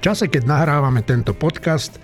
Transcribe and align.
čase, 0.00 0.32
keď 0.32 0.48
nahrávame 0.48 1.04
tento 1.04 1.36
podcast, 1.36 2.00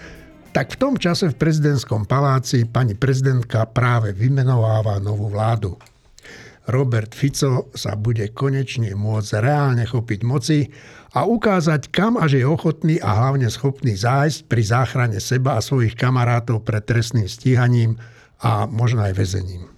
tak 0.52 0.76
v 0.76 0.80
tom 0.80 0.94
čase 1.00 1.32
v 1.32 1.40
prezidentskom 1.40 2.04
paláci 2.04 2.68
pani 2.68 2.92
prezidentka 2.92 3.64
práve 3.72 4.12
vymenováva 4.12 5.00
novú 5.00 5.32
vládu. 5.32 5.80
Robert 6.68 7.16
Fico 7.16 7.72
sa 7.72 7.96
bude 7.96 8.28
konečne 8.36 8.92
môcť 8.92 9.40
reálne 9.40 9.88
chopiť 9.88 10.20
moci 10.28 10.68
a 11.16 11.24
ukázať, 11.24 11.88
kam 11.88 12.20
až 12.20 12.42
je 12.42 12.44
ochotný 12.44 13.00
a 13.00 13.16
hlavne 13.16 13.48
schopný 13.48 13.96
zájsť 13.96 14.44
pri 14.44 14.62
záchrane 14.64 15.18
seba 15.22 15.56
a 15.56 15.64
svojich 15.64 15.96
kamarátov 15.96 16.68
pred 16.68 16.84
trestným 16.84 17.30
stíhaním 17.30 17.96
a 18.44 18.68
možno 18.68 19.08
aj 19.08 19.16
väzením. 19.16 19.72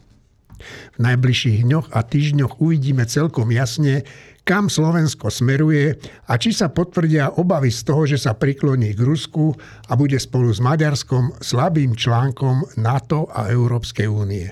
V 0.95 0.99
najbližších 0.99 1.63
dňoch 1.63 1.95
a 1.95 2.03
týždňoch 2.03 2.59
uvidíme 2.59 3.07
celkom 3.07 3.55
jasne, 3.55 4.03
kam 4.49 4.73
Slovensko 4.73 5.29
smeruje 5.29 5.93
a 6.25 6.41
či 6.41 6.57
sa 6.57 6.73
potvrdia 6.73 7.37
obavy 7.37 7.69
z 7.69 7.85
toho, 7.85 8.09
že 8.09 8.17
sa 8.17 8.33
prikloní 8.33 8.97
k 8.97 9.05
Rusku 9.05 9.53
a 9.61 9.93
bude 9.93 10.17
spolu 10.17 10.49
s 10.49 10.65
Maďarskom 10.65 11.37
slabým 11.37 11.93
článkom 11.93 12.81
NATO 12.81 13.29
a 13.29 13.53
Európskej 13.53 14.09
únie. 14.09 14.49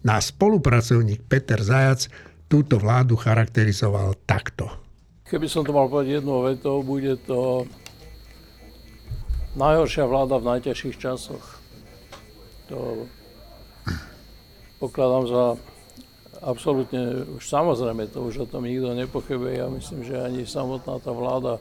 Náš 0.00 0.32
spolupracovník 0.32 1.28
Peter 1.28 1.60
Zajac 1.60 2.08
túto 2.48 2.80
vládu 2.80 3.20
charakterizoval 3.20 4.16
takto. 4.24 4.72
Keby 5.28 5.52
som 5.52 5.68
to 5.68 5.76
mal 5.76 5.92
povedať 5.92 6.24
jednou 6.24 6.40
vetou, 6.48 6.80
bude 6.80 7.20
to 7.28 7.68
najhoršia 9.52 10.08
vláda 10.08 10.40
v 10.40 10.48
najťažších 10.56 10.96
časoch. 10.96 11.60
To 12.72 13.04
pokladám 14.80 15.24
za 15.28 15.44
absolútne 16.40 17.28
už 17.36 17.44
samozrejme, 17.44 18.08
to 18.08 18.24
už 18.24 18.44
o 18.44 18.46
tom 18.48 18.64
nikto 18.64 18.96
nepochybuje. 18.96 19.60
Ja 19.60 19.68
myslím, 19.68 20.00
že 20.04 20.16
ani 20.20 20.48
samotná 20.48 20.96
tá 21.00 21.12
vláda, 21.12 21.60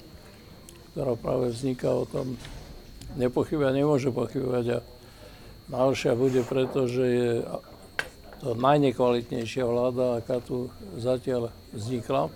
ktorá 0.92 1.16
práve 1.20 1.52
vzniká, 1.52 1.92
o 1.92 2.08
tom 2.08 2.40
nepochybuje 3.20 3.70
nemôže 3.76 4.10
pochybovať. 4.10 4.66
A 4.76 4.86
najhoršia 5.70 6.14
bude 6.16 6.42
preto, 6.48 6.88
je 6.88 7.44
to 8.40 8.56
najnekvalitnejšia 8.56 9.68
vláda, 9.68 10.24
aká 10.24 10.40
tu 10.40 10.72
zatiaľ 10.96 11.52
vznikla. 11.76 12.32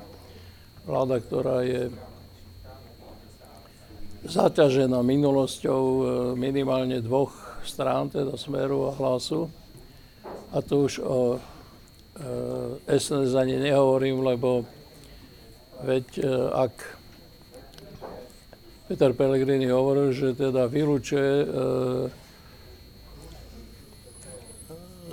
Vláda, 0.84 1.24
ktorá 1.24 1.64
je 1.64 1.88
zaťažená 4.28 5.00
minulosťou 5.00 5.84
e, 5.84 6.04
minimálne 6.36 7.00
dvoch 7.00 7.32
strán, 7.64 8.12
teda 8.12 8.36
Smeru 8.36 8.92
a 8.92 8.96
Hlasu. 8.96 9.48
A 10.52 10.60
to 10.60 10.88
už 10.88 11.00
o 11.04 11.40
SNS 12.86 13.34
ani 13.34 13.58
nehovorím, 13.58 14.22
lebo 14.22 14.66
veď 15.82 16.08
e, 16.22 16.30
ak 16.54 16.74
Peter 18.88 19.12
Pellegrini 19.18 19.66
hovoril, 19.68 20.14
že 20.14 20.38
teda 20.38 20.70
vylúčuje 20.70 21.34
e, 21.42 21.48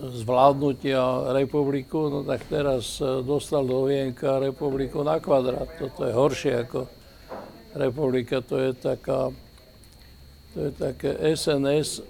zvládnutia 0.01 1.33
republiku, 1.33 2.13
no 2.13 2.21
tak 2.23 2.45
teraz 2.53 3.01
e, 3.01 3.25
dostal 3.25 3.65
do 3.65 3.89
vienka 3.89 4.37
republiku 4.37 5.01
na 5.01 5.17
kvadrát. 5.17 5.69
Toto 5.81 6.05
je 6.05 6.13
horšie 6.13 6.53
ako 6.69 6.85
republika, 7.81 8.45
to 8.45 8.61
je 8.61 8.71
taká, 8.77 9.33
to 10.53 10.59
je 10.69 10.71
také 10.77 11.11
SNS 11.33 12.05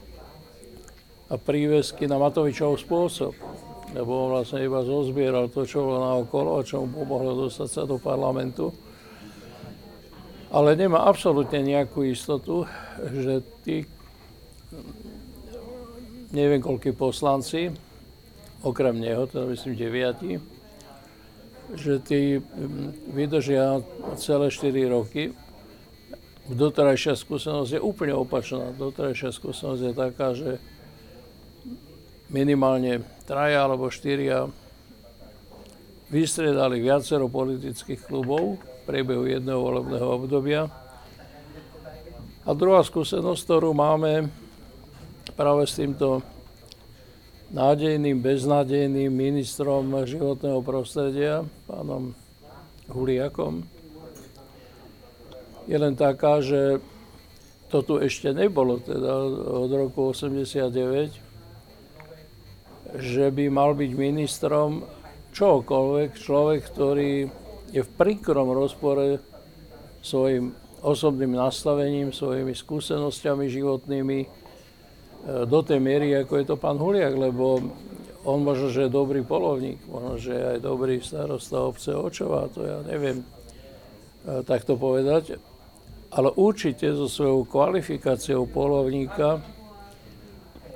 a 1.30 1.38
prívesky 1.38 2.10
na 2.10 2.18
Matovičov 2.18 2.82
spôsob 2.82 3.38
lebo 3.90 4.30
vlastne 4.30 4.62
iba 4.62 4.86
zozbieral 4.86 5.50
to, 5.50 5.66
čo 5.66 5.82
bolo 5.82 5.98
naokolo 5.98 6.62
čo 6.62 6.86
mu 6.86 7.02
pomohlo 7.02 7.46
dostať 7.46 7.68
sa 7.68 7.82
do 7.86 7.98
parlamentu. 7.98 8.70
Ale 10.50 10.74
nemá 10.74 11.06
absolútne 11.06 11.62
nejakú 11.62 12.02
istotu, 12.02 12.66
že 12.98 13.38
tí, 13.62 13.86
neviem 16.34 16.58
koľkí 16.58 16.90
poslanci, 16.90 17.70
okrem 18.66 18.98
neho, 18.98 19.30
teda 19.30 19.46
myslím 19.46 19.78
deviati, 19.78 20.42
že 21.70 22.02
tí 22.02 22.42
vydržia 23.14 23.78
celé 24.18 24.50
4 24.50 24.90
roky. 24.90 25.30
Doterajšia 26.50 27.14
skúsenosť 27.14 27.78
je 27.78 27.80
úplne 27.80 28.18
opačná. 28.18 28.74
Doterajšia 28.74 29.30
skúsenosť 29.30 29.82
je 29.86 29.92
taká, 29.94 30.34
že 30.34 30.58
minimálne 32.30 33.02
traja 33.26 33.66
alebo 33.66 33.90
štyria 33.90 34.46
vystredali 36.10 36.82
viacero 36.82 37.30
politických 37.30 38.06
klubov 38.06 38.58
v 38.58 38.80
priebehu 38.86 39.26
jedného 39.26 39.62
volebného 39.62 40.06
obdobia. 40.06 40.66
A 42.46 42.50
druhá 42.56 42.82
skúsenosť, 42.82 43.40
ktorú 43.46 43.70
máme 43.70 44.26
práve 45.38 45.70
s 45.70 45.78
týmto 45.78 46.22
nádejným, 47.54 48.18
beznádejným 48.18 49.10
ministrom 49.10 49.86
životného 50.06 50.58
prostredia, 50.62 51.46
pánom 51.66 52.14
Huliakom, 52.90 53.62
je 55.70 55.76
len 55.78 55.94
taká, 55.94 56.42
že 56.42 56.82
to 57.70 57.86
tu 57.86 58.02
ešte 58.02 58.34
nebolo 58.34 58.82
teda 58.82 59.14
od 59.62 59.70
roku 59.70 60.10
89, 60.10 61.29
že 62.98 63.30
by 63.30 63.46
mal 63.52 63.76
byť 63.76 63.90
ministrom 63.94 64.82
čokoľvek 65.30 66.10
človek, 66.18 66.60
ktorý 66.66 67.12
je 67.70 67.82
v 67.86 67.90
príkrom 67.94 68.50
rozpore 68.50 69.22
svojim 70.02 70.50
osobným 70.80 71.36
nastavením, 71.36 72.10
svojimi 72.10 72.56
skúsenosťami 72.56 73.46
životnými 73.52 74.18
e, 74.24 74.28
do 75.44 75.60
tej 75.60 75.78
miery, 75.78 76.16
ako 76.16 76.32
je 76.40 76.46
to 76.48 76.56
pán 76.56 76.80
Huliak, 76.80 77.14
lebo 77.14 77.60
on 78.24 78.38
možno, 78.44 78.72
že 78.72 78.88
je 78.88 78.92
dobrý 78.92 79.24
polovník, 79.24 79.80
možno, 79.88 80.16
že 80.16 80.32
je 80.32 80.44
aj 80.56 80.58
dobrý 80.60 81.00
starosta 81.04 81.60
obce 81.60 81.92
Očová, 81.92 82.48
to 82.48 82.64
ja 82.64 82.80
neviem 82.88 83.20
e, 83.20 83.26
takto 84.42 84.80
povedať, 84.80 85.36
ale 86.10 86.32
určite 86.34 86.90
so 86.90 87.06
svojou 87.06 87.46
kvalifikáciou 87.46 88.48
polovníka 88.48 89.38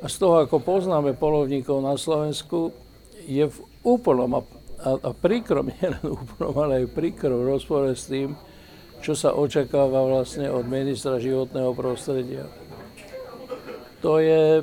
a 0.05 0.07
z 0.13 0.21
toho, 0.21 0.45
ako 0.45 0.61
poznáme 0.61 1.17
polovníkov 1.17 1.81
na 1.81 1.97
Slovensku, 1.97 2.77
je 3.25 3.49
v 3.49 3.59
úplnom 3.81 4.37
a, 4.37 4.41
a, 4.85 4.91
a 5.01 5.11
príkrom, 5.17 5.73
nielen 5.81 6.05
úplnom, 6.05 6.53
ale 6.61 6.85
aj 6.85 6.93
príkrom 6.93 7.41
rozpore 7.41 7.97
s 7.97 8.13
tým, 8.13 8.37
čo 9.01 9.17
sa 9.17 9.33
očakáva 9.33 10.05
vlastne 10.05 10.53
od 10.53 10.69
ministra 10.69 11.17
životného 11.17 11.73
prostredia. 11.73 12.45
To 14.05 14.21
je 14.21 14.61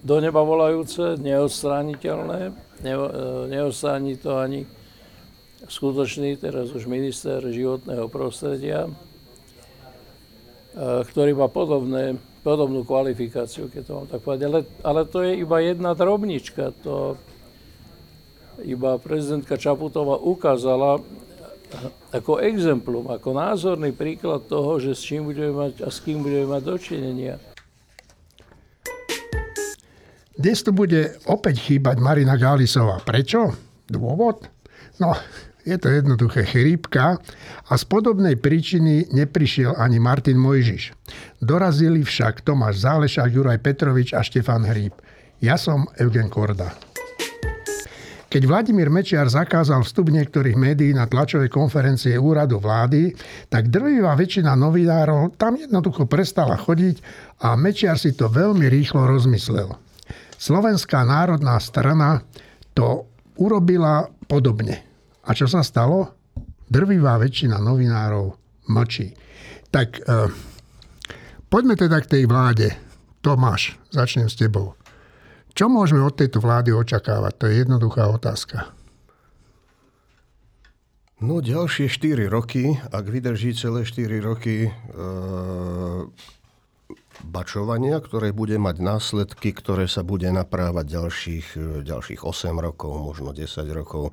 do 0.00 0.16
neba 0.20 0.40
volajúce, 0.40 1.20
neodstrániteľné, 1.20 2.40
ne, 2.80 2.94
e, 2.96 3.08
neodstráni 3.52 4.16
to 4.16 4.40
ani 4.40 4.64
skutočný, 5.68 6.40
teraz 6.40 6.72
už 6.72 6.88
minister 6.88 7.40
životného 7.44 8.08
prostredia, 8.08 8.88
e, 8.88 8.92
ktorý 11.08 11.36
má 11.36 11.48
podobné 11.48 12.20
podobnú 12.44 12.84
kvalifikáciu, 12.84 13.72
keď 13.72 13.82
to 13.82 13.92
mám 13.96 14.06
tak 14.06 14.20
povedať. 14.20 14.44
Ale, 14.44 14.60
ale 14.84 15.00
to 15.08 15.24
je 15.24 15.40
iba 15.40 15.58
jedna 15.64 15.96
drobnička. 15.96 16.76
To 16.84 17.16
iba 18.62 19.00
prezidentka 19.00 19.56
Čaputová 19.56 20.20
ukázala 20.20 21.00
ako 22.14 22.38
exemplum, 22.38 23.10
ako 23.10 23.34
názorný 23.34 23.90
príklad 23.90 24.46
toho, 24.46 24.78
že 24.78 24.94
s 24.94 25.02
čím 25.02 25.26
budeme 25.26 25.50
mať 25.50 25.82
a 25.82 25.88
s 25.90 25.98
kým 26.04 26.22
budeme 26.22 26.46
mať 26.52 26.62
dočinenia. 26.62 27.34
Dnes 30.34 30.62
tu 30.62 30.70
bude 30.74 31.18
opäť 31.30 31.62
chýbať 31.62 31.96
Marina 31.98 32.34
Gálisová. 32.34 33.02
Prečo? 33.02 33.54
Dôvod? 33.86 34.46
No, 34.98 35.14
je 35.64 35.76
to 35.80 35.88
jednoduché 35.88 36.44
chrípka 36.44 37.16
a 37.68 37.72
z 37.74 37.84
podobnej 37.88 38.36
príčiny 38.36 39.08
neprišiel 39.10 39.74
ani 39.80 39.96
Martin 39.96 40.36
Mojžiš. 40.36 40.92
Dorazili 41.40 42.04
však 42.04 42.44
Tomáš 42.44 42.84
Zálešák, 42.84 43.32
Juraj 43.32 43.64
Petrovič 43.64 44.12
a 44.12 44.20
Štefan 44.20 44.68
Hríb. 44.68 44.92
Ja 45.40 45.56
som 45.56 45.88
Eugen 45.96 46.28
Korda. 46.28 46.76
Keď 48.34 48.50
Vladimír 48.50 48.90
Mečiar 48.90 49.30
zakázal 49.30 49.86
vstup 49.86 50.10
niektorých 50.10 50.58
médií 50.58 50.90
na 50.90 51.06
tlačové 51.06 51.46
konferencie 51.46 52.18
úradu 52.18 52.58
vlády, 52.58 53.14
tak 53.46 53.70
drvivá 53.70 54.10
väčšina 54.18 54.58
novinárov 54.58 55.38
tam 55.38 55.54
jednoducho 55.54 56.10
prestala 56.10 56.58
chodiť 56.58 56.98
a 57.46 57.54
Mečiar 57.54 57.94
si 57.94 58.10
to 58.10 58.26
veľmi 58.26 58.66
rýchlo 58.66 59.06
rozmyslel. 59.06 59.78
Slovenská 60.34 61.06
národná 61.06 61.62
strana 61.62 62.26
to 62.74 63.06
urobila 63.38 64.10
podobne. 64.26 64.93
A 65.24 65.30
čo 65.32 65.48
sa 65.48 65.64
stalo? 65.64 66.12
Drvivá 66.68 67.16
väčšina 67.20 67.60
novinárov 67.60 68.36
mlčí. 68.68 69.12
Tak 69.72 69.88
e, 70.00 70.02
poďme 71.48 71.74
teda 71.76 72.00
k 72.04 72.10
tej 72.18 72.22
vláde. 72.28 72.68
Tomáš, 73.24 73.80
začnem 73.88 74.28
s 74.28 74.36
tebou. 74.36 74.76
Čo 75.54 75.70
môžeme 75.70 76.04
od 76.04 76.18
tejto 76.18 76.42
vlády 76.42 76.74
očakávať? 76.76 77.32
To 77.40 77.44
je 77.48 77.54
jednoduchá 77.62 78.10
otázka. 78.10 78.74
No 81.24 81.40
ďalšie 81.40 81.88
4 81.88 82.28
roky, 82.28 82.76
ak 82.92 83.04
vydrží 83.06 83.56
celé 83.56 83.86
4 83.86 84.18
roky 84.20 84.68
e, 84.68 84.70
bačovania, 87.24 88.02
ktoré 88.02 88.34
bude 88.34 88.58
mať 88.60 88.76
následky, 88.82 89.54
ktoré 89.54 89.86
sa 89.86 90.02
bude 90.02 90.28
naprávať 90.28 90.84
ďalších, 90.90 91.46
ďalších 91.86 92.20
8 92.26 92.58
rokov, 92.58 92.98
možno 92.98 93.30
10 93.32 93.46
rokov. 93.72 94.12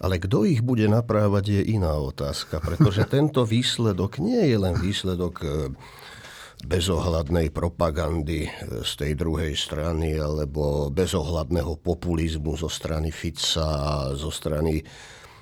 Ale 0.00 0.16
kto 0.16 0.48
ich 0.48 0.64
bude 0.64 0.88
naprávať 0.88 1.60
je 1.60 1.62
iná 1.76 1.92
otázka, 2.00 2.58
pretože 2.64 3.04
tento 3.14 3.44
výsledok 3.44 4.16
nie 4.16 4.40
je 4.48 4.56
len 4.56 4.74
výsledok 4.80 5.34
e, 5.44 5.48
bezohľadnej 6.64 7.52
propagandy 7.52 8.48
e, 8.48 8.50
z 8.80 8.92
tej 8.96 9.12
druhej 9.16 9.52
strany 9.52 10.16
alebo 10.16 10.88
bezohľadného 10.88 11.76
populizmu 11.84 12.56
zo 12.56 12.72
strany 12.72 13.12
Fica, 13.12 14.08
zo 14.16 14.32
strany 14.32 14.80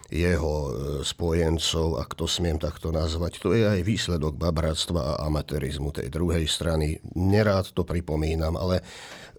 jeho 0.09 0.55
e, 0.67 0.71
spojencov, 1.05 2.01
ak 2.01 2.17
to 2.17 2.25
smiem 2.25 2.57
takto 2.57 2.89
nazvať. 2.89 3.45
To 3.45 3.53
je 3.53 3.63
aj 3.69 3.81
výsledok 3.85 4.41
babráctva 4.41 5.01
a 5.15 5.29
amatérizmu 5.29 5.93
tej 5.93 6.09
druhej 6.09 6.49
strany. 6.49 6.97
Nerád 7.13 7.77
to 7.77 7.85
pripomínam, 7.85 8.57
ale 8.57 8.81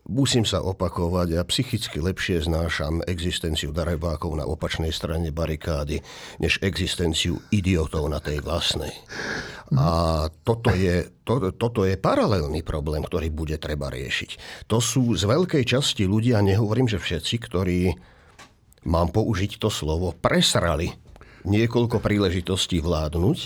musím 0.09 0.43
sa 0.43 0.65
opakovať, 0.65 1.37
ja 1.37 1.45
psychicky 1.45 2.01
lepšie 2.01 2.49
znášam 2.49 3.05
existenciu 3.05 3.69
darebákov 3.69 4.33
na 4.33 4.43
opačnej 4.49 4.89
strane 4.89 5.29
barikády, 5.29 6.01
než 6.41 6.57
existenciu 6.65 7.37
idiotov 7.53 8.09
na 8.09 8.17
tej 8.17 8.41
vlastnej. 8.41 8.91
A 9.77 10.25
toto 10.41 10.73
je, 10.73 11.05
to, 11.21 11.53
toto 11.53 11.85
je 11.85 11.93
paralelný 11.93 12.65
problém, 12.65 13.05
ktorý 13.05 13.29
bude 13.29 13.61
treba 13.61 13.93
riešiť. 13.93 14.65
To 14.65 14.81
sú 14.81 15.13
z 15.13 15.29
veľkej 15.29 15.61
časti 15.61 16.09
ľudia, 16.09 16.41
nehovorím, 16.41 16.89
že 16.89 16.97
všetci, 16.97 17.35
ktorí 17.45 17.79
mám 18.89 19.13
použiť 19.13 19.61
to 19.61 19.69
slovo, 19.69 20.17
presrali 20.17 20.89
niekoľko 21.45 22.01
príležitostí 22.01 22.81
vládnuť 22.81 23.37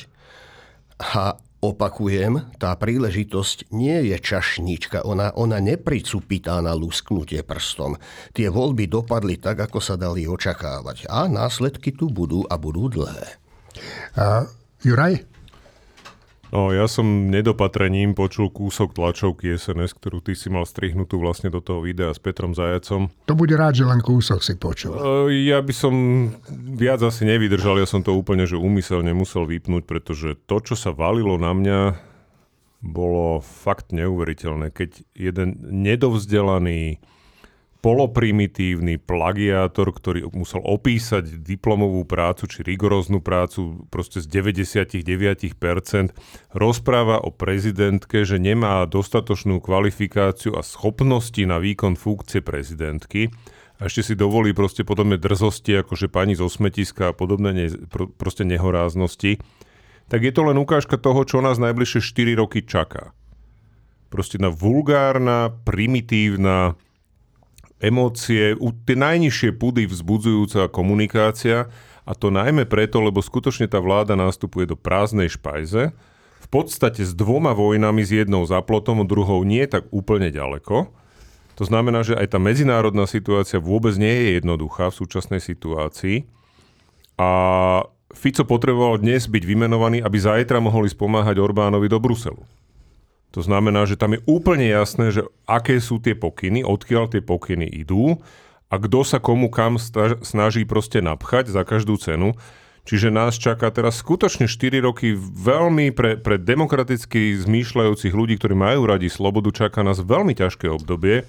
a 1.11 1.35
opakujem, 1.63 2.51
tá 2.59 2.75
príležitosť 2.75 3.71
nie 3.71 4.11
je 4.11 4.19
čašnička, 4.19 5.07
ona, 5.07 5.31
ona 5.39 5.63
nepricupitá 5.63 6.59
na 6.59 6.75
lusknutie 6.75 7.39
prstom. 7.39 7.95
Tie 8.35 8.51
voľby 8.51 8.91
dopadli 8.91 9.39
tak, 9.39 9.63
ako 9.71 9.79
sa 9.79 9.95
dali 9.95 10.27
očakávať 10.27 11.07
a 11.07 11.31
následky 11.31 11.95
tu 11.95 12.11
budú 12.11 12.43
a 12.51 12.59
budú 12.59 12.91
dlhé. 12.91 13.39
Uh, 14.19 14.43
Juraj? 14.83 15.32
No, 16.53 16.69
ja 16.69 16.85
som 16.85 17.33
nedopatrením 17.33 18.13
počul 18.13 18.53
kúsok 18.53 18.93
tlačovky 18.93 19.57
SNS, 19.57 19.97
ktorú 19.97 20.21
ty 20.21 20.37
si 20.37 20.53
mal 20.53 20.69
strihnutú 20.69 21.17
vlastne 21.17 21.49
do 21.49 21.57
toho 21.65 21.81
videa 21.81 22.13
s 22.13 22.21
Petrom 22.21 22.53
Zajacom. 22.53 23.09
To 23.25 23.33
bude 23.33 23.57
rád, 23.57 23.81
že 23.81 23.89
len 23.89 24.05
kúsok 24.05 24.45
si 24.45 24.53
počul. 24.53 24.93
Uh, 24.93 25.33
ja 25.33 25.65
by 25.65 25.73
som 25.73 25.93
viac 26.53 27.01
asi 27.01 27.25
nevydržal, 27.25 27.81
ja 27.81 27.89
som 27.89 28.05
to 28.05 28.13
úplne 28.13 28.45
že 28.45 28.53
úmyselne 28.53 29.17
musel 29.17 29.49
vypnúť, 29.49 29.89
pretože 29.89 30.37
to, 30.45 30.61
čo 30.61 30.77
sa 30.77 30.93
valilo 30.93 31.41
na 31.41 31.57
mňa, 31.57 31.79
bolo 32.85 33.41
fakt 33.41 33.89
neuveriteľné. 33.89 34.69
Keď 34.69 35.09
jeden 35.17 35.57
nedovzdelaný 35.57 37.01
poloprimitívny 37.83 38.95
plagiátor, 38.95 39.91
ktorý 39.91 40.31
musel 40.31 40.63
opísať 40.63 41.43
diplomovú 41.43 42.07
prácu 42.07 42.47
či 42.47 42.63
rigoróznu 42.63 43.19
prácu 43.19 43.83
proste 43.91 44.23
z 44.23 44.31
99% 44.31 45.51
rozpráva 46.55 47.19
o 47.19 47.27
prezidentke, 47.35 48.23
že 48.23 48.39
nemá 48.39 48.87
dostatočnú 48.87 49.59
kvalifikáciu 49.59 50.55
a 50.55 50.63
schopnosti 50.63 51.43
na 51.43 51.59
výkon 51.59 51.99
funkcie 51.99 52.39
prezidentky 52.39 53.35
a 53.83 53.91
ešte 53.91 54.01
si 54.07 54.13
dovolí 54.15 54.55
proste 54.55 54.87
podobné 54.87 55.19
drzosti, 55.19 55.83
ako 55.83 55.99
že 55.99 56.07
pani 56.07 56.39
zo 56.39 56.47
smetiska 56.47 57.11
a 57.11 57.13
podobné 57.13 57.51
ne, 57.51 57.67
proste 58.15 58.47
nehoráznosti, 58.47 59.43
tak 60.07 60.23
je 60.23 60.31
to 60.31 60.47
len 60.47 60.55
ukážka 60.55 60.95
toho, 60.95 61.27
čo 61.27 61.43
nás 61.43 61.59
najbližšie 61.59 61.99
4 61.99 62.39
roky 62.39 62.63
čaká. 62.63 63.11
Proste 64.07 64.39
na 64.39 64.47
vulgárna, 64.47 65.51
primitívna, 65.67 66.79
emócie, 67.83 68.55
tie 68.87 68.95
najnižšie 68.95 69.59
pudy 69.59 69.83
vzbudzujúca 69.85 70.71
komunikácia 70.71 71.67
a 72.07 72.11
to 72.15 72.31
najmä 72.31 72.63
preto, 72.63 73.03
lebo 73.03 73.19
skutočne 73.19 73.67
tá 73.67 73.83
vláda 73.83 74.15
nástupuje 74.15 74.71
do 74.71 74.79
prázdnej 74.79 75.27
špajze, 75.27 75.91
v 76.43 76.47
podstate 76.51 77.03
s 77.03 77.11
dvoma 77.11 77.51
vojnami, 77.51 78.03
s 78.03 78.11
jednou 78.15 78.47
za 78.47 78.63
plotom, 78.63 79.03
druhou 79.07 79.43
nie 79.43 79.63
tak 79.67 79.87
úplne 79.91 80.31
ďaleko. 80.31 80.91
To 81.53 81.63
znamená, 81.63 82.01
že 82.01 82.17
aj 82.17 82.33
tá 82.33 82.39
medzinárodná 82.41 83.05
situácia 83.05 83.61
vôbec 83.61 83.93
nie 83.99 84.09
je 84.09 84.29
jednoduchá 84.41 84.89
v 84.89 84.97
súčasnej 85.05 85.41
situácii. 85.43 86.25
A 87.19 87.29
Fico 88.13 88.45
potreboval 88.45 89.01
dnes 89.01 89.25
byť 89.25 89.43
vymenovaný, 89.45 90.01
aby 90.01 90.17
zajtra 90.17 90.61
mohli 90.61 90.89
spomáhať 90.89 91.37
Orbánovi 91.37 91.89
do 91.89 91.97
Bruselu. 91.97 92.41
To 93.33 93.41
znamená, 93.41 93.89
že 93.89 93.97
tam 93.97 94.13
je 94.13 94.21
úplne 94.29 94.69
jasné, 94.69 95.09
že 95.09 95.25
aké 95.49 95.81
sú 95.81 95.97
tie 95.97 96.13
pokyny, 96.13 96.61
odkiaľ 96.61 97.09
tie 97.09 97.21
pokyny 97.25 97.65
idú 97.65 98.21
a 98.69 98.77
kto 98.77 99.01
sa 99.01 99.17
komu 99.17 99.49
kam 99.49 99.81
snaží 100.21 100.65
proste 100.69 101.01
napchať 101.01 101.49
za 101.49 101.65
každú 101.65 101.97
cenu. 101.97 102.37
Čiže 102.83 103.15
nás 103.15 103.39
čaká 103.39 103.71
teraz 103.71 104.03
skutočne 104.03 104.45
4 104.45 104.83
roky 104.83 105.15
veľmi 105.17 105.95
pre, 105.95 106.19
pre 106.19 106.35
demokraticky 106.35 107.33
zmýšľajúcich 107.41 108.11
ľudí, 108.11 108.35
ktorí 108.37 108.53
majú 108.53 108.85
radi 108.85 109.07
slobodu, 109.07 109.49
čaká 109.55 109.81
nás 109.87 110.03
veľmi 110.03 110.35
ťažké 110.35 110.67
obdobie. 110.67 111.23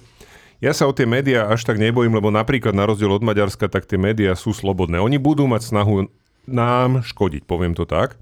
Ja 0.59 0.75
sa 0.75 0.85
o 0.85 0.93
tie 0.93 1.07
médiá 1.07 1.47
až 1.47 1.63
tak 1.63 1.79
nebojím, 1.79 2.11
lebo 2.11 2.27
napríklad 2.27 2.75
na 2.75 2.83
rozdiel 2.83 3.07
od 3.07 3.23
Maďarska, 3.23 3.71
tak 3.71 3.87
tie 3.87 3.95
médiá 3.95 4.35
sú 4.35 4.51
slobodné. 4.51 4.99
Oni 4.99 5.15
budú 5.15 5.47
mať 5.47 5.71
snahu 5.71 6.11
nám 6.45 7.07
škodiť, 7.07 7.47
poviem 7.47 7.71
to 7.71 7.87
tak. 7.87 8.19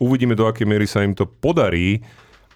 Uvidíme, 0.00 0.38
do 0.38 0.48
akej 0.48 0.64
miery 0.64 0.86
sa 0.88 1.04
im 1.04 1.12
to 1.12 1.28
podarí 1.28 2.00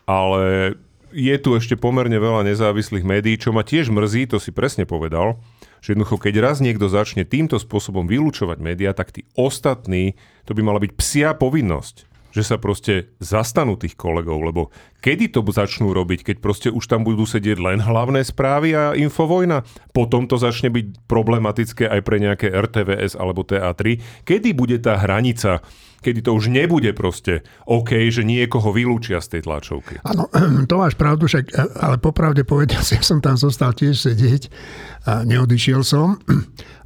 ale 0.05 0.77
je 1.15 1.37
tu 1.39 1.55
ešte 1.55 1.79
pomerne 1.79 2.19
veľa 2.19 2.43
nezávislých 2.43 3.07
médií, 3.07 3.39
čo 3.39 3.55
ma 3.55 3.63
tiež 3.63 3.89
mrzí, 3.95 4.27
to 4.35 4.43
si 4.43 4.51
presne 4.51 4.83
povedal, 4.83 5.39
že 5.79 5.95
jednoducho, 5.95 6.19
keď 6.19 6.35
raz 6.43 6.59
niekto 6.59 6.91
začne 6.91 7.23
týmto 7.23 7.61
spôsobom 7.61 8.09
vylúčovať 8.09 8.59
médiá, 8.59 8.91
tak 8.97 9.15
tí 9.15 9.23
ostatní, 9.39 10.19
to 10.43 10.57
by 10.57 10.67
mala 10.67 10.83
byť 10.83 10.93
psia 10.99 11.31
povinnosť 11.39 12.14
že 12.35 12.43
sa 12.43 12.59
proste 12.59 13.15
zastanú 13.23 13.79
tých 13.79 13.95
kolegov, 13.95 14.43
lebo 14.43 14.75
kedy 14.99 15.31
to 15.31 15.47
začnú 15.47 15.95
robiť, 15.95 16.35
keď 16.35 16.37
proste 16.43 16.69
už 16.75 16.91
tam 16.91 17.07
budú 17.07 17.23
sedieť 17.23 17.63
len 17.63 17.79
hlavné 17.79 18.27
správy 18.27 18.75
a 18.75 18.99
infovojna? 18.99 19.63
Potom 19.95 20.27
to 20.27 20.35
začne 20.35 20.75
byť 20.75 21.07
problematické 21.07 21.87
aj 21.87 22.01
pre 22.03 22.19
nejaké 22.19 22.51
RTVS 22.51 23.15
alebo 23.15 23.47
TA3. 23.47 24.03
Kedy 24.27 24.51
bude 24.51 24.83
tá 24.83 24.99
hranica 24.99 25.63
kedy 26.05 26.21
to 26.21 26.37
už 26.37 26.53
nebude 26.53 26.93
proste 26.93 27.41
OK, 27.65 28.13
že 28.13 28.29
niekoho 28.29 28.77
vylúčia 28.77 29.25
z 29.25 29.41
tej 29.41 29.49
tlačovky. 29.49 30.05
Áno, 30.05 30.29
to 30.71 30.75
máš 30.77 31.01
pravdu, 31.01 31.25
však, 31.25 31.49
ale 31.81 31.97
popravde 31.97 32.45
povedal, 32.45 32.85
ja 32.93 33.01
som 33.01 33.25
tam 33.25 33.41
zostal 33.41 33.73
tiež 33.73 33.97
sedieť 33.97 34.53
a 35.09 35.25
neodišiel 35.25 35.81
som. 35.81 36.21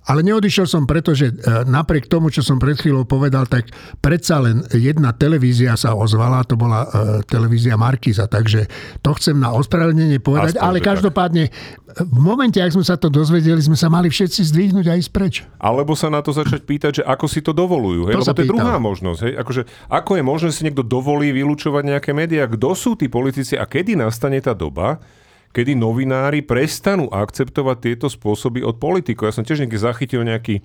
Ale 0.09 0.25
neodišiel 0.25 0.65
som 0.65 0.88
preto, 0.88 1.12
že 1.12 1.29
e, 1.29 1.35
napriek 1.69 2.09
tomu, 2.09 2.33
čo 2.33 2.41
som 2.41 2.57
pred 2.57 2.81
chvíľou 2.81 3.05
povedal, 3.05 3.45
tak 3.45 3.69
predsa 4.00 4.41
len 4.41 4.65
jedna 4.73 5.12
televízia 5.12 5.77
sa 5.77 5.93
ozvala, 5.93 6.49
to 6.49 6.57
bola 6.57 6.88
e, 6.88 6.88
televízia 7.29 7.77
Markiza, 7.77 8.25
takže 8.25 8.65
to 9.05 9.12
chcem 9.21 9.37
na 9.37 9.53
ospravedlnenie 9.53 10.17
povedať, 10.25 10.57
Aspoň, 10.57 10.65
ale 10.65 10.79
každopádne 10.81 11.45
v 11.99 12.21
momente, 12.21 12.57
ak 12.61 12.73
sme 12.73 12.85
sa 12.85 12.97
to 13.00 13.12
dozvedeli, 13.12 13.59
sme 13.61 13.77
sa 13.77 13.88
mali 13.88 14.12
všetci 14.12 14.41
zdvihnúť 14.49 14.87
a 14.88 14.95
ísť 14.97 15.11
preč. 15.12 15.35
Alebo 15.57 15.93
sa 15.93 16.12
na 16.12 16.21
to 16.21 16.33
začať 16.33 16.65
pýtať, 16.65 16.93
že 17.00 17.03
ako 17.05 17.27
si 17.27 17.41
to 17.41 17.57
dovolujú. 17.57 18.12
Hej? 18.12 18.15
To 18.17 18.21
Lebo 18.25 18.37
to 18.37 18.43
je 18.45 18.53
druhá 18.53 18.77
možnosť. 18.77 19.21
Hej? 19.25 19.33
Akože, 19.41 19.62
ako 19.88 20.11
je 20.17 20.23
možné, 20.23 20.49
si 20.53 20.65
niekto 20.69 20.85
dovolí 20.85 21.33
vylúčovať 21.33 21.83
nejaké 21.97 22.11
médiá? 22.12 22.45
Kto 22.45 22.77
sú 22.77 22.93
tí 22.95 23.09
politici 23.09 23.57
a 23.57 23.65
kedy 23.65 23.97
nastane 23.97 24.38
tá 24.38 24.53
doba, 24.53 25.00
kedy 25.52 25.75
novinári 25.75 26.45
prestanú 26.45 27.09
akceptovať 27.09 27.76
tieto 27.81 28.07
spôsoby 28.07 28.61
od 28.64 28.76
politikov. 28.76 29.31
Ja 29.31 29.37
som 29.37 29.47
tiež 29.47 29.64
niekde 29.64 29.81
zachytil 29.81 30.25
nejaký, 30.25 30.61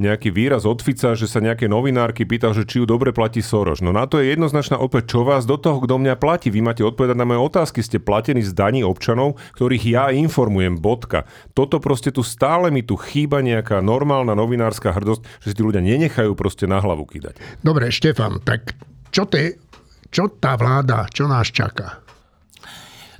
nejaký 0.00 0.32
výraz 0.32 0.64
od 0.64 0.80
Fica, 0.80 1.12
že 1.12 1.28
sa 1.28 1.44
nejaké 1.44 1.68
novinárky 1.68 2.24
pýtal, 2.24 2.56
že 2.56 2.64
či 2.64 2.80
ju 2.80 2.88
dobre 2.88 3.12
platí 3.12 3.44
Soros. 3.44 3.84
No 3.84 3.92
na 3.92 4.08
to 4.08 4.16
je 4.16 4.32
jednoznačná 4.32 4.80
odpoveď, 4.80 5.04
čo 5.04 5.20
vás 5.28 5.44
do 5.44 5.60
toho, 5.60 5.84
kto 5.84 6.00
mňa 6.00 6.16
platí. 6.16 6.48
Vy 6.48 6.64
máte 6.64 6.80
odpovedať 6.80 7.16
na 7.20 7.28
moje 7.28 7.40
otázky, 7.44 7.84
ste 7.84 8.00
platení 8.00 8.40
z 8.40 8.56
daní 8.56 8.80
občanov, 8.80 9.36
ktorých 9.60 9.84
ja 9.84 10.04
informujem, 10.08 10.80
bodka. 10.80 11.28
Toto 11.52 11.76
proste 11.82 12.08
tu 12.14 12.24
stále 12.24 12.72
mi 12.72 12.80
tu 12.80 12.96
chýba 12.96 13.44
nejaká 13.44 13.84
normálna 13.84 14.32
novinárska 14.32 14.88
hrdosť, 14.88 15.22
že 15.44 15.46
si 15.52 15.56
tí 15.56 15.62
ľudia 15.64 15.84
nenechajú 15.84 16.32
proste 16.32 16.64
na 16.64 16.80
hlavu 16.80 17.04
kýdať. 17.04 17.36
Dobre, 17.60 17.92
Štefan, 17.92 18.40
tak 18.40 18.72
čo, 19.12 19.28
te, 19.28 19.60
čo 20.08 20.32
tá 20.38 20.56
vláda, 20.56 21.10
čo 21.12 21.28
nás 21.28 21.50
čaká? 21.52 21.99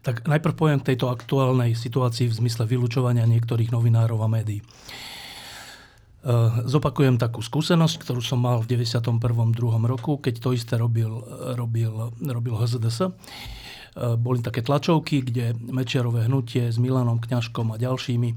Tak 0.00 0.24
najprv 0.24 0.54
poviem 0.56 0.80
k 0.80 0.94
tejto 0.94 1.12
aktuálnej 1.12 1.76
situácii 1.76 2.32
v 2.32 2.38
zmysle 2.44 2.64
vylúčovania 2.64 3.28
niektorých 3.28 3.68
novinárov 3.68 4.20
a 4.24 4.28
médií. 4.32 4.60
E, 4.60 4.64
zopakujem 6.64 7.20
takú 7.20 7.44
skúsenosť, 7.44 8.04
ktorú 8.04 8.24
som 8.24 8.40
mal 8.40 8.64
v 8.64 8.80
91. 8.80 9.20
2. 9.20 9.56
roku, 9.84 10.16
keď 10.16 10.34
to 10.40 10.56
isté 10.56 10.80
robil, 10.80 11.20
robil, 11.56 12.16
robil 12.16 12.54
HZDS. 12.56 13.12
Boli 14.00 14.40
také 14.40 14.64
tlačovky, 14.64 15.20
kde 15.20 15.52
Mečiarové 15.68 16.24
hnutie 16.24 16.72
s 16.72 16.80
Milanom 16.80 17.20
Kňažkom 17.20 17.70
a 17.72 17.76
ďalšími, 17.76 18.30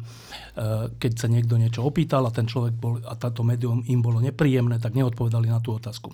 keď 1.00 1.12
sa 1.15 1.27
niekto 1.32 1.55
niečo 1.55 1.82
opýtal 1.88 2.27
a 2.27 2.36
ten 2.36 2.46
človek 2.46 2.75
bol, 2.75 3.00
a 3.01 3.15
táto 3.15 3.48
médium 3.48 3.79
im 3.88 4.03
bolo 4.03 4.20
nepríjemné, 4.20 4.77
tak 4.84 4.93
neodpovedali 4.93 5.48
na 5.48 5.63
tú 5.63 5.74
otázku. 5.74 6.12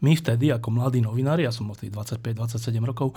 My 0.00 0.14
vtedy, 0.14 0.54
ako 0.54 0.70
mladí 0.70 1.02
novinári, 1.02 1.44
ja 1.44 1.52
som 1.52 1.66
mal 1.66 1.76
25-27 1.76 2.78
rokov, 2.86 3.12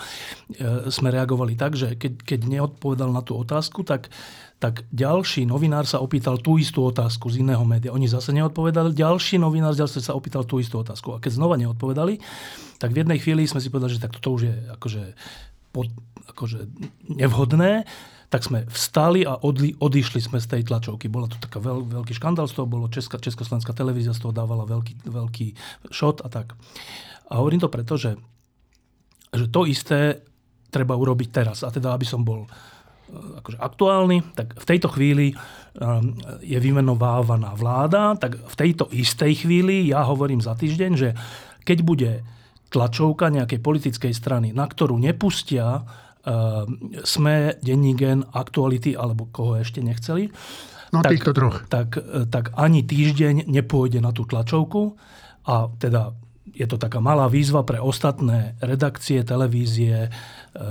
sme 0.90 1.14
reagovali 1.14 1.54
tak, 1.54 1.78
že 1.78 1.94
keď, 1.96 2.14
keď 2.26 2.40
neodpovedal 2.50 3.14
na 3.14 3.22
tú 3.22 3.38
otázku, 3.38 3.86
tak 3.86 4.10
tak 4.60 4.84
ďalší 4.92 5.48
novinár 5.48 5.88
sa 5.88 6.04
opýtal 6.04 6.36
tú 6.36 6.60
istú 6.60 6.84
otázku 6.84 7.32
z 7.32 7.40
iného 7.40 7.64
média. 7.64 7.96
Oni 7.96 8.12
zase 8.12 8.36
neodpovedali, 8.36 8.92
ďalší 8.92 9.40
novinár 9.40 9.72
zase 9.72 10.04
sa 10.04 10.12
opýtal 10.12 10.44
tú 10.44 10.60
istú 10.60 10.84
otázku. 10.84 11.16
A 11.16 11.24
keď 11.24 11.40
znova 11.40 11.56
neodpovedali, 11.56 12.20
tak 12.76 12.92
v 12.92 13.08
jednej 13.08 13.24
chvíli 13.24 13.48
sme 13.48 13.64
si 13.64 13.72
povedali, 13.72 13.96
že 13.96 14.04
tak 14.04 14.20
toto 14.20 14.36
už 14.36 14.52
je 14.52 14.56
akože, 14.76 15.04
pod, 15.70 15.90
akože 16.30 16.70
nevhodné, 17.10 17.86
tak 18.30 18.46
sme 18.46 18.70
vstali 18.70 19.26
a 19.26 19.42
odli, 19.42 19.74
odišli 19.74 20.22
sme 20.22 20.38
z 20.38 20.48
tej 20.48 20.62
tlačovky. 20.70 21.10
Bola 21.10 21.26
to 21.26 21.42
taká 21.42 21.58
veľ, 21.58 21.90
veľký 21.90 22.14
škandál 22.14 22.46
z 22.46 22.62
toho, 22.62 22.70
bolo 22.70 22.86
Česká, 22.86 23.18
Československá 23.18 23.74
televízia 23.74 24.14
z 24.14 24.22
toho 24.22 24.34
dávala 24.34 24.70
veľký, 24.70 25.10
veľký 25.10 25.48
šot 25.90 26.22
a 26.22 26.30
tak. 26.30 26.54
A 27.30 27.42
hovorím 27.42 27.66
to 27.66 27.74
preto, 27.74 27.98
že, 27.98 28.22
že 29.34 29.50
to 29.50 29.66
isté 29.66 30.22
treba 30.70 30.94
urobiť 30.94 31.30
teraz. 31.34 31.66
A 31.66 31.74
teda, 31.74 31.98
aby 31.98 32.06
som 32.06 32.22
bol 32.22 32.46
akože 33.10 33.58
aktuálny, 33.58 34.22
tak 34.38 34.54
v 34.54 34.66
tejto 34.70 34.94
chvíli 34.94 35.34
um, 35.34 36.14
je 36.46 36.58
vymenovávaná 36.62 37.58
vláda, 37.58 38.14
tak 38.14 38.38
v 38.38 38.56
tejto 38.56 38.86
istej 38.94 39.46
chvíli 39.46 39.90
ja 39.90 40.06
hovorím 40.06 40.38
za 40.38 40.54
týždeň, 40.54 40.92
že 40.94 41.18
keď 41.66 41.78
bude 41.82 42.12
tlačovka 42.70 43.34
nejakej 43.34 43.60
politickej 43.60 44.14
strany, 44.14 44.54
na 44.54 44.66
ktorú 44.70 44.98
nepustia 44.98 45.82
um, 45.82 46.94
sme, 47.02 47.58
dennígen, 47.62 48.26
aktuality 48.34 48.94
alebo 48.94 49.30
koho 49.30 49.62
ešte 49.62 49.82
nechceli, 49.82 50.32
No 50.90 51.06
tak, 51.06 51.22
týchto 51.22 51.38
troch. 51.38 51.70
Tak, 51.70 52.02
tak 52.34 52.50
ani 52.58 52.82
týždeň 52.82 53.46
nepôjde 53.46 54.02
na 54.02 54.10
tú 54.10 54.26
tlačovku 54.26 54.98
a 55.46 55.70
teda 55.78 56.18
je 56.50 56.66
to 56.66 56.82
taká 56.82 56.98
malá 56.98 57.30
výzva 57.30 57.62
pre 57.62 57.78
ostatné 57.78 58.58
redakcie, 58.58 59.22
televízie, 59.22 60.10
E, 60.50 60.66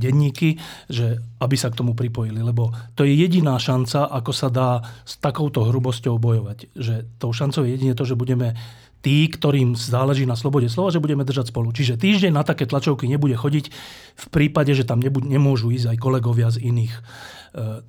denníky, 0.00 0.56
že 0.88 1.20
aby 1.44 1.52
sa 1.52 1.68
k 1.68 1.76
tomu 1.76 1.92
pripojili. 1.92 2.40
Lebo 2.40 2.72
to 2.96 3.04
je 3.04 3.12
jediná 3.12 3.60
šanca, 3.60 4.08
ako 4.08 4.32
sa 4.32 4.48
dá 4.48 4.80
s 5.04 5.20
takouto 5.20 5.68
hrubosťou 5.68 6.16
bojovať. 6.16 6.72
Že 6.72 6.94
tou 7.20 7.28
šancou 7.28 7.68
je 7.68 7.76
jedine 7.76 7.92
to, 7.92 8.08
že 8.08 8.16
budeme 8.16 8.56
tí, 9.00 9.28
ktorým 9.32 9.76
záleží 9.76 10.28
na 10.28 10.36
slobode 10.36 10.68
slova, 10.68 10.92
že 10.92 11.00
budeme 11.00 11.24
držať 11.24 11.52
spolu. 11.52 11.72
Čiže 11.72 11.96
týždeň 11.96 12.32
na 12.36 12.44
také 12.44 12.68
tlačovky 12.68 13.08
nebude 13.08 13.32
chodiť 13.32 13.72
v 14.16 14.26
prípade, 14.28 14.76
že 14.76 14.84
tam 14.84 15.00
nebuď, 15.00 15.24
nemôžu 15.24 15.72
ísť 15.72 15.96
aj 15.96 15.98
kolegovia 15.98 16.52
z 16.52 16.60
iných 16.60 16.92
e, 16.92 17.02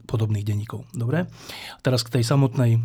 podobných 0.08 0.48
denníkov. 0.48 0.88
Dobre? 0.96 1.28
Teraz 1.84 2.08
k 2.08 2.20
tej 2.20 2.24
samotnej 2.24 2.80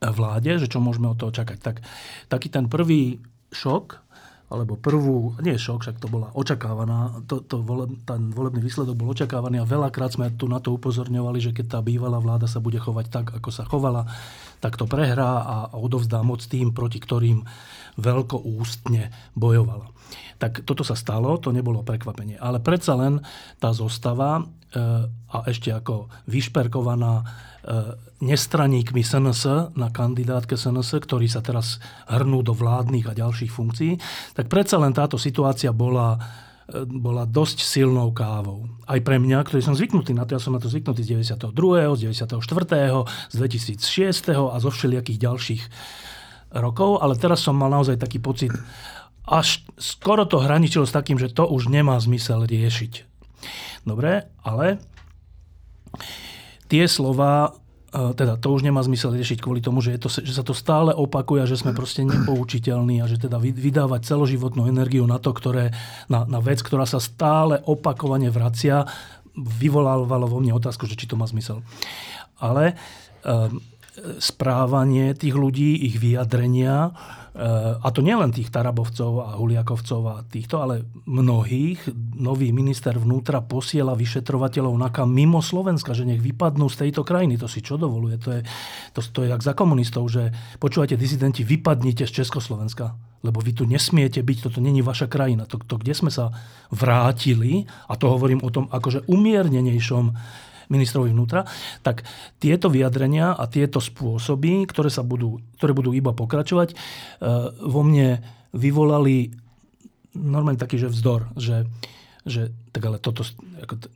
vláde, 0.00 0.56
že 0.60 0.68
čo 0.68 0.80
môžeme 0.80 1.12
od 1.12 1.20
toho 1.20 1.32
čakať. 1.32 1.58
Tak, 1.60 1.76
taký 2.28 2.48
ten 2.48 2.68
prvý 2.68 3.20
šok 3.52 4.00
alebo 4.50 4.74
prvú, 4.74 5.38
nie 5.38 5.54
šok, 5.54 5.86
však 5.86 5.96
to 6.02 6.10
bola 6.10 6.34
očakávaná, 6.34 7.22
to, 7.30 7.38
to 7.46 7.62
voleb, 7.62 7.94
ten 8.02 8.34
volebný 8.34 8.58
výsledok 8.58 8.98
bol 8.98 9.14
očakávaný 9.14 9.62
a 9.62 9.70
veľakrát 9.70 10.18
sme 10.18 10.34
tu 10.34 10.50
na 10.50 10.58
to 10.58 10.74
upozorňovali, 10.74 11.38
že 11.38 11.54
keď 11.54 11.66
tá 11.70 11.78
bývalá 11.78 12.18
vláda 12.18 12.50
sa 12.50 12.58
bude 12.58 12.82
chovať 12.82 13.06
tak, 13.14 13.26
ako 13.30 13.50
sa 13.54 13.62
chovala, 13.62 14.10
tak 14.58 14.74
to 14.74 14.90
prehrá 14.90 15.46
a 15.46 15.56
odovzdá 15.78 16.26
moc 16.26 16.42
tým, 16.42 16.74
proti 16.74 16.98
ktorým 16.98 17.46
veľko 17.94 18.42
ústne 18.42 19.14
bojovala. 19.38 19.86
Tak 20.42 20.66
toto 20.66 20.82
sa 20.82 20.98
stalo, 20.98 21.38
to 21.38 21.54
nebolo 21.54 21.86
prekvapenie. 21.86 22.34
Ale 22.34 22.58
predsa 22.58 22.98
len 22.98 23.22
tá 23.62 23.70
zostava 23.70 24.42
a 24.70 25.38
ešte 25.50 25.74
ako 25.74 26.06
vyšperkovaná 26.30 27.26
E, 27.60 27.72
nestraníkmi 28.24 29.04
SNS 29.04 29.72
na 29.76 29.92
kandidátke 29.92 30.56
SNS, 30.56 31.04
ktorí 31.04 31.28
sa 31.28 31.44
teraz 31.44 31.76
hrnú 32.08 32.40
do 32.40 32.56
vládnych 32.56 33.04
a 33.04 33.16
ďalších 33.16 33.52
funkcií, 33.52 34.00
tak 34.32 34.48
predsa 34.48 34.80
len 34.80 34.96
táto 34.96 35.20
situácia 35.20 35.68
bola, 35.68 36.16
e, 36.72 36.88
bola 36.88 37.28
dosť 37.28 37.60
silnou 37.60 38.16
kávou. 38.16 38.64
Aj 38.88 38.96
pre 39.04 39.20
mňa, 39.20 39.44
ktorý 39.44 39.60
som 39.60 39.76
zvyknutý 39.76 40.16
na 40.16 40.24
to, 40.24 40.36
ja 40.36 40.40
som 40.40 40.56
na 40.56 40.60
to 40.60 40.72
zvyknutý 40.72 41.04
z 41.04 41.20
92., 41.20 42.00
z 42.00 42.00
94., 42.08 43.04
z 43.28 43.34
2006. 43.36 44.32
a 44.32 44.56
zo 44.56 44.70
všelijakých 44.72 45.20
ďalších 45.20 45.62
rokov, 46.56 47.04
ale 47.04 47.12
teraz 47.20 47.44
som 47.44 47.60
mal 47.60 47.68
naozaj 47.68 48.00
taký 48.00 48.24
pocit, 48.24 48.56
až 49.28 49.68
skoro 49.76 50.24
to 50.24 50.40
hraničilo 50.40 50.88
s 50.88 50.96
takým, 50.96 51.20
že 51.20 51.28
to 51.28 51.44
už 51.44 51.68
nemá 51.68 52.00
zmysel 52.00 52.48
riešiť. 52.48 53.04
Dobre, 53.84 54.28
ale 54.44 54.76
tie 56.68 56.84
slova 56.84 57.56
e, 57.90 58.12
teda 58.14 58.36
to 58.36 58.52
už 58.52 58.62
nemá 58.62 58.84
zmysel 58.84 59.16
riešiť 59.16 59.40
kvôli 59.40 59.64
tomu, 59.64 59.80
že, 59.80 59.96
je 59.96 60.00
to, 60.00 60.08
že 60.12 60.36
sa 60.36 60.44
to 60.44 60.52
stále 60.52 60.92
opakuje 60.92 61.48
že 61.48 61.58
sme 61.58 61.72
proste 61.72 62.04
nepoučiteľní 62.04 63.00
a 63.00 63.08
že 63.08 63.16
teda 63.16 63.40
vydávať 63.40 64.04
celoživotnú 64.04 64.68
energiu 64.68 65.08
na 65.08 65.16
to, 65.16 65.32
ktoré, 65.32 65.72
na, 66.12 66.28
na 66.28 66.38
vec, 66.38 66.60
ktorá 66.60 66.84
sa 66.84 67.00
stále 67.00 67.58
opakovane 67.64 68.28
vracia, 68.28 68.84
vyvolávalo 69.34 70.28
vo 70.28 70.38
mne 70.42 70.52
otázku, 70.58 70.84
že 70.84 70.98
či 70.98 71.08
to 71.08 71.16
má 71.16 71.24
zmysel. 71.24 71.64
Ale 72.36 72.76
um, 73.24 73.62
správanie 74.18 75.12
tých 75.14 75.36
ľudí, 75.36 75.86
ich 75.86 76.00
vyjadrenia, 76.00 76.92
a 77.80 77.88
to 77.94 78.02
nielen 78.02 78.34
tých 78.34 78.50
Tarabovcov 78.50 79.12
a 79.22 79.28
Huliakovcov 79.38 80.00
a 80.10 80.16
týchto, 80.26 80.66
ale 80.66 80.82
mnohých. 81.06 81.86
Nový 82.18 82.50
minister 82.50 82.98
vnútra 82.98 83.38
posiela 83.38 83.94
vyšetrovateľov 83.94 84.74
na 84.74 84.90
kam 84.90 85.14
mimo 85.14 85.38
Slovenska, 85.38 85.94
že 85.94 86.10
nech 86.10 86.18
vypadnú 86.18 86.66
z 86.66 86.86
tejto 86.86 87.06
krajiny. 87.06 87.38
To 87.38 87.46
si 87.46 87.62
čo 87.62 87.78
dovoluje? 87.78 88.18
To 88.26 88.28
je, 88.34 88.40
to, 88.92 89.00
to 89.00 89.18
je 89.22 89.28
jak 89.30 89.46
za 89.46 89.54
komunistov, 89.54 90.10
že 90.10 90.34
počúvajte, 90.58 90.98
disidenti, 90.98 91.46
vypadnite 91.46 92.02
z 92.04 92.12
Československa 92.22 92.98
lebo 93.20 93.44
vy 93.44 93.52
tu 93.52 93.68
nesmiete 93.68 94.24
byť, 94.24 94.48
toto 94.48 94.64
není 94.64 94.80
vaša 94.80 95.04
krajina. 95.04 95.44
To, 95.44 95.60
to, 95.60 95.76
kde 95.76 95.92
sme 95.92 96.08
sa 96.08 96.32
vrátili, 96.72 97.68
a 97.84 97.92
to 98.00 98.08
hovorím 98.08 98.40
o 98.40 98.48
tom 98.48 98.64
akože 98.72 99.04
umiernenejšom 99.12 100.16
ministrovi 100.70 101.10
vnútra, 101.10 101.44
tak 101.82 102.06
tieto 102.38 102.70
vyjadrenia 102.70 103.34
a 103.34 103.44
tieto 103.50 103.82
spôsoby, 103.82 104.64
ktoré, 104.70 104.88
sa 104.88 105.02
budú, 105.02 105.42
ktoré 105.58 105.74
budú 105.74 105.90
iba 105.90 106.14
pokračovať, 106.14 106.72
e, 106.72 106.76
vo 107.66 107.82
mne 107.82 108.22
vyvolali 108.54 109.34
normálne 110.14 110.58
taký, 110.58 110.78
že 110.78 110.90
vzdor, 110.90 111.30
že, 111.36 111.66
že 112.24 112.54
tak 112.70 112.82
ale 112.86 113.02
toto... 113.02 113.26
Ako, 113.62 113.90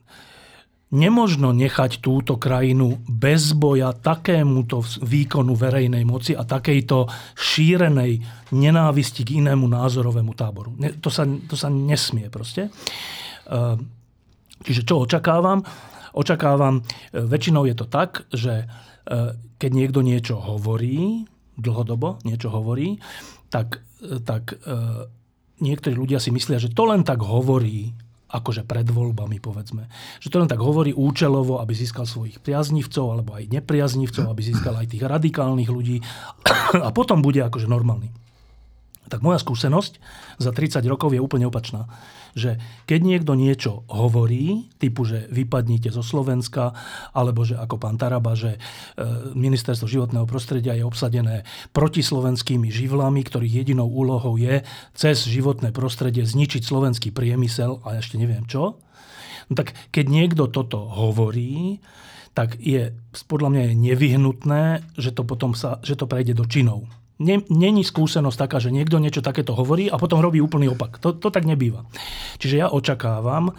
Nemožno 0.94 1.50
nechať 1.50 1.98
túto 1.98 2.38
krajinu 2.38 3.02
bez 3.02 3.50
boja 3.50 3.90
takémuto 3.90 4.78
výkonu 5.02 5.58
verejnej 5.58 6.06
moci 6.06 6.38
a 6.38 6.46
takejto 6.46 7.10
šírenej 7.34 8.22
nenávisti 8.54 9.26
k 9.26 9.42
inému 9.42 9.66
názorovému 9.66 10.38
táboru. 10.38 10.78
To 11.02 11.10
sa, 11.10 11.26
to 11.26 11.58
sa 11.58 11.66
nesmie 11.66 12.30
proste. 12.30 12.70
E, 12.70 13.50
čiže 14.62 14.86
čo 14.86 15.02
očakávam? 15.02 15.66
Očakávam, 16.14 16.80
e, 16.80 16.82
väčšinou 17.20 17.66
je 17.66 17.74
to 17.76 17.86
tak, 17.90 18.24
že 18.30 18.64
e, 18.64 18.66
keď 19.58 19.70
niekto 19.74 20.00
niečo 20.00 20.38
hovorí, 20.38 21.26
dlhodobo 21.58 22.22
niečo 22.22 22.50
hovorí, 22.50 22.98
tak, 23.50 23.82
e, 24.02 24.18
tak 24.22 24.58
niektorí 25.62 25.94
ľudia 25.94 26.18
si 26.18 26.34
myslia, 26.34 26.58
že 26.58 26.72
to 26.72 26.86
len 26.90 27.06
tak 27.06 27.22
hovorí, 27.22 27.94
akože 28.34 28.66
pred 28.66 28.90
voľbami, 28.90 29.38
povedzme. 29.38 29.86
Že 30.18 30.28
to 30.30 30.36
len 30.42 30.50
tak 30.50 30.58
hovorí 30.58 30.90
účelovo, 30.90 31.62
aby 31.62 31.70
získal 31.70 32.02
svojich 32.02 32.42
priaznivcov, 32.42 33.06
alebo 33.14 33.38
aj 33.38 33.46
nepriaznivcov, 33.46 34.26
aby 34.26 34.42
získal 34.42 34.74
aj 34.74 34.90
tých 34.90 35.06
radikálnych 35.06 35.70
ľudí 35.70 36.02
a 36.86 36.90
potom 36.90 37.22
bude 37.22 37.38
akože 37.38 37.70
normálny. 37.70 38.23
Tak 39.08 39.20
moja 39.20 39.36
skúsenosť 39.36 40.00
za 40.40 40.50
30 40.50 40.80
rokov 40.88 41.12
je 41.12 41.20
úplne 41.20 41.44
opačná. 41.44 41.84
Že 42.34 42.58
keď 42.88 43.00
niekto 43.04 43.32
niečo 43.36 43.86
hovorí, 43.86 44.72
typu, 44.80 45.06
že 45.06 45.28
vypadnite 45.30 45.92
zo 45.92 46.02
Slovenska, 46.02 46.74
alebo 47.12 47.44
že 47.46 47.54
ako 47.54 47.76
pán 47.78 48.00
Taraba, 48.00 48.34
že 48.34 48.56
e, 48.56 48.58
ministerstvo 49.36 49.86
životného 49.86 50.26
prostredia 50.26 50.74
je 50.74 50.82
obsadené 50.82 51.46
protislovenskými 51.76 52.72
živlami, 52.72 53.22
ktorých 53.22 53.62
jedinou 53.62 53.86
úlohou 53.86 54.34
je 54.40 54.64
cez 54.96 55.20
životné 55.28 55.70
prostredie 55.70 56.26
zničiť 56.26 56.64
slovenský 56.64 57.12
priemysel 57.12 57.84
a 57.84 58.00
ešte 58.00 58.18
neviem 58.18 58.48
čo, 58.48 58.82
no 59.46 59.52
tak 59.54 59.76
keď 59.92 60.04
niekto 60.08 60.48
toto 60.48 60.88
hovorí, 60.90 61.78
tak 62.34 62.58
je 62.58 62.90
podľa 63.30 63.48
mňa 63.54 63.62
je 63.62 63.74
nevyhnutné, 63.78 64.62
že 64.98 65.14
to 65.14 65.22
potom 65.22 65.54
sa, 65.54 65.78
že 65.86 65.94
to 65.94 66.10
prejde 66.10 66.34
do 66.34 66.48
činov 66.50 66.90
není 67.18 67.82
skúsenosť 67.86 68.38
taká, 68.38 68.56
že 68.58 68.74
niekto 68.74 68.98
niečo 68.98 69.22
takéto 69.22 69.54
hovorí 69.54 69.86
a 69.86 70.00
potom 70.00 70.18
robí 70.18 70.42
úplný 70.42 70.74
opak. 70.74 70.98
To, 70.98 71.14
to 71.14 71.30
tak 71.30 71.46
nebýva. 71.46 71.86
Čiže 72.42 72.54
ja 72.58 72.66
očakávam 72.70 73.50
e, 73.50 73.54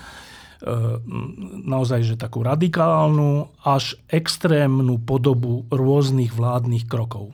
naozaj, 1.64 2.04
že 2.04 2.16
takú 2.20 2.44
radikálnu 2.44 3.56
až 3.64 3.96
extrémnu 4.12 5.00
podobu 5.08 5.64
rôznych 5.72 6.36
vládnych 6.36 6.84
krokov. 6.88 7.32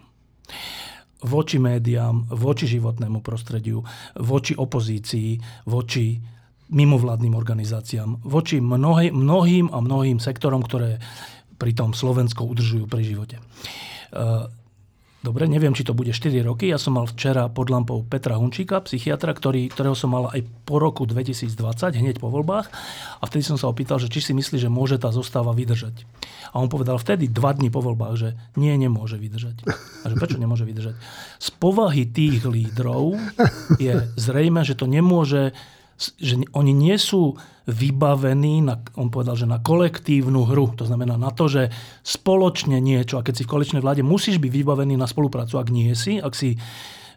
Voči 1.22 1.62
médiám, 1.62 2.30
voči 2.34 2.66
životnému 2.66 3.22
prostrediu, 3.22 3.82
voči 4.18 4.58
opozícii, 4.58 5.38
voči 5.70 6.18
mimovládnym 6.72 7.36
organizáciám, 7.36 8.26
voči 8.26 8.58
mnohý, 8.58 9.14
mnohým 9.14 9.70
a 9.70 9.78
mnohým 9.84 10.18
sektorom, 10.18 10.66
ktoré 10.66 10.98
pri 11.62 11.78
tom 11.78 11.94
Slovensko 11.94 12.48
udržujú 12.48 12.90
pri 12.90 13.04
živote. 13.06 13.38
Dobre, 15.22 15.46
neviem, 15.46 15.70
či 15.78 15.86
to 15.86 15.94
bude 15.94 16.10
4 16.10 16.34
roky. 16.42 16.74
Ja 16.74 16.82
som 16.82 16.98
mal 16.98 17.06
včera 17.06 17.46
pod 17.46 17.70
lampou 17.70 18.02
Petra 18.02 18.42
Hunčíka, 18.42 18.82
psychiatra, 18.82 19.38
ktorý, 19.38 19.70
ktorého 19.70 19.94
som 19.94 20.10
mal 20.10 20.34
aj 20.34 20.42
po 20.66 20.82
roku 20.82 21.06
2020, 21.06 21.54
hneď 21.94 22.18
po 22.18 22.34
voľbách. 22.34 22.66
A 23.22 23.24
vtedy 23.30 23.46
som 23.46 23.54
sa 23.54 23.70
opýtal, 23.70 24.02
že 24.02 24.10
či 24.10 24.18
si 24.18 24.34
myslí, 24.34 24.58
že 24.58 24.66
môže 24.66 24.98
tá 24.98 25.14
zostáva 25.14 25.54
vydržať. 25.54 26.10
A 26.50 26.58
on 26.58 26.74
povedal 26.74 26.98
vtedy, 26.98 27.30
dva 27.30 27.54
dní 27.54 27.70
po 27.70 27.86
voľbách, 27.86 28.16
že 28.18 28.34
nie, 28.58 28.74
nemôže 28.74 29.22
vydržať. 29.22 29.62
A 30.02 30.10
že 30.10 30.18
prečo 30.18 30.42
nemôže 30.42 30.66
vydržať? 30.66 30.98
Z 31.38 31.50
povahy 31.62 32.10
tých 32.10 32.42
lídrov 32.42 33.14
je 33.78 34.10
zrejme, 34.18 34.66
že 34.66 34.74
to 34.74 34.90
nemôže 34.90 35.54
že 36.18 36.42
oni 36.58 36.74
nie 36.74 36.98
sú 36.98 37.38
vybavení, 37.70 38.66
na, 38.66 38.82
on 38.98 39.14
povedal, 39.14 39.38
že 39.38 39.46
na 39.46 39.62
kolektívnu 39.62 40.50
hru. 40.50 40.74
To 40.82 40.86
znamená 40.90 41.16
na 41.16 41.30
to, 41.30 41.46
že 41.46 41.70
spoločne 42.02 42.82
niečo, 42.82 43.22
a 43.22 43.26
keď 43.26 43.42
si 43.42 43.46
v 43.46 43.52
koaličnej 43.54 43.82
vláde, 43.86 44.02
musíš 44.02 44.42
byť 44.42 44.52
vybavený 44.52 44.98
na 44.98 45.06
spoluprácu. 45.06 45.62
Ak 45.62 45.70
nie 45.70 45.94
si, 45.94 46.18
ak 46.18 46.34
si 46.34 46.58
e, 46.58 46.60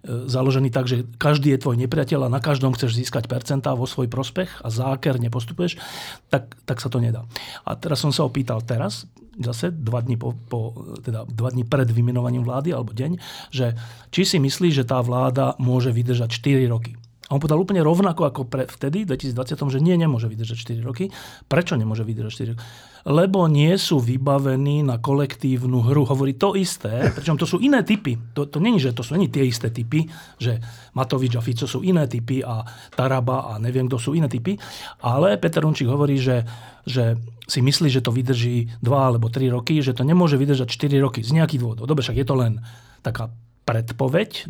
založený 0.05 0.69
tak, 0.69 0.85
že 0.85 1.09
každý 1.17 1.57
je 1.57 1.63
tvoj 1.65 1.81
nepriateľ 1.81 2.29
a 2.29 2.35
na 2.35 2.45
každom 2.45 2.77
chceš 2.77 3.01
získať 3.01 3.25
percentá 3.25 3.73
vo 3.73 3.89
svoj 3.89 4.13
prospech 4.13 4.61
a 4.61 4.69
zákerne 4.69 5.33
postupuješ, 5.33 5.81
tak, 6.29 6.53
tak 6.69 6.85
sa 6.85 6.93
to 6.93 7.01
nedá. 7.01 7.25
A 7.65 7.73
teraz 7.81 8.05
som 8.05 8.13
sa 8.13 8.29
opýtal 8.29 8.61
teraz, 8.61 9.09
zase 9.41 9.75
dva 9.75 10.05
dní, 10.05 10.15
po, 10.15 10.37
po, 10.37 10.77
teda 11.03 11.27
dva 11.27 11.51
dní 11.51 11.67
pred 11.67 11.91
vymenovaním 11.91 12.47
vlády 12.47 12.71
alebo 12.71 12.95
deň, 12.95 13.19
že 13.51 13.75
či 14.15 14.23
si 14.23 14.39
myslí, 14.39 14.71
že 14.71 14.87
tá 14.87 15.03
vláda 15.03 15.59
môže 15.59 15.91
vydržať 15.91 16.31
4 16.31 16.71
roky. 16.71 16.95
A 17.25 17.31
on 17.33 17.41
povedal 17.41 17.57
úplne 17.57 17.81
rovnako 17.81 18.29
ako 18.29 18.43
pre 18.45 18.69
vtedy, 18.69 19.09
v 19.09 19.17
2020, 19.17 19.57
že 19.73 19.81
nie, 19.81 19.97
nemôže 19.97 20.29
vydržať 20.29 20.77
4 20.77 20.85
roky. 20.85 21.09
Prečo 21.49 21.73
nemôže 21.73 22.05
vydržať 22.05 22.53
4 22.53 22.53
roky? 22.53 22.65
Lebo 23.05 23.49
nie 23.49 23.73
sú 23.81 23.97
vybavení 23.97 24.85
na 24.85 25.01
kolektívnu 25.01 25.89
hru. 25.89 26.05
Hovorí 26.05 26.37
to 26.37 26.53
isté, 26.53 27.09
pričom 27.17 27.41
to 27.41 27.49
sú 27.49 27.65
iné 27.65 27.81
typy. 27.81 28.17
To, 28.37 28.45
to 28.45 28.61
není, 28.61 28.77
že 28.77 28.93
to 28.93 29.01
sú 29.01 29.17
není 29.17 29.33
tie 29.33 29.45
isté 29.45 29.73
typy, 29.73 30.05
že 30.37 30.61
Matovič 30.93 31.33
a 31.37 31.45
Fico 31.45 31.65
sú 31.65 31.81
iné 31.81 32.05
typy 32.05 32.45
a 32.45 32.61
Taraba 32.93 33.57
a 33.57 33.61
neviem, 33.61 33.89
kto 33.89 33.97
sú 33.97 34.11
iné 34.13 34.29
typy. 34.29 34.61
Ale 35.01 35.41
Peter 35.41 35.65
Runčík 35.65 35.89
hovorí, 35.89 36.21
že, 36.21 36.45
že 36.85 37.17
si 37.49 37.65
myslí, 37.65 37.89
že 37.89 38.05
to 38.05 38.13
vydrží 38.13 38.85
2 38.85 38.89
alebo 38.89 39.33
3 39.33 39.49
roky, 39.49 39.81
že 39.81 39.97
to 39.97 40.05
nemôže 40.05 40.37
vydržať 40.37 40.69
4 40.69 40.93
roky 41.01 41.21
z 41.25 41.33
nejakých 41.33 41.61
dôvodov. 41.61 41.89
Dobre, 41.89 42.05
však 42.05 42.21
je 42.21 42.27
to 42.29 42.37
len 42.37 42.61
taká 43.05 43.33
predpoveď. 43.65 44.49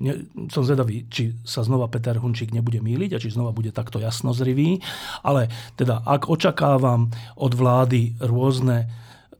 Som 0.50 0.62
zvedavý, 0.66 1.06
či 1.06 1.38
sa 1.47 1.62
znova 1.62 1.87
Peter 1.87 2.18
Hunčík 2.18 2.50
nebude 2.50 2.83
míliť 2.83 3.11
a 3.14 3.23
či 3.23 3.30
znova 3.30 3.54
bude 3.54 3.71
takto 3.71 4.02
jasnozrivý. 4.02 4.83
Ale 5.23 5.49
teda, 5.78 6.02
ak 6.02 6.26
očakávam 6.26 7.14
od 7.38 7.52
vlády 7.54 8.18
rôzne 8.18 8.90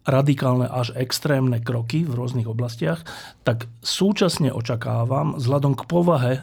radikálne 0.05 0.69
až 0.69 0.93
extrémne 0.95 1.59
kroky 1.65 2.05
v 2.05 2.15
rôznych 2.15 2.47
oblastiach, 2.47 3.03
tak 3.43 3.67
súčasne 3.81 4.53
očakávam, 4.53 5.41
vzhľadom 5.41 5.75
k 5.75 5.83
povahe 5.89 6.35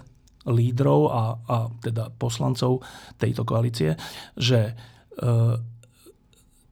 lídrov 0.50 1.02
a, 1.14 1.24
a 1.46 1.58
teda 1.86 2.10
poslancov 2.18 2.82
tejto 3.22 3.46
koalície, 3.46 3.94
že 4.34 4.74
e, 4.74 5.24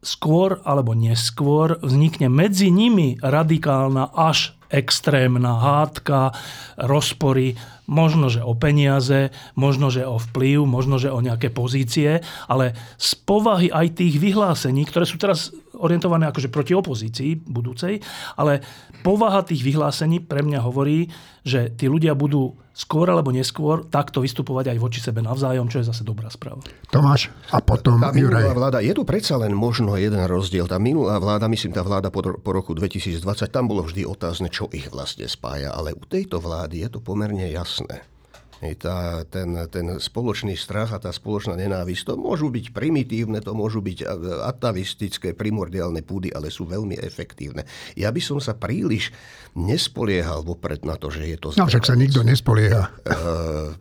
skôr 0.02 0.58
alebo 0.66 0.98
neskôr 0.98 1.78
vznikne 1.86 2.34
medzi 2.34 2.74
nimi 2.74 3.22
radikálna 3.22 4.10
až 4.18 4.58
extrémna 4.70 5.58
hádka, 5.58 6.34
rozpory, 6.78 7.58
možno, 7.90 8.30
že 8.30 8.46
o 8.46 8.54
peniaze, 8.54 9.34
možno, 9.58 9.90
že 9.90 10.06
o 10.06 10.22
vplyv, 10.22 10.64
možno, 10.70 11.02
že 11.02 11.10
o 11.10 11.20
nejaké 11.20 11.50
pozície, 11.50 12.22
ale 12.46 12.78
z 13.02 13.12
povahy 13.26 13.74
aj 13.74 13.98
tých 13.98 14.22
vyhlásení, 14.22 14.86
ktoré 14.86 15.10
sú 15.10 15.18
teraz 15.18 15.50
orientované 15.80 16.28
akože 16.28 16.52
proti 16.52 16.76
opozícii 16.76 17.48
budúcej, 17.48 18.04
ale 18.36 18.62
povaha 19.02 19.42
tých 19.48 19.64
vyhlásení 19.64 20.20
pre 20.24 20.44
mňa 20.44 20.60
hovorí, 20.62 21.08
že 21.48 21.72
tí 21.74 21.88
ľudia 21.88 22.14
budú 22.14 22.60
skôr 22.76 23.12
alebo 23.12 23.32
neskôr 23.36 23.84
takto 23.92 24.24
vystupovať 24.24 24.76
aj 24.76 24.78
voči 24.80 25.00
sebe 25.04 25.20
navzájom, 25.20 25.68
čo 25.68 25.84
je 25.84 25.90
zase 25.92 26.08
dobrá 26.08 26.32
správa. 26.32 26.64
Tomáš 26.88 27.28
a 27.52 27.60
potom 27.60 28.00
tá 28.00 28.16
minulá 28.16 28.56
vláda, 28.56 28.80
je 28.80 28.96
tu 28.96 29.04
predsa 29.04 29.36
len 29.36 29.52
možno 29.52 30.00
jeden 30.00 30.24
rozdiel. 30.24 30.68
Tá 30.68 30.80
minulá 30.80 31.20
vláda, 31.20 31.52
myslím, 31.52 31.76
tá 31.76 31.84
vláda 31.84 32.08
po, 32.08 32.24
po 32.24 32.52
roku 32.56 32.72
2020, 32.72 33.20
tam 33.52 33.68
bolo 33.68 33.84
vždy 33.84 34.08
otázne, 34.08 34.48
čo 34.48 34.72
ich 34.72 34.88
vlastne 34.88 35.28
spája, 35.28 35.76
ale 35.76 35.92
u 35.92 36.04
tejto 36.08 36.40
vlády 36.40 36.88
je 36.88 36.90
to 36.96 37.00
pomerne 37.04 37.44
jasné. 37.52 38.04
Tá, 38.60 39.24
ten, 39.24 39.56
ten 39.72 40.04
spoločný 40.04 40.60
strach 40.60 40.92
a 40.92 41.00
tá 41.00 41.16
spoločná 41.16 41.56
nenávisť, 41.56 42.12
to 42.12 42.14
môžu 42.20 42.52
byť 42.52 42.76
primitívne, 42.76 43.40
to 43.40 43.56
môžu 43.56 43.80
byť 43.80 44.04
atavistické, 44.44 45.32
primordiálne 45.32 46.04
púdy, 46.04 46.28
ale 46.36 46.52
sú 46.52 46.68
veľmi 46.68 47.00
efektívne. 47.00 47.64
Ja 47.96 48.12
by 48.12 48.20
som 48.20 48.44
sa 48.44 48.60
príliš 48.60 49.16
nespoliehal 49.56 50.44
vopred 50.44 50.84
na 50.84 51.00
to, 51.00 51.08
že 51.08 51.24
je 51.24 51.38
to... 51.40 51.56
No 51.56 51.72
však 51.72 51.88
sa 51.88 51.96
nikto 51.96 52.20
nespolieha. 52.22 52.92
Uh, 53.08 53.74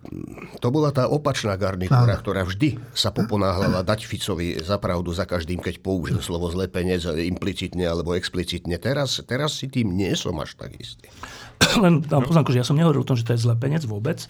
to 0.63 0.71
bola 0.71 0.95
tá 0.95 1.11
opačná 1.11 1.59
garnitúra, 1.59 2.15
no. 2.15 2.23
ktorá 2.23 2.47
vždy 2.47 2.79
sa 2.95 3.11
poponáhľala 3.11 3.83
dať 3.83 4.07
Ficovi 4.07 4.63
za 4.63 4.79
pravdu 4.79 5.11
za 5.11 5.27
každým, 5.27 5.59
keď 5.59 5.83
použil 5.83 6.23
slovo 6.23 6.49
zlepenec 6.55 7.03
implicitne 7.05 7.83
alebo 7.83 8.15
explicitne. 8.15 8.79
Teraz, 8.79 9.21
teraz 9.27 9.59
si 9.59 9.67
tým 9.67 9.93
nie 9.93 10.15
som 10.15 10.39
až 10.39 10.55
tak 10.55 10.79
istý. 10.79 11.11
Len 11.85 12.01
tam 12.07 12.23
poznámku, 12.25 12.55
že 12.55 12.61
ja 12.63 12.67
som 12.67 12.79
nehovoril 12.79 13.03
o 13.03 13.09
tom, 13.09 13.19
že 13.19 13.27
to 13.27 13.35
je 13.35 13.45
zlepenec 13.45 13.83
vôbec. 13.85 14.25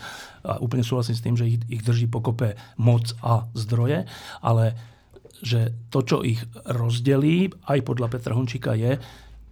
A 0.44 0.58
úplne 0.58 0.84
súhlasím 0.84 1.16
s 1.16 1.24
tým, 1.24 1.34
že 1.36 1.44
ich, 1.48 1.58
ich 1.68 1.82
drží 1.84 2.08
pokope 2.08 2.56
moc 2.80 3.12
a 3.20 3.46
zdroje, 3.52 4.08
ale 4.40 4.64
že 5.38 5.70
to, 5.94 6.02
čo 6.02 6.16
ich 6.26 6.42
rozdelí, 6.66 7.54
aj 7.70 7.78
podľa 7.86 8.10
Petra 8.10 8.34
Hončíka, 8.34 8.74
je 8.74 8.98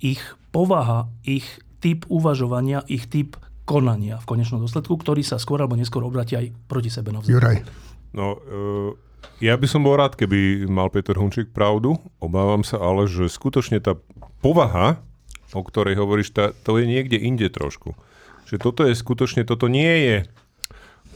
ich 0.02 0.18
povaha, 0.50 1.06
ich 1.22 1.46
typ 1.78 2.04
uvažovania, 2.10 2.82
ich 2.90 3.06
typ 3.06 3.38
konania 3.66 4.18
v 4.22 4.28
konečnom 4.30 4.62
dôsledku, 4.62 4.94
ktorý 4.98 5.22
sa 5.26 5.38
skôr 5.38 5.62
alebo 5.62 5.78
neskôr 5.78 6.02
obratí 6.02 6.38
aj 6.38 6.54
proti 6.70 6.90
sebe 6.90 7.10
navzájom. 7.14 7.34
Juraj. 7.38 7.56
No, 8.14 8.38
uh, 8.38 8.90
ja 9.42 9.58
by 9.58 9.66
som 9.68 9.84
bol 9.84 9.98
rád, 9.98 10.14
keby 10.14 10.64
mal 10.70 10.88
Peter 10.88 11.18
Hunčík 11.18 11.52
pravdu. 11.52 11.98
Obávam 12.22 12.62
sa 12.62 12.80
ale, 12.80 13.10
že 13.10 13.28
skutočne 13.28 13.82
tá 13.82 13.98
povaha 14.40 15.02
o 15.52 15.62
ktorej 15.62 15.98
hovoríš, 15.98 16.34
tá, 16.34 16.44
to 16.64 16.80
je 16.80 16.88
niekde 16.88 17.18
inde 17.20 17.46
trošku. 17.52 17.94
Že 18.46 18.56
toto 18.62 18.82
je 18.86 18.94
skutočne, 18.94 19.42
toto 19.46 19.66
nie 19.66 19.94
je 20.06 20.16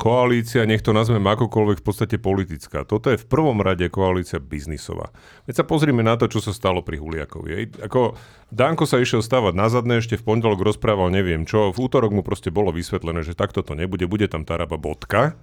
koalícia, 0.01 0.65
nech 0.65 0.81
to 0.81 0.97
nazveme 0.97 1.29
akokoľvek, 1.29 1.85
v 1.85 1.85
podstate 1.85 2.17
politická. 2.17 2.89
Toto 2.89 3.13
je 3.13 3.21
v 3.21 3.29
prvom 3.29 3.61
rade 3.61 3.85
koalícia 3.93 4.41
biznisová. 4.41 5.13
Veď 5.45 5.61
sa 5.61 5.65
pozrime 5.69 6.01
na 6.01 6.17
to, 6.17 6.25
čo 6.25 6.41
sa 6.41 6.57
stalo 6.57 6.81
pri 6.81 6.97
Huliakovi. 6.97 7.85
Ako 7.85 8.17
Danko 8.49 8.89
sa 8.89 8.97
išiel 8.97 9.21
stavať 9.21 9.53
na 9.53 9.69
zadné, 9.69 10.01
ešte 10.01 10.17
v 10.17 10.25
pondelok 10.25 10.65
rozprával 10.65 11.13
neviem 11.13 11.45
čo, 11.45 11.69
v 11.69 11.79
útorok 11.85 12.17
mu 12.17 12.25
proste 12.25 12.49
bolo 12.49 12.73
vysvetlené, 12.73 13.21
že 13.21 13.37
takto 13.37 13.61
to 13.61 13.77
nebude, 13.77 14.09
bude 14.09 14.25
tam 14.33 14.49
Taraba 14.49 14.81
bodka. 14.81 15.37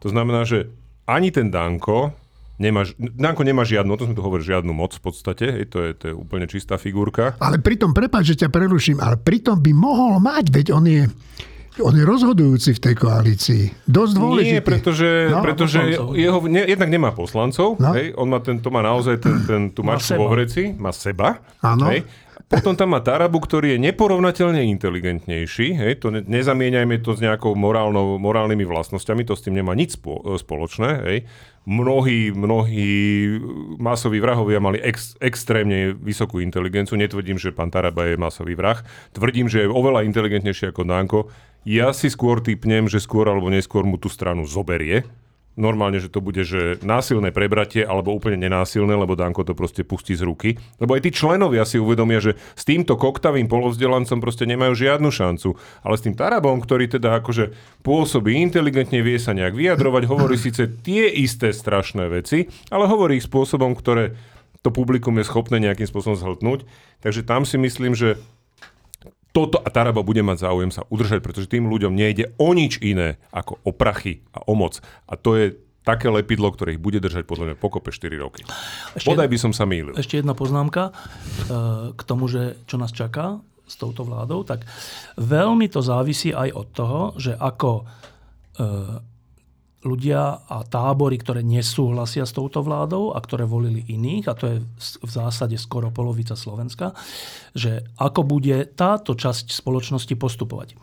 To 0.00 0.08
znamená, 0.08 0.48
že 0.48 0.72
ani 1.04 1.28
ten 1.28 1.52
Danko, 1.52 2.16
Nemáš, 2.54 2.94
Danko 2.98 3.42
nemá 3.42 3.66
žiadnu, 3.66 3.90
o 3.90 3.98
tom 3.98 4.06
sme 4.10 4.16
tu 4.16 4.22
hovorili, 4.22 4.46
žiadnu 4.46 4.70
moc 4.70 4.94
v 4.94 5.02
podstate, 5.02 5.44
hej, 5.50 5.66
to, 5.74 5.82
je, 5.82 5.90
to 5.98 6.04
je 6.10 6.14
úplne 6.14 6.46
čistá 6.46 6.78
figurka. 6.78 7.34
Ale 7.42 7.58
pritom, 7.58 7.90
prepáč, 7.90 8.34
že 8.34 8.46
ťa 8.46 8.48
preruším, 8.54 9.02
ale 9.02 9.18
pritom 9.18 9.58
by 9.58 9.72
mohol 9.74 10.22
mať, 10.22 10.54
veď 10.54 10.66
on 10.70 10.86
je, 10.86 11.02
on 11.82 11.90
je 11.98 12.04
rozhodujúci 12.06 12.78
v 12.78 12.80
tej 12.80 12.94
koalícii. 12.94 13.64
Dosť 13.90 14.12
dôležitý. 14.14 14.54
Nie, 14.54 14.62
pretože, 14.62 15.08
no, 15.34 15.42
pretože 15.42 15.78
jeho, 16.14 16.38
ne, 16.46 16.62
jednak 16.62 16.90
nemá 16.94 17.10
poslancov. 17.10 17.74
No. 17.82 17.90
Hej, 17.90 18.14
on 18.14 18.30
má 18.30 18.38
ten, 18.38 18.62
to 18.62 18.70
má 18.70 18.86
naozaj 18.86 19.18
ten, 19.18 19.34
ten, 19.42 19.62
tú 19.74 19.82
mačku 19.82 20.14
vo 20.14 20.30
vreci, 20.30 20.70
má 20.78 20.94
seba. 20.94 21.42
Áno. 21.58 21.90
Hej, 21.90 22.06
potom 22.46 22.76
tam 22.76 22.92
má 22.92 23.00
Tarabu, 23.00 23.40
ktorý 23.40 23.74
je 23.74 23.82
neporovnateľne 23.90 24.62
inteligentnejší. 24.76 25.66
Hej, 25.74 25.92
to 26.04 26.12
ne, 26.12 26.20
nezamieňajme 26.22 27.00
to 27.00 27.16
s 27.16 27.20
nejakou 27.24 27.56
morálnou, 27.56 28.20
morálnymi 28.20 28.62
vlastnosťami, 28.68 29.26
to 29.26 29.34
s 29.34 29.44
tým 29.48 29.58
nemá 29.58 29.72
nič 29.72 29.96
spo, 29.96 30.20
spoločné. 30.36 30.90
Hej 31.04 31.18
mnohí, 31.64 32.28
mnohí 32.32 32.92
masoví 33.80 34.20
vrahovia 34.20 34.60
mali 34.60 34.78
ex, 34.84 35.16
extrémne 35.20 35.96
vysokú 35.96 36.40
inteligenciu. 36.44 37.00
Netvrdím, 37.00 37.40
že 37.40 37.56
pán 37.56 37.72
Taraba 37.72 38.04
je 38.04 38.20
masový 38.20 38.52
vrah. 38.52 38.84
Tvrdím, 39.16 39.48
že 39.48 39.64
je 39.64 39.72
oveľa 39.72 40.04
inteligentnejší 40.04 40.70
ako 40.70 40.84
Danko. 40.84 41.20
Ja 41.64 41.96
si 41.96 42.12
skôr 42.12 42.44
typnem, 42.44 42.84
že 42.92 43.00
skôr 43.00 43.24
alebo 43.24 43.48
neskôr 43.48 43.88
mu 43.88 43.96
tú 43.96 44.12
stranu 44.12 44.44
zoberie 44.44 45.08
normálne, 45.54 46.02
že 46.02 46.10
to 46.10 46.18
bude 46.18 46.42
že 46.42 46.82
násilné 46.82 47.30
prebratie 47.30 47.86
alebo 47.86 48.10
úplne 48.10 48.38
nenásilné, 48.38 48.94
lebo 48.94 49.14
Danko 49.14 49.46
to 49.46 49.54
proste 49.54 49.86
pustí 49.86 50.14
z 50.18 50.26
ruky. 50.26 50.58
Lebo 50.82 50.98
aj 50.98 51.06
tí 51.06 51.10
členovia 51.14 51.62
si 51.62 51.78
uvedomia, 51.78 52.18
že 52.18 52.34
s 52.58 52.66
týmto 52.66 52.98
koktavým 52.98 53.46
polovzdelancom 53.46 54.18
proste 54.18 54.44
nemajú 54.50 54.74
žiadnu 54.74 55.08
šancu. 55.08 55.54
Ale 55.86 55.94
s 55.94 56.04
tým 56.04 56.18
Tarabom, 56.18 56.58
ktorý 56.58 56.90
teda 56.90 57.22
akože 57.22 57.54
pôsobí 57.86 58.34
inteligentne, 58.38 59.00
vie 59.02 59.18
sa 59.18 59.32
nejak 59.32 59.54
vyjadrovať, 59.54 60.02
hovorí 60.10 60.34
síce 60.38 60.66
tie 60.82 61.06
isté 61.10 61.54
strašné 61.54 62.10
veci, 62.10 62.50
ale 62.74 62.90
hovorí 62.90 63.22
ich 63.22 63.26
spôsobom, 63.26 63.78
ktoré 63.78 64.14
to 64.64 64.72
publikum 64.72 65.20
je 65.20 65.28
schopné 65.28 65.60
nejakým 65.60 65.84
spôsobom 65.84 66.16
zhltnúť. 66.16 66.64
Takže 67.04 67.20
tam 67.20 67.44
si 67.44 67.60
myslím, 67.60 67.92
že 67.92 68.16
toto 69.34 69.58
a 69.58 69.66
Taraba 69.66 70.06
bude 70.06 70.22
mať 70.22 70.46
záujem 70.46 70.70
sa 70.70 70.86
udržať, 70.86 71.18
pretože 71.18 71.50
tým 71.50 71.66
ľuďom 71.66 71.90
nejde 71.90 72.38
o 72.38 72.54
nič 72.54 72.78
iné 72.78 73.18
ako 73.34 73.58
o 73.66 73.74
prachy 73.74 74.22
a 74.30 74.46
o 74.46 74.54
moc. 74.54 74.78
A 75.10 75.18
to 75.18 75.34
je 75.34 75.58
také 75.82 76.06
lepidlo, 76.08 76.48
ktoré 76.54 76.78
ich 76.78 76.82
bude 76.82 77.02
držať 77.02 77.26
podľa 77.26 77.44
mňa 77.52 77.56
pokope 77.58 77.90
4 77.90 78.14
roky. 78.22 78.46
Ešte 78.94 79.10
Podaj 79.10 79.28
by 79.28 79.38
som 79.42 79.52
sa 79.52 79.66
mýlil. 79.66 79.98
Ešte 79.98 80.22
jedna 80.22 80.32
poznámka 80.38 80.94
k 81.92 82.02
tomu, 82.06 82.30
že 82.30 82.62
čo 82.70 82.78
nás 82.78 82.94
čaká 82.94 83.42
s 83.66 83.74
touto 83.74 84.06
vládou, 84.06 84.46
tak 84.46 84.64
veľmi 85.18 85.66
to 85.66 85.82
závisí 85.82 86.30
aj 86.30 86.48
od 86.54 86.66
toho, 86.72 87.00
že 87.18 87.34
ako 87.34 87.84
ľudia 89.84 90.48
a 90.48 90.64
tábory, 90.64 91.20
ktoré 91.20 91.44
nesúhlasia 91.44 92.24
s 92.24 92.32
touto 92.32 92.64
vládou 92.64 93.12
a 93.12 93.20
ktoré 93.20 93.44
volili 93.44 93.84
iných, 93.84 94.24
a 94.26 94.34
to 94.34 94.44
je 94.48 94.56
v 94.80 95.10
zásade 95.12 95.60
skoro 95.60 95.92
polovica 95.92 96.34
Slovenska, 96.34 96.96
že 97.52 97.84
ako 98.00 98.24
bude 98.24 98.64
táto 98.72 99.12
časť 99.12 99.52
spoločnosti 99.52 100.16
postupovať. 100.16 100.74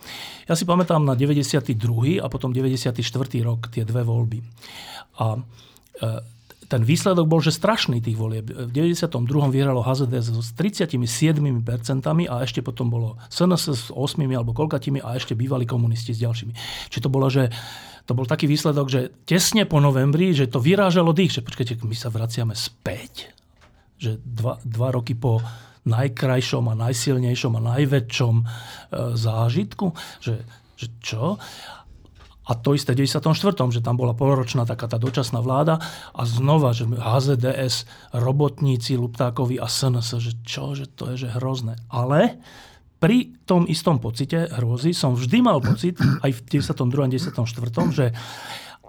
Ja 0.45 0.53
si 0.53 0.63
pamätám 0.69 1.01
na 1.01 1.17
92. 1.17 2.21
a 2.21 2.27
potom 2.29 2.53
94. 2.53 3.01
rok 3.41 3.73
tie 3.73 3.83
dve 3.83 4.05
voľby. 4.05 4.39
A 5.17 5.35
e, 5.35 5.41
ten 6.71 6.87
výsledok 6.87 7.27
bol, 7.27 7.43
že 7.43 7.51
strašný 7.51 7.99
tých 7.99 8.15
volieb. 8.15 8.47
V 8.47 8.71
92. 8.71 9.11
vyhralo 9.51 9.83
HZDS 9.83 10.39
s 10.39 10.55
37% 10.55 11.51
a 12.31 12.35
ešte 12.47 12.63
potom 12.63 12.87
bolo 12.87 13.19
SNS 13.27 13.63
s 13.75 13.83
8 13.91 14.23
alebo 14.31 14.55
koľkatými 14.55 15.03
a 15.03 15.19
ešte 15.19 15.35
bývali 15.35 15.67
komunisti 15.67 16.15
s 16.15 16.23
ďalšími. 16.23 16.53
Čiže 16.87 17.03
to 17.03 17.11
bolo, 17.11 17.27
že 17.27 17.51
to 18.05 18.17
bol 18.17 18.25
taký 18.25 18.49
výsledok, 18.49 18.87
že 18.89 19.01
tesne 19.23 19.63
po 19.69 19.77
novembri, 19.77 20.33
že 20.33 20.49
to 20.49 20.57
vyrážalo 20.57 21.13
dých, 21.13 21.39
že 21.39 21.45
počkajte, 21.45 21.81
my 21.85 21.97
sa 21.97 22.09
vraciame 22.09 22.57
späť, 22.57 23.33
že 24.01 24.17
dva, 24.21 24.57
dva 24.65 24.89
roky 24.89 25.13
po 25.13 25.39
najkrajšom 25.85 26.69
a 26.69 26.77
najsilnejšom 26.77 27.53
a 27.57 27.65
najväčšom 27.77 28.35
e, 28.37 28.45
zážitku, 29.17 29.93
že, 30.21 30.45
že 30.77 30.87
čo? 31.01 31.41
A 32.51 32.57
to 32.57 32.73
isté 32.73 32.97
v 32.97 33.05
94., 33.05 33.31
že 33.69 33.85
tam 33.85 33.95
bola 33.95 34.17
poloročná 34.17 34.65
taká 34.65 34.89
tá 34.89 34.97
dočasná 34.97 35.39
vláda 35.39 35.77
a 36.11 36.21
znova, 36.25 36.73
že 36.73 36.89
HZDS, 36.89 37.85
robotníci, 38.17 38.97
Luptákovi 38.97 39.61
a 39.61 39.69
SNS, 39.69 40.19
že 40.19 40.33
čo, 40.41 40.73
že 40.73 40.89
to 40.89 41.13
je 41.13 41.25
že 41.25 41.37
hrozné. 41.37 41.77
Ale 41.87 42.41
pri 43.01 43.33
tom 43.49 43.65
istom 43.65 43.97
pocite 43.97 44.45
hrôzy 44.53 44.93
som 44.93 45.17
vždy 45.17 45.41
mal 45.41 45.57
pocit, 45.57 45.97
aj 45.97 46.37
v 46.37 46.39
92. 46.61 47.01
a 47.01 47.07
94., 47.09 47.97
že 47.97 48.05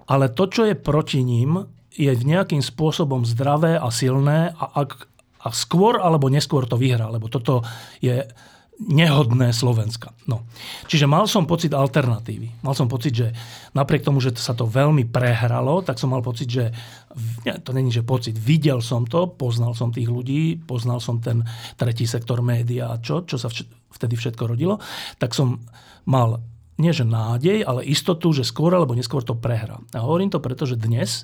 ale 0.05 0.29
to, 0.29 0.45
čo 0.45 0.69
je 0.69 0.77
proti 0.77 1.25
ním, 1.25 1.65
je 1.89 2.13
v 2.13 2.23
nejakým 2.23 2.61
spôsobom 2.61 3.25
zdravé 3.25 3.73
a 3.73 3.89
silné 3.89 4.53
a, 4.53 4.85
ak, 4.85 5.09
a 5.41 5.49
skôr 5.49 5.97
alebo 5.97 6.29
neskôr 6.29 6.69
to 6.69 6.77
vyhrá, 6.77 7.09
lebo 7.09 7.25
toto 7.25 7.65
je 8.05 8.21
nehodné 8.81 9.53
Slovenska. 9.53 10.17
No. 10.25 10.49
Čiže 10.89 11.05
mal 11.05 11.29
som 11.29 11.45
pocit 11.45 11.71
alternatívy. 11.71 12.65
Mal 12.65 12.73
som 12.73 12.89
pocit, 12.89 13.13
že 13.13 13.27
napriek 13.77 14.01
tomu, 14.01 14.17
že 14.17 14.33
sa 14.33 14.57
to 14.57 14.65
veľmi 14.65 15.05
prehralo, 15.07 15.85
tak 15.85 16.01
som 16.01 16.09
mal 16.09 16.25
pocit, 16.25 16.49
že 16.49 16.73
to 17.61 17.71
není, 17.71 17.93
že 17.93 18.01
pocit, 18.01 18.33
videl 18.33 18.81
som 18.81 19.05
to, 19.05 19.29
poznal 19.29 19.77
som 19.77 19.93
tých 19.93 20.09
ľudí, 20.09 20.57
poznal 20.57 20.97
som 20.97 21.21
ten 21.21 21.45
tretí 21.77 22.09
sektor 22.09 22.41
média 22.41 22.89
a 22.89 22.99
čo, 22.99 23.21
čo 23.23 23.37
sa 23.37 23.47
vtedy 23.93 24.17
všetko 24.17 24.43
rodilo, 24.49 24.81
tak 25.21 25.37
som 25.37 25.61
mal 26.09 26.41
nie 26.81 26.89
že 26.89 27.05
nádej, 27.05 27.61
ale 27.61 27.85
istotu, 27.85 28.33
že 28.33 28.41
skôr 28.41 28.73
alebo 28.73 28.97
neskôr 28.97 29.21
to 29.21 29.37
prehrá. 29.37 29.77
A 29.93 30.01
hovorím 30.01 30.33
to 30.33 30.41
preto, 30.41 30.65
že 30.65 30.81
dnes 30.81 31.21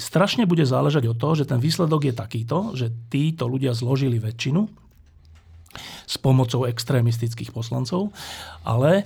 strašne 0.00 0.48
bude 0.48 0.64
záležať 0.64 1.12
od 1.12 1.20
toho, 1.20 1.36
že 1.36 1.44
ten 1.44 1.60
výsledok 1.60 2.08
je 2.08 2.14
takýto, 2.16 2.72
že 2.72 2.88
títo 3.12 3.44
ľudia 3.44 3.76
zložili 3.76 4.16
väčšinu, 4.16 4.85
s 6.06 6.16
pomocou 6.16 6.64
extrémistických 6.64 7.52
poslancov, 7.52 8.14
ale 8.64 9.02
e, 9.02 9.04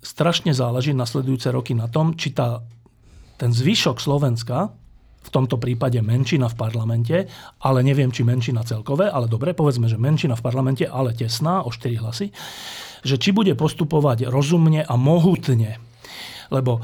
strašne 0.00 0.54
záleží 0.54 0.94
nasledujúce 0.94 1.50
roky 1.52 1.76
na 1.76 1.90
tom, 1.90 2.14
či 2.16 2.32
tá, 2.32 2.62
ten 3.36 3.52
zvyšok 3.52 3.98
Slovenska, 4.00 4.72
v 5.18 5.30
tomto 5.34 5.60
prípade 5.60 6.00
menšina 6.00 6.48
v 6.48 6.56
parlamente, 6.56 7.16
ale 7.60 7.84
neviem, 7.84 8.08
či 8.08 8.24
menšina 8.24 8.64
celkové, 8.64 9.12
ale 9.12 9.28
dobre, 9.28 9.52
povedzme, 9.52 9.84
že 9.84 10.00
menšina 10.00 10.38
v 10.38 10.44
parlamente, 10.44 10.88
ale 10.88 11.12
tesná, 11.12 11.60
o 11.60 11.68
4 11.68 12.00
hlasy, 12.00 12.32
že 13.04 13.20
či 13.20 13.36
bude 13.36 13.52
postupovať 13.52 14.30
rozumne 14.32 14.80
a 14.80 14.94
mohutne. 14.96 15.76
Lebo 16.48 16.80
e, 16.80 16.82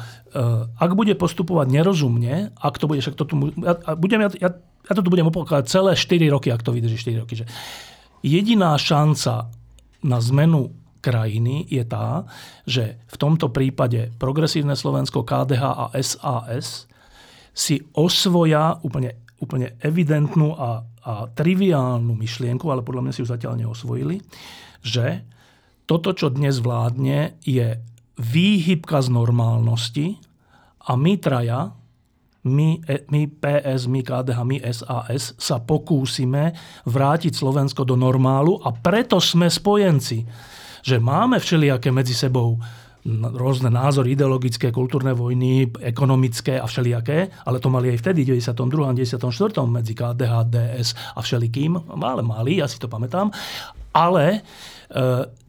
ak 0.77 0.93
bude 0.93 1.17
postupovať 1.17 1.73
nerozumne, 1.73 2.53
ak 2.61 2.77
to 2.77 2.85
bude, 2.85 3.01
však 3.01 3.17
to 3.17 3.25
tu, 3.25 3.35
ja, 3.65 3.75
budem, 3.97 4.29
ja, 4.29 4.31
ja, 4.37 4.51
ja 4.61 4.93
to 4.93 5.01
tu 5.01 5.09
budem 5.09 5.25
opakovať 5.33 5.65
celé 5.73 5.97
4 5.97 6.29
roky, 6.29 6.53
ak 6.53 6.61
to 6.61 6.77
vydrží 6.77 7.01
4 7.01 7.25
roky, 7.25 7.41
že 7.41 7.49
Jediná 8.25 8.73
šanca 8.81 9.53
na 10.01 10.19
zmenu 10.25 10.73
krajiny 11.05 11.69
je 11.69 11.85
tá, 11.85 12.25
že 12.65 13.05
v 13.05 13.17
tomto 13.21 13.53
prípade 13.53 14.17
Progresívne 14.17 14.73
Slovensko, 14.73 15.29
KDH 15.29 15.61
a 15.61 15.87
SAS 16.01 16.89
si 17.53 17.85
osvoja 17.93 18.81
úplne, 18.81 19.29
úplne 19.45 19.77
evidentnú 19.85 20.57
a, 20.57 20.81
a 21.05 21.29
triviálnu 21.37 22.17
myšlienku, 22.17 22.65
ale 22.73 22.81
podľa 22.81 23.05
mňa 23.05 23.13
si 23.13 23.21
ju 23.21 23.29
zatiaľ 23.29 23.61
neosvojili, 23.61 24.25
že 24.81 25.29
toto, 25.85 26.17
čo 26.17 26.33
dnes 26.33 26.65
vládne, 26.65 27.37
je 27.45 27.77
výhybka 28.17 29.05
z 29.05 29.09
normálnosti 29.13 30.07
a 30.89 30.97
my 30.97 31.21
traja, 31.21 31.77
my, 32.45 32.81
e, 32.85 33.09
my 33.09 33.23
PS, 33.29 33.89
my 33.89 34.01
KDH, 34.05 34.39
my 34.45 34.59
SAS 34.69 35.33
sa 35.37 35.57
pokúsime 35.61 36.53
vrátiť 36.85 37.33
Slovensko 37.33 37.89
do 37.89 37.97
normálu 37.97 38.61
a 38.61 38.73
preto 38.73 39.17
sme 39.19 39.49
spojenci. 39.49 40.25
Že 40.85 41.01
máme 41.01 41.41
všelijaké 41.41 41.89
medzi 41.89 42.13
sebou 42.13 42.61
rôzne 43.37 43.69
názory, 43.69 44.17
ideologické, 44.17 44.73
kultúrne 44.73 45.13
vojny, 45.13 45.69
ekonomické 45.85 46.57
a 46.57 46.65
všelijaké, 46.65 47.45
ale 47.45 47.61
to 47.61 47.69
mali 47.69 47.93
aj 47.93 48.01
vtedy, 48.01 48.25
v 48.25 48.41
92. 48.41 48.81
a 48.81 48.93
94. 48.97 49.61
medzi 49.69 49.93
KDH, 49.93 50.33
DS 50.49 50.89
a 51.13 51.21
všelikým, 51.21 52.01
ale 52.01 52.25
mali, 52.25 52.65
ja 52.65 52.67
si 52.69 52.81
to 52.81 52.89
pamätám. 52.89 53.29
Ale 53.93 54.25
e, 54.33 54.41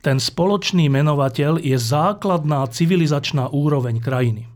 ten 0.03 0.17
spoločný 0.19 0.91
menovateľ 0.91 1.63
je 1.63 1.79
základná 1.79 2.67
civilizačná 2.67 3.47
úroveň 3.47 4.03
krajiny. 4.03 4.51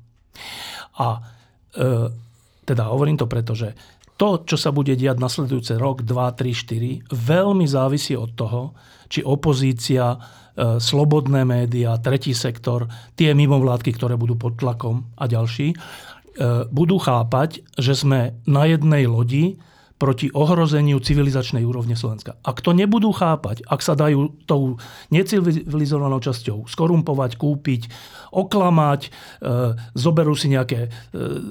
A 1.00 1.24
e, 1.72 2.12
teda 2.70 2.86
hovorím 2.86 3.18
to 3.18 3.26
preto, 3.26 3.58
že 3.58 3.74
to, 4.20 4.44
čo 4.46 4.60
sa 4.60 4.70
bude 4.70 4.94
diať 4.94 5.18
nasledujúce 5.18 5.80
rok, 5.80 6.04
2, 6.04 6.14
3, 6.38 7.10
4, 7.10 7.10
veľmi 7.10 7.66
závisí 7.66 8.14
od 8.14 8.36
toho, 8.36 8.76
či 9.08 9.24
opozícia, 9.26 10.14
e, 10.14 10.18
slobodné 10.78 11.48
médiá, 11.48 11.98
tretí 11.98 12.36
sektor, 12.36 12.86
tie 13.16 13.32
mimovládky, 13.32 13.96
ktoré 13.96 14.20
budú 14.20 14.36
pod 14.36 14.60
tlakom 14.60 15.08
a 15.18 15.26
ďalší, 15.26 15.72
e, 15.72 15.76
budú 16.68 17.00
chápať, 17.00 17.64
že 17.80 17.96
sme 17.96 18.38
na 18.44 18.68
jednej 18.68 19.08
lodi 19.08 19.58
proti 20.00 20.32
ohrozeniu 20.32 21.04
civilizačnej 21.04 21.68
úrovne 21.68 22.00
Slovenska. 22.00 22.40
Ak 22.40 22.64
to 22.64 22.72
nebudú 22.72 23.12
chápať, 23.12 23.68
ak 23.68 23.84
sa 23.84 24.00
dajú 24.00 24.48
tou 24.48 24.80
necivilizovanou 25.12 26.24
časťou 26.24 26.72
skorumpovať, 26.72 27.36
kúpiť, 27.36 27.82
oklamať, 28.32 29.02
e, 29.04 29.10
zoberú 30.00 30.40
si 30.40 30.56
nejaké 30.56 30.88
e, 30.88 30.90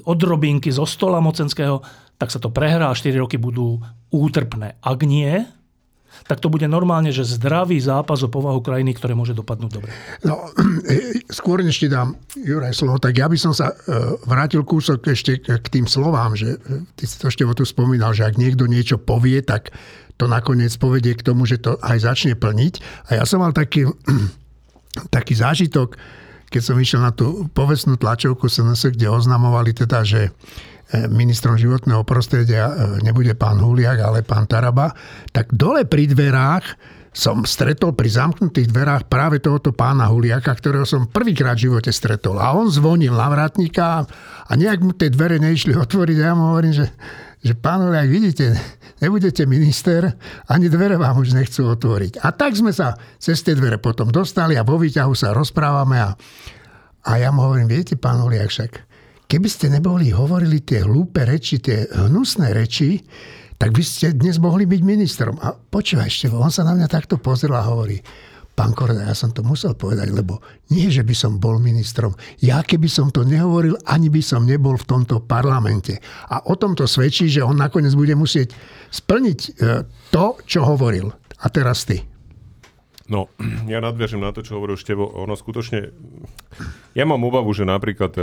odrobinky 0.09 0.73
zo 0.73 0.89
stola 0.89 1.21
mocenského, 1.21 1.85
tak 2.17 2.33
sa 2.33 2.41
to 2.41 2.49
prehrá 2.49 2.89
a 2.89 2.97
4 2.97 3.15
roky 3.21 3.37
budú 3.37 3.79
útrpné. 4.09 4.81
Ak 4.81 5.05
nie, 5.05 5.45
tak 6.25 6.43
to 6.43 6.51
bude 6.51 6.65
normálne, 6.65 7.13
že 7.13 7.23
zdravý 7.23 7.79
zápas 7.79 8.19
o 8.25 8.29
povahu 8.31 8.59
krajiny, 8.59 8.97
ktoré 8.97 9.13
môže 9.13 9.37
dopadnúť 9.37 9.71
dobre. 9.71 9.91
No, 10.25 10.49
skôr 11.39 11.61
než 11.61 11.79
ti 11.79 11.87
dám, 11.87 12.17
Juraj, 12.35 12.75
slovo, 12.75 12.97
tak 12.97 13.15
ja 13.15 13.29
by 13.29 13.37
som 13.37 13.53
sa 13.55 13.71
e, 13.71 13.75
vrátil 14.25 14.65
kúsok 14.65 15.05
ešte 15.07 15.39
k 15.39 15.67
tým 15.69 15.85
slovám, 15.85 16.35
že 16.35 16.57
e, 16.57 16.83
ty 16.97 17.03
si 17.07 17.15
to 17.21 17.29
ešte 17.29 17.45
o 17.45 17.53
tu 17.55 17.63
spomínal, 17.63 18.11
že 18.11 18.27
ak 18.27 18.35
niekto 18.35 18.67
niečo 18.67 18.97
povie, 18.97 19.39
tak 19.45 19.71
to 20.19 20.27
nakoniec 20.27 20.75
povedie 20.75 21.15
k 21.15 21.23
tomu, 21.23 21.47
že 21.47 21.63
to 21.63 21.79
aj 21.79 22.03
začne 22.03 22.35
plniť. 22.35 23.07
A 23.07 23.21
ja 23.21 23.23
som 23.23 23.39
mal 23.39 23.55
taký, 23.55 23.87
taký 25.15 25.33
zážitok, 25.39 25.95
keď 26.49 26.61
som 26.65 26.75
išiel 26.81 27.01
na 27.05 27.13
tú 27.13 27.45
povestnú 27.53 27.95
tlačovku 27.95 28.49
SNS, 28.49 28.97
kde 28.97 29.07
oznamovali 29.07 29.71
teda, 29.71 30.01
že 30.01 30.33
ministrom 30.89 31.53
životného 31.53 32.01
prostredia 32.01 32.65
e, 32.65 32.73
nebude 33.05 33.37
pán 33.37 33.61
Huliak, 33.61 34.01
ale 34.01 34.25
pán 34.25 34.49
Taraba, 34.49 34.89
tak 35.29 35.53
dole 35.53 35.85
pri 35.85 36.09
dverách 36.09 36.97
som 37.09 37.41
stretol 37.41 37.97
pri 37.97 38.09
zamknutých 38.09 38.69
dverách 38.69 39.03
práve 39.09 39.41
tohoto 39.41 39.73
pána 39.73 40.09
Huliaka, 40.09 40.53
ktorého 40.53 40.85
som 40.85 41.09
prvýkrát 41.09 41.57
v 41.57 41.69
živote 41.69 41.89
stretol. 41.89 42.37
A 42.37 42.53
on 42.53 42.69
zvonil 42.69 43.13
na 43.13 43.27
vrátnika 43.29 44.05
a 44.45 44.51
nejak 44.53 44.79
mu 44.85 44.93
tie 44.93 45.09
dvere 45.09 45.41
neišli 45.41 45.73
otvoriť. 45.73 46.17
A 46.21 46.25
ja 46.29 46.33
mu 46.37 46.53
hovorím, 46.53 46.73
že, 46.73 46.85
že 47.41 47.53
pán 47.57 47.81
Huliak, 47.81 48.09
vidíte, 48.09 48.53
nebudete 49.01 49.49
minister, 49.49 50.13
ani 50.49 50.69
dvere 50.69 51.01
vám 51.01 51.17
už 51.17 51.33
nechcú 51.33 51.73
otvoriť. 51.73 52.21
A 52.21 52.29
tak 52.29 52.53
sme 52.53 52.69
sa 52.69 52.93
cez 53.17 53.41
tie 53.41 53.57
dvere 53.57 53.81
potom 53.81 54.13
dostali 54.13 54.53
a 54.53 54.65
vo 54.65 54.77
výťahu 54.77 55.13
sa 55.17 55.33
rozprávame 55.33 55.97
a, 55.97 56.13
a 57.03 57.11
ja 57.17 57.33
mu 57.33 57.41
hovorím, 57.41 57.69
viete, 57.69 57.97
pán 57.97 58.21
Huliak, 58.21 58.53
však 58.53 58.88
keby 59.29 59.47
ste 59.47 59.69
neboli 59.69 60.09
hovorili 60.09 60.65
tie 60.65 60.81
hlúpe 60.81 61.21
reči, 61.21 61.61
tie 61.61 61.85
hnusné 61.85 62.49
reči, 62.51 62.97
tak 63.61 63.77
by 63.77 63.83
ste 63.85 64.17
dnes 64.17 64.41
mohli 64.41 64.65
byť 64.65 64.81
ministrom. 64.81 65.37
A 65.37 65.53
počúvaj 65.53 66.09
ešte, 66.09 66.33
on 66.33 66.49
sa 66.49 66.65
na 66.65 66.73
mňa 66.73 66.89
takto 66.89 67.21
pozrel 67.21 67.53
a 67.53 67.61
hovorí, 67.61 68.01
Pán 68.59 68.75
Korda, 68.75 69.07
ja 69.07 69.15
som 69.15 69.31
to 69.31 69.39
musel 69.39 69.71
povedať, 69.71 70.11
lebo 70.11 70.43
nie, 70.75 70.91
že 70.91 71.07
by 71.07 71.15
som 71.15 71.39
bol 71.39 71.63
ministrom. 71.63 72.11
Ja 72.43 72.59
keby 72.59 72.91
som 72.91 73.07
to 73.07 73.23
nehovoril, 73.23 73.79
ani 73.87 74.11
by 74.11 74.19
som 74.19 74.43
nebol 74.43 74.75
v 74.75 74.83
tomto 74.83 75.23
parlamente. 75.23 75.95
A 76.27 76.43
o 76.43 76.59
tom 76.59 76.75
to 76.75 76.83
svedčí, 76.83 77.31
že 77.31 77.39
on 77.39 77.55
nakoniec 77.55 77.95
bude 77.95 78.11
musieť 78.19 78.51
splniť 78.91 79.39
e, 79.39 79.49
to, 80.11 80.25
čo 80.43 80.67
hovoril. 80.67 81.07
A 81.39 81.47
teraz 81.47 81.87
ty. 81.87 82.03
No, 83.09 83.25
ja 83.73 83.81
nadviažem 83.81 84.21
na 84.21 84.29
to, 84.29 84.45
čo 84.45 84.61
hovoril 84.61 84.77
Števo. 84.77 85.09
Ono 85.25 85.33
skutočne... 85.33 85.91
Ja 86.93 87.09
mám 87.09 87.25
obavu, 87.25 87.49
že 87.51 87.65
napríklad 87.65 88.13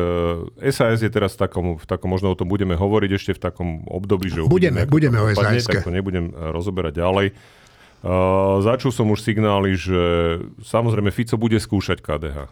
SAS 0.71 1.03
e, 1.03 1.07
je 1.07 1.11
teraz 1.11 1.35
v 1.35 1.39
takom, 1.43 1.67
v 1.77 1.87
takom, 1.87 2.09
možno 2.09 2.33
o 2.33 2.39
tom 2.39 2.47
budeme 2.47 2.79
hovoriť 2.79 3.11
ešte 3.19 3.33
v 3.37 3.41
takom 3.43 3.69
období, 3.91 4.31
že 4.31 4.47
budeme, 4.47 4.87
budeme 4.87 5.19
o 5.19 5.27
SAS. 5.35 5.67
Tak 5.67 5.85
to 5.85 5.93
nebudem 5.93 6.31
e, 6.31 6.55
rozoberať 6.55 7.03
ďalej. 7.03 7.29
Uh, 8.07 8.63
začul 8.63 8.95
som 8.95 9.09
už 9.11 9.25
signály, 9.25 9.75
že 9.75 9.99
samozrejme 10.63 11.11
Fico 11.11 11.35
bude 11.41 11.59
skúšať 11.59 11.99
KDH. 11.99 12.47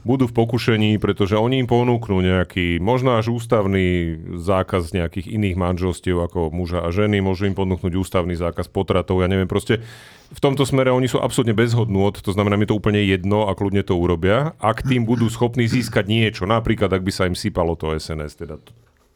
Budú 0.00 0.24
v 0.24 0.32
pokušení, 0.32 0.96
pretože 0.96 1.36
oni 1.36 1.60
im 1.60 1.68
ponúknú 1.68 2.24
nejaký, 2.24 2.80
možno 2.80 3.20
až 3.20 3.36
ústavný 3.36 4.16
zákaz 4.40 4.96
nejakých 4.96 5.28
iných 5.28 5.60
manželstiev 5.60 6.16
ako 6.24 6.48
muža 6.48 6.80
a 6.80 6.88
ženy, 6.88 7.20
môžu 7.20 7.44
im 7.44 7.52
ponúknuť 7.52 7.92
ústavný 8.00 8.32
zákaz 8.32 8.72
potratov, 8.72 9.20
ja 9.20 9.28
neviem, 9.28 9.44
proste 9.44 9.84
v 10.32 10.40
tomto 10.40 10.64
smere 10.64 10.88
oni 10.88 11.04
sú 11.04 11.20
absolútne 11.20 11.52
bez 11.52 11.76
hodnôt, 11.76 12.16
to 12.16 12.32
znamená, 12.32 12.56
mi 12.56 12.64
to 12.64 12.72
úplne 12.72 13.04
jedno 13.04 13.44
a 13.44 13.52
kľudne 13.52 13.84
to 13.84 13.92
urobia, 13.92 14.56
ak 14.56 14.88
tým 14.88 15.04
budú 15.04 15.28
schopní 15.28 15.68
získať 15.68 16.08
niečo, 16.08 16.48
napríklad 16.48 16.88
ak 16.96 17.04
by 17.04 17.12
sa 17.12 17.28
im 17.28 17.36
sypalo 17.36 17.76
to 17.76 17.92
SNS, 17.92 18.40
teda 18.40 18.56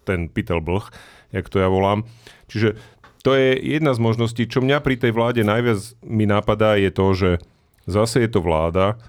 ten 0.05 0.29
Pitel 0.29 0.61
Blch, 0.61 0.92
jak 1.33 1.49
to 1.49 1.64
ja 1.64 1.73
volám. 1.73 2.05
Čiže 2.53 2.77
to 3.25 3.33
je 3.33 3.57
jedna 3.57 3.97
z 3.97 4.05
možností. 4.05 4.44
Čo 4.44 4.61
mňa 4.61 4.85
pri 4.85 5.01
tej 5.01 5.16
vláde 5.16 5.40
najviac 5.49 5.81
mi 6.05 6.29
napadá, 6.29 6.77
je 6.77 6.92
to, 6.92 7.07
že 7.16 7.31
zase 7.88 8.20
je 8.20 8.29
to 8.29 8.44
vláda, 8.44 9.01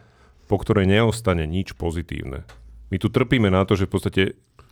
po 0.46 0.62
ktorej 0.62 0.90
neostane 0.90 1.46
nič 1.50 1.74
pozitívne. 1.74 2.46
My 2.94 2.98
tu 3.02 3.10
trpíme 3.10 3.50
na 3.50 3.66
to, 3.66 3.74
že 3.74 3.90
v 3.90 3.92
podstate, 3.92 4.22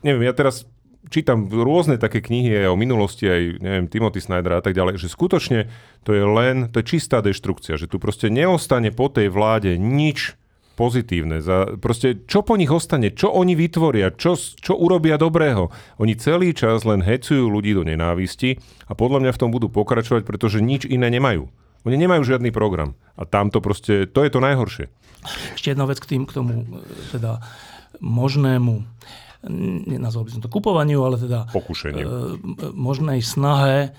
neviem, 0.05 0.29
ja 0.29 0.33
teraz 0.37 0.69
čítam 1.11 1.49
rôzne 1.51 1.99
také 1.99 2.23
knihy 2.23 2.63
aj 2.63 2.69
o 2.71 2.79
minulosti, 2.79 3.27
aj 3.27 3.41
neviem, 3.59 3.85
Timothy 3.91 4.23
Snyder 4.23 4.59
a 4.59 4.63
tak 4.63 4.77
ďalej, 4.77 5.01
že 5.01 5.11
skutočne 5.11 5.67
to 6.07 6.15
je 6.15 6.23
len, 6.23 6.71
to 6.71 6.79
je 6.79 6.95
čistá 6.95 7.19
deštrukcia, 7.19 7.75
že 7.75 7.89
tu 7.89 7.99
proste 7.99 8.31
neostane 8.31 8.93
po 8.93 9.11
tej 9.11 9.27
vláde 9.27 9.75
nič 9.75 10.37
pozitívne. 10.73 11.41
Za, 11.41 11.77
proste, 11.77 12.25
čo 12.25 12.41
po 12.41 12.57
nich 12.57 12.71
ostane? 12.73 13.13
Čo 13.13 13.29
oni 13.29 13.53
vytvoria? 13.53 14.09
Čo, 14.13 14.37
čo 14.37 14.73
urobia 14.73 15.21
dobrého? 15.21 15.69
Oni 16.01 16.17
celý 16.17 16.53
čas 16.57 16.81
len 16.81 17.05
hecujú 17.05 17.45
ľudí 17.45 17.77
do 17.77 17.85
nenávisti 17.85 18.57
a 18.89 18.97
podľa 18.97 19.21
mňa 19.27 19.31
v 19.37 19.39
tom 19.39 19.49
budú 19.53 19.69
pokračovať, 19.69 20.25
pretože 20.25 20.65
nič 20.65 20.89
iné 20.89 21.13
nemajú. 21.13 21.49
Oni 21.83 21.95
nemajú 21.99 22.23
žiadny 22.23 22.49
program. 22.55 22.95
A 23.19 23.27
tam 23.27 23.51
to 23.51 23.59
proste, 23.59 24.09
to 24.09 24.23
je 24.23 24.31
to 24.31 24.39
najhoršie. 24.39 24.87
Ešte 25.55 25.71
jedna 25.75 25.87
vec 25.87 25.99
k, 25.99 26.15
tým, 26.15 26.23
k 26.27 26.35
tomu 26.35 26.65
teda 27.11 27.39
možnému 28.03 28.83
nenazval 29.91 30.23
by 30.23 30.31
som 30.31 30.41
to 30.43 30.47
kupovaniu, 30.47 31.03
ale 31.03 31.19
teda 31.19 31.51
Pokušeniu. 31.51 32.05
E, 32.07 32.11
možnej 32.71 33.19
snahe 33.19 33.91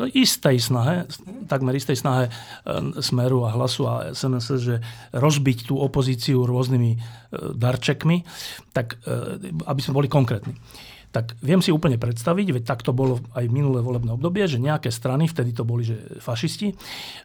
istej 0.00 0.56
snahe, 0.56 1.04
takmer 1.48 1.76
istej 1.76 2.00
snahe 2.00 2.24
e, 2.28 2.30
Smeru 3.04 3.44
a 3.44 3.52
Hlasu 3.52 3.82
a 3.84 3.94
SNS, 4.16 4.46
že 4.62 4.74
rozbiť 5.12 5.68
tú 5.68 5.76
opozíciu 5.76 6.48
rôznymi 6.48 6.92
e, 6.96 6.98
darčekmi, 7.52 8.24
tak 8.72 8.96
e, 9.04 9.52
aby 9.68 9.80
sme 9.84 9.96
boli 10.00 10.08
konkrétni. 10.08 10.56
Tak 11.12 11.36
viem 11.44 11.60
si 11.60 11.68
úplne 11.68 12.00
predstaviť, 12.00 12.46
veď 12.56 12.64
tak 12.64 12.80
to 12.80 12.96
bolo 12.96 13.20
aj 13.36 13.44
v 13.44 13.52
minulé 13.52 13.84
volebné 13.84 14.16
obdobie, 14.16 14.48
že 14.48 14.56
nejaké 14.56 14.88
strany, 14.88 15.28
vtedy 15.28 15.52
to 15.52 15.68
boli 15.68 15.84
že 15.84 16.00
fašisti, 16.24 16.72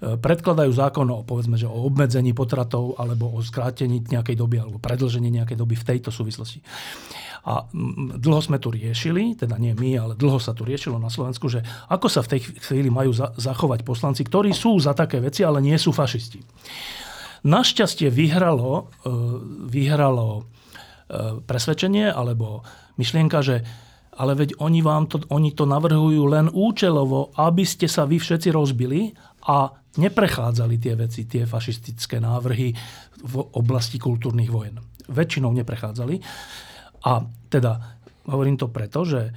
predkladajú 0.03 0.71
zákon 0.75 1.07
o, 1.07 1.23
povedzme, 1.23 1.55
že 1.55 1.71
o 1.71 1.87
obmedzení 1.87 2.35
potratov 2.35 2.99
alebo 2.99 3.31
o 3.31 3.39
skrátení 3.39 4.03
nejakej 4.03 4.35
doby 4.35 4.59
alebo 4.59 4.77
predlžení 4.83 5.31
nejakej 5.31 5.55
doby 5.55 5.79
v 5.79 5.87
tejto 5.87 6.11
súvislosti. 6.11 6.59
A 7.47 7.63
dlho 8.19 8.43
sme 8.43 8.59
tu 8.59 8.75
riešili, 8.75 9.39
teda 9.39 9.55
nie 9.55 9.71
my, 9.71 9.95
ale 9.95 10.13
dlho 10.19 10.35
sa 10.35 10.51
tu 10.51 10.67
riešilo 10.67 10.99
na 10.99 11.07
Slovensku, 11.07 11.47
že 11.47 11.63
ako 11.87 12.11
sa 12.11 12.19
v 12.19 12.35
tej 12.35 12.39
chvíli 12.59 12.91
majú 12.91 13.15
za, 13.15 13.31
zachovať 13.39 13.87
poslanci, 13.87 14.27
ktorí 14.27 14.51
sú 14.51 14.75
za 14.83 14.91
také 14.91 15.23
veci, 15.23 15.47
ale 15.47 15.63
nie 15.63 15.79
sú 15.79 15.95
fašisti. 15.95 16.43
Našťastie 17.47 18.11
vyhralo, 18.11 18.91
e, 19.07 19.13
vyhralo 19.71 20.27
e, 20.35 21.39
presvedčenie 21.47 22.11
alebo 22.11 22.67
myšlienka, 22.97 23.39
že 23.45 23.65
ale 24.17 24.33
veď 24.33 24.57
oni, 24.57 24.81
vám 24.81 25.05
to, 25.05 25.21
oni 25.29 25.53
to 25.53 25.69
navrhujú 25.69 26.25
len 26.25 26.49
účelovo, 26.49 27.29
aby 27.37 27.61
ste 27.61 27.85
sa 27.85 28.09
vy 28.09 28.17
všetci 28.17 28.49
rozbili 28.49 29.13
a 29.45 29.69
neprechádzali 30.01 30.75
tie 30.81 30.93
veci, 30.97 31.29
tie 31.29 31.45
fašistické 31.45 32.17
návrhy 32.17 32.73
v 33.21 33.35
oblasti 33.53 34.01
kultúrnych 34.01 34.49
vojen. 34.49 34.81
Väčšinou 35.05 35.53
neprechádzali. 35.53 36.17
A 37.05 37.21
teda 37.47 38.01
hovorím 38.25 38.57
to 38.57 38.73
preto, 38.73 39.05
že 39.05 39.21
e, 39.21 39.31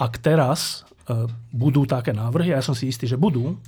ak 0.00 0.12
teraz 0.24 0.82
e, 1.04 1.28
budú 1.52 1.84
také 1.84 2.16
návrhy, 2.16 2.56
a 2.56 2.58
ja 2.58 2.64
som 2.64 2.72
si 2.72 2.88
istý, 2.88 3.04
že 3.04 3.20
budú, 3.20 3.60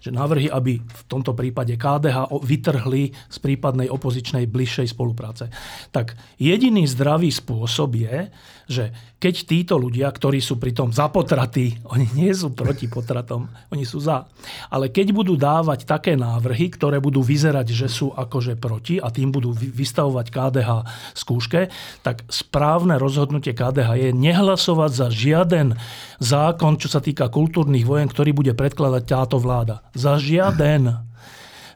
že 0.00 0.14
návrhy, 0.14 0.50
aby 0.52 0.78
v 0.78 1.02
tomto 1.10 1.34
prípade 1.34 1.74
KDH 1.74 2.30
vytrhli 2.44 3.10
z 3.12 3.36
prípadnej 3.42 3.90
opozičnej 3.90 4.46
bližšej 4.46 4.94
spolupráce. 4.94 5.50
Tak 5.90 6.14
jediný 6.38 6.86
zdravý 6.86 7.32
spôsob 7.32 7.98
je, 7.98 8.30
že 8.66 8.90
keď 9.16 9.34
títo 9.48 9.74
ľudia, 9.80 10.12
ktorí 10.12 10.44
sú 10.44 10.60
pritom 10.60 10.92
za 10.92 11.08
potraty, 11.08 11.78
oni 11.94 12.06
nie 12.12 12.30
sú 12.36 12.52
proti 12.52 12.86
potratom, 12.90 13.48
oni 13.72 13.86
sú 13.86 14.02
za. 14.02 14.28
Ale 14.68 14.92
keď 14.92 15.16
budú 15.16 15.34
dávať 15.38 15.88
také 15.88 16.14
návrhy, 16.14 16.68
ktoré 16.70 17.00
budú 17.00 17.24
vyzerať, 17.24 17.66
že 17.72 17.88
sú 17.88 18.12
akože 18.12 18.60
proti 18.60 19.00
a 19.00 19.08
tým 19.08 19.32
budú 19.32 19.54
vystavovať 19.56 20.26
KDH 20.28 20.70
skúške, 21.16 21.72
tak 22.04 22.26
správne 22.28 23.00
rozhodnutie 23.00 23.56
KDH 23.56 23.88
je 23.98 24.10
nehlasovať 24.12 24.90
za 24.92 25.08
žiaden 25.08 25.74
zákon, 26.20 26.76
čo 26.76 26.92
sa 26.92 27.00
týka 27.00 27.32
kultúrnych 27.32 27.88
vojen, 27.88 28.10
ktorý 28.10 28.36
bude 28.36 28.52
predkladať 28.52 29.02
táto 29.06 29.36
vláda. 29.40 29.55
Za 29.96 30.20
žiaden. 30.20 31.06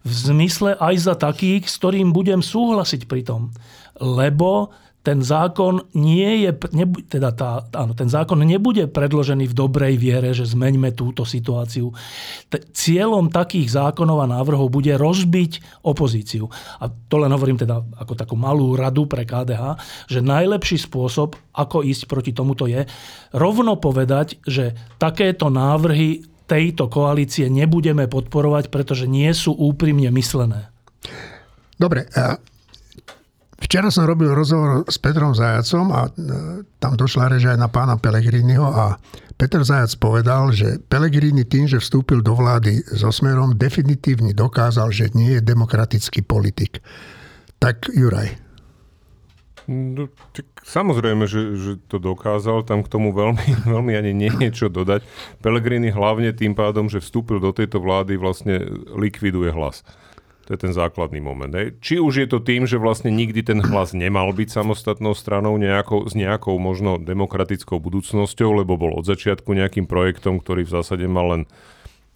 V 0.00 0.12
zmysle 0.12 0.76
aj 0.76 0.94
za 1.00 1.14
takých, 1.16 1.68
s 1.68 1.76
ktorým 1.80 2.12
budem 2.12 2.40
súhlasiť 2.40 3.04
pri 3.08 3.22
tom. 3.24 3.52
Lebo 4.00 4.72
ten 5.00 5.24
zákon 5.24 5.88
nie 5.96 6.44
je, 6.44 6.50
ne, 6.76 6.84
teda 7.08 7.32
tá, 7.32 7.64
áno, 7.72 7.96
ten 7.96 8.12
zákon 8.12 8.36
nebude 8.44 8.84
predložený 8.84 9.48
v 9.48 9.56
dobrej 9.56 9.96
viere, 9.96 10.36
že 10.36 10.44
zmeňme 10.44 10.92
túto 10.92 11.24
situáciu. 11.24 11.88
T- 12.52 12.60
cieľom 12.76 13.32
takých 13.32 13.72
zákonov 13.72 14.20
a 14.20 14.28
návrhov 14.28 14.68
bude 14.68 14.92
rozbiť 15.00 15.80
opozíciu. 15.88 16.52
A 16.84 16.92
to 16.92 17.16
len 17.16 17.32
hovorím 17.32 17.56
teda 17.56 17.80
ako 17.96 18.12
takú 18.12 18.36
malú 18.36 18.76
radu 18.76 19.08
pre 19.08 19.24
KDH, 19.24 19.80
že 20.12 20.20
najlepší 20.20 20.76
spôsob, 20.84 21.32
ako 21.56 21.80
ísť 21.80 22.04
proti 22.04 22.36
tomuto 22.36 22.68
je 22.68 22.84
rovno 23.32 23.80
povedať, 23.80 24.36
že 24.44 24.76
takéto 25.00 25.48
návrhy 25.48 26.29
tejto 26.50 26.90
koalície 26.90 27.46
nebudeme 27.46 28.10
podporovať, 28.10 28.74
pretože 28.74 29.06
nie 29.06 29.30
sú 29.30 29.54
úprimne 29.54 30.10
myslené. 30.10 30.74
Dobre, 31.78 32.10
Včera 33.60 33.92
som 33.92 34.08
robil 34.08 34.32
rozhovor 34.32 34.88
s 34.88 34.96
Petrom 34.96 35.36
Zajacom 35.36 35.92
a 35.92 36.08
e, 36.08 36.10
tam 36.80 36.96
došla 36.96 37.28
rež 37.28 37.52
aj 37.52 37.60
na 37.60 37.68
pána 37.68 38.00
Pelegriniho 38.00 38.64
a 38.64 38.96
Peter 39.36 39.60
Zajac 39.60 40.00
povedal, 40.00 40.48
že 40.52 40.80
Pelegrini 40.80 41.44
tým, 41.44 41.68
že 41.68 41.80
vstúpil 41.80 42.24
do 42.24 42.32
vlády 42.36 42.80
so 42.88 43.12
Smerom, 43.12 43.56
definitívne 43.56 44.32
dokázal, 44.32 44.88
že 44.92 45.12
nie 45.12 45.36
je 45.38 45.44
demokratický 45.44 46.24
politik. 46.24 46.80
Tak 47.60 47.92
Juraj. 47.92 48.49
No, 49.70 50.10
tak 50.34 50.50
samozrejme, 50.66 51.30
že, 51.30 51.54
že 51.54 51.72
to 51.86 52.02
dokázal. 52.02 52.66
Tam 52.66 52.82
k 52.82 52.90
tomu 52.90 53.14
veľmi, 53.14 53.46
veľmi 53.78 53.92
ani 53.94 54.10
nie 54.10 54.32
je 54.50 54.50
čo 54.50 54.66
dodať. 54.66 55.06
Pelegrini 55.38 55.94
hlavne 55.94 56.34
tým 56.34 56.58
pádom, 56.58 56.90
že 56.90 56.98
vstúpil 56.98 57.38
do 57.38 57.54
tejto 57.54 57.78
vlády, 57.78 58.18
vlastne 58.18 58.58
likviduje 58.90 59.54
hlas. 59.54 59.86
To 60.50 60.58
je 60.58 60.66
ten 60.66 60.74
základný 60.74 61.22
moment. 61.22 61.54
Hej. 61.54 61.78
Či 61.78 62.02
už 62.02 62.26
je 62.26 62.26
to 62.26 62.42
tým, 62.42 62.66
že 62.66 62.82
vlastne 62.82 63.14
nikdy 63.14 63.46
ten 63.46 63.62
hlas 63.62 63.94
nemal 63.94 64.34
byť 64.34 64.50
samostatnou 64.50 65.14
stranou 65.14 65.54
nejakou, 65.54 66.02
s 66.10 66.18
nejakou 66.18 66.58
možno 66.58 66.98
demokratickou 66.98 67.78
budúcnosťou, 67.78 68.58
lebo 68.58 68.74
bol 68.74 68.98
od 68.98 69.06
začiatku 69.06 69.54
nejakým 69.54 69.86
projektom, 69.86 70.42
ktorý 70.42 70.66
v 70.66 70.74
zásade 70.74 71.06
mal 71.06 71.38
len 71.38 71.42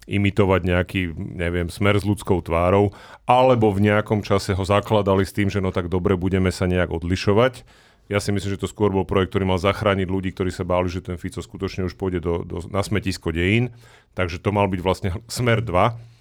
imitovať 0.05 0.61
nejaký, 0.65 1.01
neviem, 1.17 1.69
smer 1.69 1.97
s 1.97 2.05
ľudskou 2.05 2.41
tvárou, 2.45 2.93
alebo 3.25 3.73
v 3.73 3.89
nejakom 3.89 4.21
čase 4.21 4.53
ho 4.53 4.63
zakladali 4.65 5.25
s 5.25 5.33
tým, 5.33 5.49
že 5.49 5.61
no 5.61 5.73
tak 5.73 5.89
dobre, 5.89 6.13
budeme 6.13 6.53
sa 6.53 6.69
nejak 6.69 6.93
odlišovať. 6.93 7.65
Ja 8.05 8.21
si 8.21 8.29
myslím, 8.29 8.53
že 8.53 8.61
to 8.61 8.69
skôr 8.69 8.93
bol 8.93 9.01
projekt, 9.01 9.33
ktorý 9.33 9.49
mal 9.49 9.57
zachrániť 9.57 10.05
ľudí, 10.05 10.29
ktorí 10.29 10.53
sa 10.53 10.61
báli, 10.61 10.93
že 10.93 11.01
ten 11.01 11.17
Fico 11.17 11.41
skutočne 11.41 11.89
už 11.89 11.97
pôjde 11.97 12.21
do, 12.21 12.45
do, 12.45 12.61
na 12.69 12.85
smetisko 12.85 13.33
dejín. 13.33 13.73
Takže 14.13 14.37
to 14.37 14.53
mal 14.53 14.69
byť 14.69 14.81
vlastne 14.85 15.09
smer 15.25 15.65
2 15.65 16.15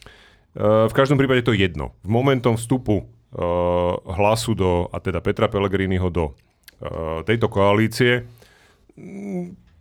v 0.55 0.95
každom 0.95 1.19
prípade 1.19 1.43
to 1.43 1.51
je 1.51 1.67
jedno. 1.67 1.99
V 2.07 2.11
momentom 2.15 2.55
vstupu 2.55 3.03
uh, 3.03 3.05
hlasu 4.07 4.55
do, 4.55 4.87
a 4.95 5.03
teda 5.03 5.19
Petra 5.19 5.51
Pellegriniho 5.51 6.07
do 6.15 6.31
uh, 6.31 7.27
tejto 7.27 7.51
koalície, 7.51 8.23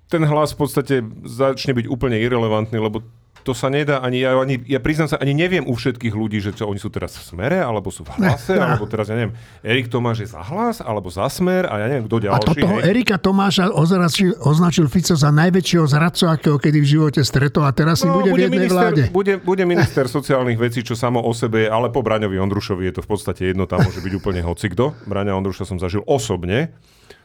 ten 0.09 0.23
hlas 0.25 0.57
v 0.57 0.59
podstate 0.65 0.95
začne 1.21 1.77
byť 1.77 1.85
úplne 1.85 2.17
irrelevantný, 2.17 2.81
lebo 2.81 3.05
to 3.43 3.51
sa 3.51 3.67
nedá 3.67 3.99
ani, 3.99 4.23
ja, 4.23 4.39
ani, 4.39 4.63
ja 4.63 4.79
priznám 4.79 5.11
sa, 5.11 5.19
ani 5.19 5.35
neviem 5.35 5.67
u 5.67 5.75
všetkých 5.75 6.15
ľudí, 6.15 6.39
že 6.39 6.55
čo, 6.55 6.71
oni 6.71 6.79
sú 6.79 6.87
teraz 6.87 7.19
v 7.19 7.23
smere, 7.35 7.59
alebo 7.59 7.91
sú 7.91 8.07
v 8.07 8.15
hlase, 8.15 8.55
ne, 8.55 8.63
alebo 8.63 8.87
teraz, 8.87 9.11
ja 9.11 9.19
neviem, 9.19 9.35
Erik 9.59 9.91
Tomáš 9.91 10.23
je 10.23 10.29
za 10.31 10.39
hlas, 10.39 10.79
alebo 10.79 11.11
za 11.11 11.27
smer, 11.27 11.67
a 11.67 11.83
ja 11.83 11.91
neviem, 11.91 12.07
kto 12.07 12.23
ďalší. 12.23 12.39
A 12.39 12.47
to 12.47 12.55
toho 12.55 12.77
hej. 12.79 12.89
Erika 12.89 13.17
Tomáša 13.19 13.75
označil, 13.75 14.31
označil 14.39 14.87
Fico 14.87 15.13
za 15.19 15.29
najväčšieho 15.35 15.85
zradcu, 15.85 16.23
akého 16.31 16.57
kedy 16.57 16.79
v 16.79 16.87
živote 16.87 17.21
stretol 17.21 17.67
a 17.67 17.75
teraz 17.75 18.01
si 18.01 18.07
No, 18.07 18.23
bude, 18.23 18.31
v 18.31 18.47
jednej 18.47 18.63
minister, 18.63 18.79
vláde. 18.79 19.03
Bude, 19.11 19.33
bude 19.43 19.63
minister 19.67 20.05
sociálnych 20.07 20.55
vecí, 20.55 20.79
čo 20.85 20.95
samo 20.95 21.19
o 21.19 21.31
sebe, 21.35 21.65
je, 21.65 21.67
ale 21.67 21.91
po 21.91 21.99
Braňovi 21.99 22.39
Ondrušovi 22.39 22.87
je 22.87 22.93
to 22.97 23.01
v 23.03 23.09
podstate 23.11 23.41
jedno, 23.51 23.67
tam 23.67 23.83
môže 23.83 23.99
byť 23.99 24.13
úplne 24.15 24.41
hocikto. 24.45 24.95
Braňa 25.03 25.35
Ondruša 25.35 25.67
som 25.67 25.77
zažil 25.81 26.05
osobne, 26.07 26.71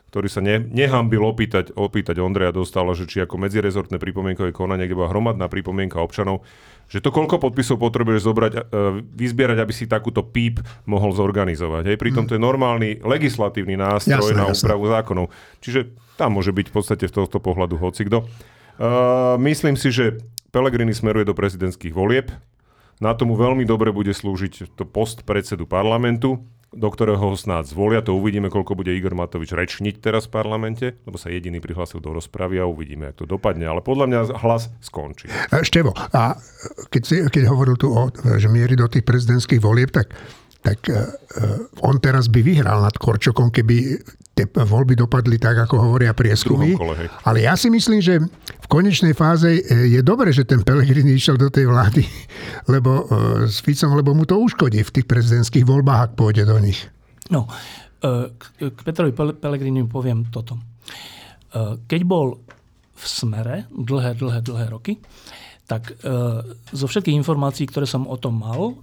ktorý 0.08 0.28
sa 0.32 0.40
ne, 0.40 0.64
nehambil 0.64 1.20
opýtať, 1.20 1.76
opýtať 1.76 2.16
Ondreja 2.24 2.48
dostala, 2.48 2.96
že 2.96 3.04
či 3.04 3.20
ako 3.20 3.36
medzirezortné 3.36 4.00
pripomienkové 4.00 4.56
konanie, 4.56 4.88
kde 4.88 4.96
bola 4.96 5.12
hromadná 5.12 5.52
pripomienka 5.52 6.00
občanov, 6.00 6.48
že 6.88 7.04
to 7.04 7.12
koľko 7.12 7.36
podpisov 7.36 7.76
potrebuješ 7.76 8.24
zobrať, 8.24 8.52
e, 8.56 8.60
vyzbierať, 9.04 9.60
aby 9.60 9.72
si 9.76 9.84
takúto 9.84 10.24
píp 10.24 10.64
mohol 10.88 11.12
zorganizovať. 11.12 11.92
Hej, 11.92 11.96
pritom 12.00 12.24
to 12.24 12.34
je 12.34 12.40
normálny 12.40 13.04
legislatívny 13.04 13.76
nástroj 13.76 14.32
Jasné, 14.32 14.40
na 14.40 14.48
úpravu 14.48 14.84
zákonov. 14.88 15.26
Čiže 15.60 15.92
tam 16.16 16.40
môže 16.40 16.56
byť 16.56 16.66
v 16.72 16.74
podstate 16.74 17.04
v 17.04 17.12
tohto 17.12 17.36
pohľadu 17.38 17.76
hocikto. 17.76 18.24
Uh, 18.78 19.36
myslím 19.44 19.76
si, 19.76 19.92
že 19.92 20.18
Pelegrini 20.48 20.96
smeruje 20.96 21.28
do 21.28 21.36
prezidentských 21.36 21.92
volieb. 21.92 22.32
Na 22.98 23.12
tomu 23.14 23.36
veľmi 23.36 23.62
dobre 23.68 23.92
bude 23.92 24.10
slúžiť 24.10 24.74
to 24.74 24.82
post 24.88 25.22
predsedu 25.22 25.68
parlamentu, 25.68 26.42
do 26.68 26.88
ktorého 26.92 27.16
ho 27.16 27.32
snáď 27.32 27.72
zvolia. 27.72 28.04
To 28.04 28.16
uvidíme, 28.16 28.52
koľko 28.52 28.76
bude 28.76 28.92
Igor 28.92 29.16
Matovič 29.16 29.56
rečniť 29.56 30.04
teraz 30.04 30.28
v 30.28 30.36
parlamente, 30.36 30.86
lebo 31.08 31.16
sa 31.16 31.32
jediný 31.32 31.64
prihlásil 31.64 32.04
do 32.04 32.12
rozpravy 32.12 32.60
a 32.60 32.68
uvidíme, 32.68 33.12
ako 33.12 33.24
to 33.24 33.24
dopadne. 33.24 33.64
Ale 33.64 33.80
podľa 33.80 34.06
mňa 34.08 34.20
hlas 34.44 34.68
skončí. 34.84 35.32
E, 35.32 35.64
Števo, 35.64 35.96
a 35.96 36.36
keď, 36.92 37.02
si, 37.02 37.16
keď 37.24 37.42
hovoril 37.48 37.80
tu 37.80 37.88
o, 37.88 38.12
že 38.12 38.52
mierí 38.52 38.76
do 38.76 38.84
tých 38.84 39.04
prezidentských 39.08 39.64
volieb, 39.64 39.88
tak, 39.88 40.12
tak 40.68 40.84
e, 40.88 40.92
e, 40.92 41.00
on 41.80 41.96
teraz 41.96 42.28
by 42.28 42.44
vyhral 42.44 42.84
nad 42.84 42.92
Korčokom, 42.92 43.48
keby 43.48 43.96
tie 44.36 44.44
voľby 44.52 45.00
dopadli 45.00 45.40
tak, 45.40 45.64
ako 45.64 45.80
hovoria 45.80 46.12
prieskumy. 46.12 46.76
Kole. 46.76 47.08
Ale 47.24 47.38
ja 47.40 47.56
si 47.56 47.72
myslím, 47.72 48.04
že 48.04 48.20
v 48.36 48.66
konečnej 48.68 49.16
fáze 49.16 49.48
e, 49.48 49.60
je 49.88 50.00
dobre, 50.04 50.28
že 50.28 50.44
ten 50.44 50.60
Pelegrini 50.60 51.16
išiel 51.16 51.40
do 51.40 51.48
tej 51.48 51.72
vlády 51.72 52.04
lebo, 52.72 53.08
s 53.48 53.64
Ficom, 53.64 53.96
lebo 53.96 54.12
mu 54.12 54.28
to 54.28 54.36
uškodí 54.36 54.84
v 54.84 54.92
tých 55.00 55.06
prezidentských 55.08 55.64
voľbách, 55.64 56.00
ak 56.04 56.12
pôjde 56.20 56.44
do 56.44 56.60
nich. 56.60 56.84
No, 57.32 57.48
k, 58.00 58.78
Petrovi 58.84 59.16
Pel- 59.16 59.36
Pellegrinimu 59.36 59.88
poviem 59.88 60.28
toto. 60.28 60.60
Keď 61.88 62.00
bol 62.04 62.40
v 62.92 63.04
smere 63.04 63.68
dlhé, 63.72 64.16
dlhé, 64.16 64.40
dlhé 64.44 64.66
roky, 64.68 65.00
tak 65.68 65.92
zo 66.72 66.86
všetkých 66.88 67.18
informácií, 67.20 67.68
ktoré 67.68 67.84
som 67.84 68.08
o 68.08 68.16
tom 68.16 68.40
mal, 68.40 68.76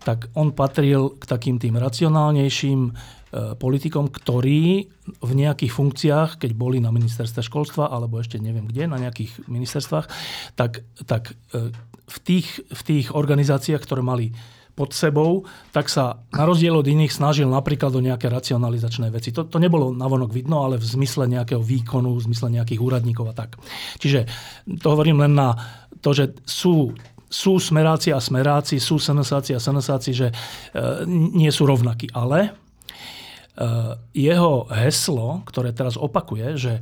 tak 0.00 0.32
on 0.32 0.56
patril 0.56 1.16
k 1.20 1.24
takým 1.28 1.60
tým 1.60 1.76
racionálnejším 1.76 2.80
e, 2.88 2.92
politikom, 3.56 4.08
ktorí 4.08 4.88
v 5.20 5.32
nejakých 5.36 5.72
funkciách, 5.72 6.30
keď 6.40 6.50
boli 6.56 6.80
na 6.80 6.88
ministerstve 6.88 7.44
školstva, 7.44 7.92
alebo 7.92 8.16
ešte 8.16 8.40
neviem 8.40 8.64
kde, 8.64 8.88
na 8.88 8.96
nejakých 8.96 9.44
ministerstvách, 9.44 10.06
tak, 10.56 10.80
tak 11.04 11.36
e, 11.52 11.68
v, 12.08 12.18
tých, 12.24 12.64
v 12.64 12.80
tých 12.80 13.06
organizáciách, 13.12 13.84
ktoré 13.84 14.00
mali 14.00 14.32
pod 14.80 14.96
sebou, 14.96 15.44
tak 15.76 15.92
sa 15.92 16.24
na 16.32 16.48
rozdiel 16.48 16.72
od 16.72 16.88
iných 16.88 17.12
snažil 17.12 17.44
napríklad 17.52 17.92
o 17.92 18.00
nejaké 18.00 18.32
racionalizačné 18.32 19.12
veci. 19.12 19.28
To, 19.36 19.44
to 19.44 19.60
nebolo 19.60 19.92
navonok 19.92 20.32
vidno, 20.32 20.64
ale 20.64 20.80
v 20.80 20.86
zmysle 20.88 21.28
nejakého 21.28 21.60
výkonu, 21.60 22.16
v 22.16 22.24
zmysle 22.24 22.48
nejakých 22.48 22.80
úradníkov 22.80 23.28
a 23.28 23.34
tak. 23.36 23.60
Čiže 24.00 24.24
to 24.80 24.86
hovorím 24.88 25.20
len 25.20 25.36
na 25.36 25.52
to, 26.00 26.16
že 26.16 26.32
sú 26.48 26.96
sú 27.30 27.62
smeráci 27.62 28.10
a 28.10 28.18
smeráci, 28.18 28.82
sú 28.82 28.98
senesáci 28.98 29.54
a 29.54 29.62
senesáci, 29.62 30.10
že 30.10 30.28
e, 30.28 30.34
nie 31.08 31.48
sú 31.54 31.62
rovnakí. 31.62 32.10
Ale 32.10 32.38
e, 32.42 32.50
jeho 34.18 34.66
heslo, 34.66 35.46
ktoré 35.46 35.70
teraz 35.70 35.94
opakuje, 35.94 36.58
že 36.58 36.72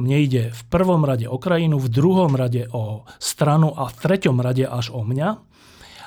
mne 0.00 0.16
ide 0.24 0.42
v 0.48 0.62
prvom 0.72 1.04
rade 1.04 1.28
o 1.28 1.36
krajinu, 1.36 1.76
v 1.76 1.92
druhom 1.92 2.32
rade 2.32 2.64
o 2.72 3.04
stranu 3.20 3.76
a 3.76 3.92
v 3.92 3.94
treťom 4.00 4.40
rade 4.40 4.64
až 4.64 4.88
o 4.96 5.04
mňa. 5.04 5.28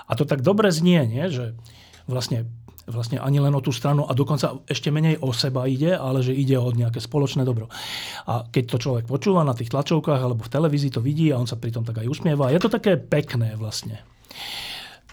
A 0.10 0.12
to 0.18 0.26
tak 0.26 0.42
dobre 0.42 0.74
znie, 0.74 1.06
nie? 1.06 1.30
že 1.30 1.54
vlastne, 2.10 2.50
vlastne 2.88 3.20
ani 3.20 3.40
len 3.40 3.56
o 3.56 3.64
tú 3.64 3.72
stranu 3.72 4.04
a 4.04 4.12
dokonca 4.12 4.60
ešte 4.68 4.92
menej 4.92 5.24
o 5.24 5.32
seba 5.32 5.64
ide, 5.68 5.96
ale 5.96 6.20
že 6.20 6.36
ide 6.36 6.60
o 6.60 6.68
nejaké 6.72 7.00
spoločné 7.00 7.48
dobro. 7.48 7.72
A 8.28 8.44
keď 8.48 8.64
to 8.76 8.78
človek 8.82 9.06
počúva 9.08 9.48
na 9.48 9.56
tých 9.56 9.72
tlačovkách 9.72 10.20
alebo 10.20 10.44
v 10.44 10.52
televízii 10.52 10.92
to 10.92 11.00
vidí 11.00 11.32
a 11.32 11.40
on 11.40 11.48
sa 11.48 11.56
pritom 11.56 11.88
tak 11.88 12.04
aj 12.04 12.12
usmieva, 12.12 12.52
je 12.52 12.60
to 12.60 12.68
také 12.68 13.00
pekné 13.00 13.56
vlastne. 13.56 14.04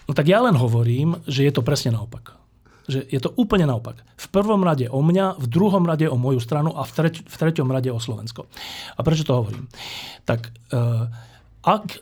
No 0.09 0.11
tak 0.11 0.27
ja 0.27 0.43
len 0.43 0.59
hovorím, 0.59 1.23
že 1.23 1.47
je 1.47 1.53
to 1.55 1.63
presne 1.63 1.95
naopak. 1.95 2.35
Že 2.91 3.07
je 3.07 3.19
to 3.23 3.31
úplne 3.39 3.63
naopak. 3.63 4.03
V 4.19 4.27
prvom 4.27 4.59
rade 4.67 4.91
o 4.91 4.99
mňa, 4.99 5.39
v 5.39 5.47
druhom 5.47 5.87
rade 5.87 6.09
o 6.11 6.19
moju 6.19 6.43
stranu 6.43 6.75
a 6.75 6.83
v, 6.83 6.91
treť, 6.91 7.23
v 7.23 7.35
treťom 7.39 7.71
rade 7.71 7.87
o 7.87 8.01
Slovensko. 8.01 8.51
A 8.97 8.99
prečo 9.05 9.23
to 9.23 9.37
hovorím? 9.37 9.71
Tak 10.27 10.51
uh, 10.75 11.07
ak, 11.63 12.01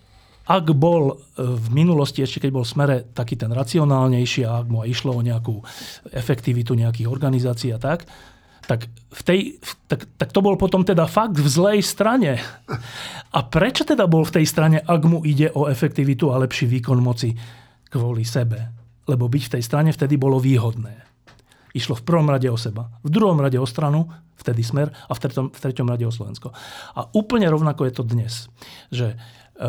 ak 0.49 0.73
bol 0.73 1.13
e, 1.13 1.45
v 1.45 1.67
minulosti, 1.69 2.25
ešte 2.25 2.49
keď 2.49 2.51
bol 2.57 2.65
v 2.65 2.73
smere 2.73 2.95
taký 3.13 3.37
ten 3.37 3.53
racionálnejší 3.53 4.49
a 4.49 4.65
ak 4.65 4.67
mu 4.73 4.81
aj 4.81 4.89
išlo 4.89 5.13
o 5.13 5.21
nejakú 5.21 5.61
efektivitu 6.09 6.73
nejakých 6.73 7.05
organizácií 7.05 7.69
a 7.69 7.77
tak, 7.77 8.09
tak, 8.69 8.85
v 8.89 9.21
tej, 9.25 9.39
tak, 9.89 10.05
tak 10.17 10.29
to 10.29 10.45
bol 10.45 10.53
potom 10.53 10.85
teda 10.85 11.09
fakt 11.09 11.41
v 11.41 11.49
zlej 11.49 11.81
strane. 11.81 12.37
A 13.33 13.39
prečo 13.41 13.81
teda 13.81 14.05
bol 14.05 14.21
v 14.21 14.41
tej 14.41 14.45
strane, 14.45 14.77
ak 14.77 15.01
mu 15.09 15.25
ide 15.25 15.49
o 15.57 15.65
efektivitu 15.65 16.29
a 16.29 16.37
lepší 16.37 16.69
výkon 16.69 17.01
moci 17.01 17.33
kvôli 17.89 18.21
sebe? 18.21 18.69
Lebo 19.09 19.25
byť 19.25 19.43
v 19.49 19.53
tej 19.57 19.63
strane 19.65 19.89
vtedy 19.89 20.21
bolo 20.21 20.37
výhodné. 20.37 21.01
Išlo 21.73 21.97
v 21.97 22.05
prvom 22.05 22.29
rade 22.29 22.45
o 22.49 22.57
seba, 22.57 22.93
v 23.01 23.09
druhom 23.09 23.41
rade 23.41 23.57
o 23.57 23.65
stranu, 23.65 24.05
vtedy 24.37 24.61
smer, 24.61 24.93
a 24.93 25.11
v 25.13 25.19
treťom, 25.21 25.49
v 25.49 25.59
treťom 25.59 25.89
rade 25.89 26.05
o 26.05 26.13
Slovensko. 26.13 26.53
A 26.93 27.09
úplne 27.17 27.49
rovnako 27.49 27.89
je 27.89 27.93
to 27.93 28.03
dnes. 28.05 28.53
Že, 28.93 29.17
e, 29.57 29.67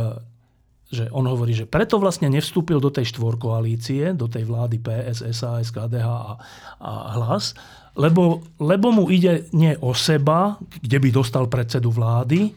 že 0.91 1.07
on 1.15 1.23
hovorí, 1.31 1.55
že 1.55 1.71
preto 1.71 2.03
vlastne 2.03 2.27
nevstúpil 2.27 2.83
do 2.83 2.91
tej 2.91 3.15
štvorkoalície, 3.15 4.11
do 4.19 4.27
tej 4.27 4.43
vlády 4.43 4.83
PS, 4.83 5.23
SAS, 5.31 5.71
KDH 5.71 6.03
a, 6.03 6.35
a 6.83 6.93
hlas, 7.15 7.55
lebo, 7.95 8.43
lebo 8.59 8.91
mu 8.91 9.07
ide 9.07 9.47
nie 9.55 9.79
o 9.79 9.95
seba, 9.95 10.59
kde 10.83 10.99
by 10.99 11.09
dostal 11.15 11.47
predsedu 11.47 11.95
vlády, 11.95 12.51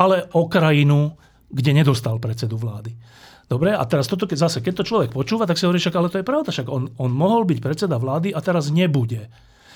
ale 0.00 0.32
o 0.32 0.48
krajinu, 0.48 1.12
kde 1.52 1.70
nedostal 1.76 2.16
predsedu 2.16 2.56
vlády. 2.56 2.96
Dobre, 3.44 3.76
a 3.76 3.84
teraz 3.84 4.08
toto, 4.08 4.24
keď 4.24 4.48
zase, 4.48 4.64
keď 4.64 4.80
to 4.80 4.88
človek 4.88 5.10
počúva, 5.12 5.44
tak 5.44 5.60
si 5.60 5.68
hovorí, 5.68 5.76
však 5.76 5.96
ale 6.00 6.08
to 6.08 6.24
je 6.24 6.26
pravda, 6.26 6.48
však 6.48 6.68
on, 6.72 6.88
on 6.96 7.10
mohol 7.12 7.44
byť 7.44 7.58
predseda 7.60 8.00
vlády 8.00 8.32
a 8.32 8.40
teraz 8.40 8.72
nebude. 8.72 9.28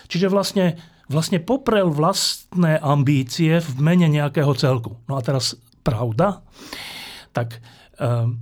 Čiže 0.09 0.33
vlastne, 0.33 0.81
vlastne 1.13 1.37
poprel 1.37 1.93
vlastné 1.93 2.81
ambície 2.81 3.61
v 3.61 3.71
mene 3.77 4.09
nejakého 4.09 4.49
celku. 4.57 4.97
No 5.05 5.21
a 5.21 5.23
teraz 5.23 5.61
pravda? 5.85 6.41
Tak 7.39 7.63
um, 8.03 8.35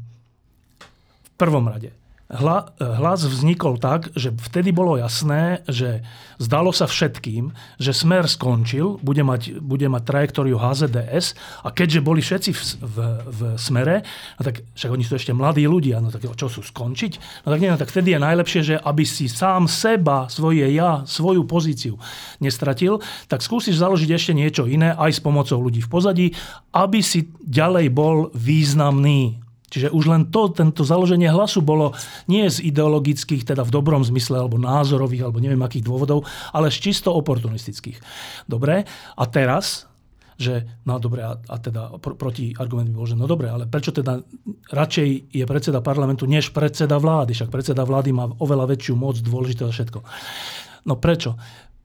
v 1.22 1.30
prvom 1.36 1.68
rade. 1.68 1.92
Hla, 2.26 2.74
hlas 2.82 3.22
vznikol 3.22 3.78
tak, 3.78 4.10
že 4.18 4.34
vtedy 4.34 4.74
bolo 4.74 4.98
jasné, 4.98 5.62
že 5.70 6.02
zdalo 6.42 6.74
sa 6.74 6.90
všetkým, 6.90 7.54
že 7.78 7.94
Smer 7.94 8.26
skončil, 8.26 8.98
bude 8.98 9.22
mať, 9.22 9.62
bude 9.62 9.86
mať 9.86 10.02
trajektóriu 10.02 10.58
HZDS 10.58 11.38
a 11.62 11.70
keďže 11.70 12.02
boli 12.02 12.18
všetci 12.18 12.50
v, 12.50 12.60
v, 12.82 12.96
v 13.30 13.40
Smere, 13.54 14.02
no 14.36 14.42
tak 14.42 14.66
však 14.74 14.90
oni 14.90 15.06
sú 15.06 15.14
ešte 15.14 15.30
mladí 15.30 15.70
ľudia, 15.70 16.02
no 16.02 16.10
tak 16.10 16.26
čo 16.26 16.50
sú 16.50 16.66
skončiť? 16.66 17.46
No 17.46 17.54
tak 17.54 17.62
nie, 17.62 17.70
no 17.70 17.78
tak 17.78 17.94
vtedy 17.94 18.18
je 18.18 18.26
najlepšie, 18.26 18.60
že 18.74 18.76
aby 18.82 19.06
si 19.06 19.30
sám 19.30 19.70
seba, 19.70 20.26
svoje 20.26 20.66
ja, 20.74 21.06
svoju 21.06 21.46
pozíciu 21.46 21.94
nestratil, 22.42 22.98
tak 23.30 23.38
skúsiš 23.38 23.78
založiť 23.78 24.10
ešte 24.10 24.34
niečo 24.34 24.66
iné 24.66 24.98
aj 24.98 25.14
s 25.14 25.20
pomocou 25.22 25.62
ľudí 25.62 25.78
v 25.78 25.92
pozadí, 25.94 26.26
aby 26.74 26.98
si 27.06 27.30
ďalej 27.46 27.86
bol 27.94 28.34
významný. 28.34 29.45
Čiže 29.66 29.90
už 29.90 30.04
len 30.06 30.22
to, 30.30 30.46
tento 30.54 30.86
založenie 30.86 31.26
hlasu 31.26 31.58
bolo 31.58 31.90
nie 32.30 32.46
z 32.46 32.62
ideologických, 32.70 33.42
teda 33.42 33.66
v 33.66 33.74
dobrom 33.74 34.06
zmysle, 34.06 34.38
alebo 34.38 34.62
názorových, 34.62 35.26
alebo 35.26 35.42
neviem 35.42 35.58
akých 35.58 35.82
dôvodov, 35.82 36.22
ale 36.54 36.70
z 36.70 36.90
čisto 36.90 37.10
oportunistických. 37.10 37.98
Dobre, 38.46 38.86
a 39.18 39.24
teraz, 39.26 39.90
že 40.38 40.70
no 40.86 41.02
dobre, 41.02 41.26
a, 41.26 41.34
a 41.34 41.56
teda 41.58 41.98
pr- 41.98 42.14
proti 42.14 42.54
argument 42.54 42.94
by 42.94 42.94
bol, 42.94 43.10
že 43.10 43.18
no 43.18 43.26
dobre, 43.26 43.50
ale 43.50 43.66
prečo 43.66 43.90
teda 43.90 44.22
radšej 44.70 45.34
je 45.34 45.44
predseda 45.48 45.82
parlamentu 45.82 46.30
než 46.30 46.54
predseda 46.54 47.02
vlády? 47.02 47.34
Však 47.34 47.50
predseda 47.50 47.82
vlády 47.82 48.14
má 48.14 48.30
oveľa 48.38 48.70
väčšiu 48.70 48.94
moc, 48.94 49.18
dôležité 49.18 49.66
a 49.66 49.74
všetko. 49.74 49.98
No 50.86 50.94
prečo? 51.02 51.34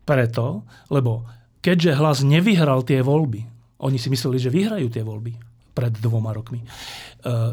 Preto, 0.06 0.70
lebo 0.94 1.26
keďže 1.66 1.98
hlas 1.98 2.22
nevyhral 2.22 2.86
tie 2.86 3.02
voľby, 3.02 3.42
oni 3.82 3.98
si 3.98 4.14
mysleli, 4.14 4.38
že 4.38 4.54
vyhrajú 4.54 4.86
tie 4.94 5.02
voľby 5.02 5.51
pred 5.72 5.94
dvoma 5.98 6.36
rokmi. 6.36 6.62
E, 6.62 6.68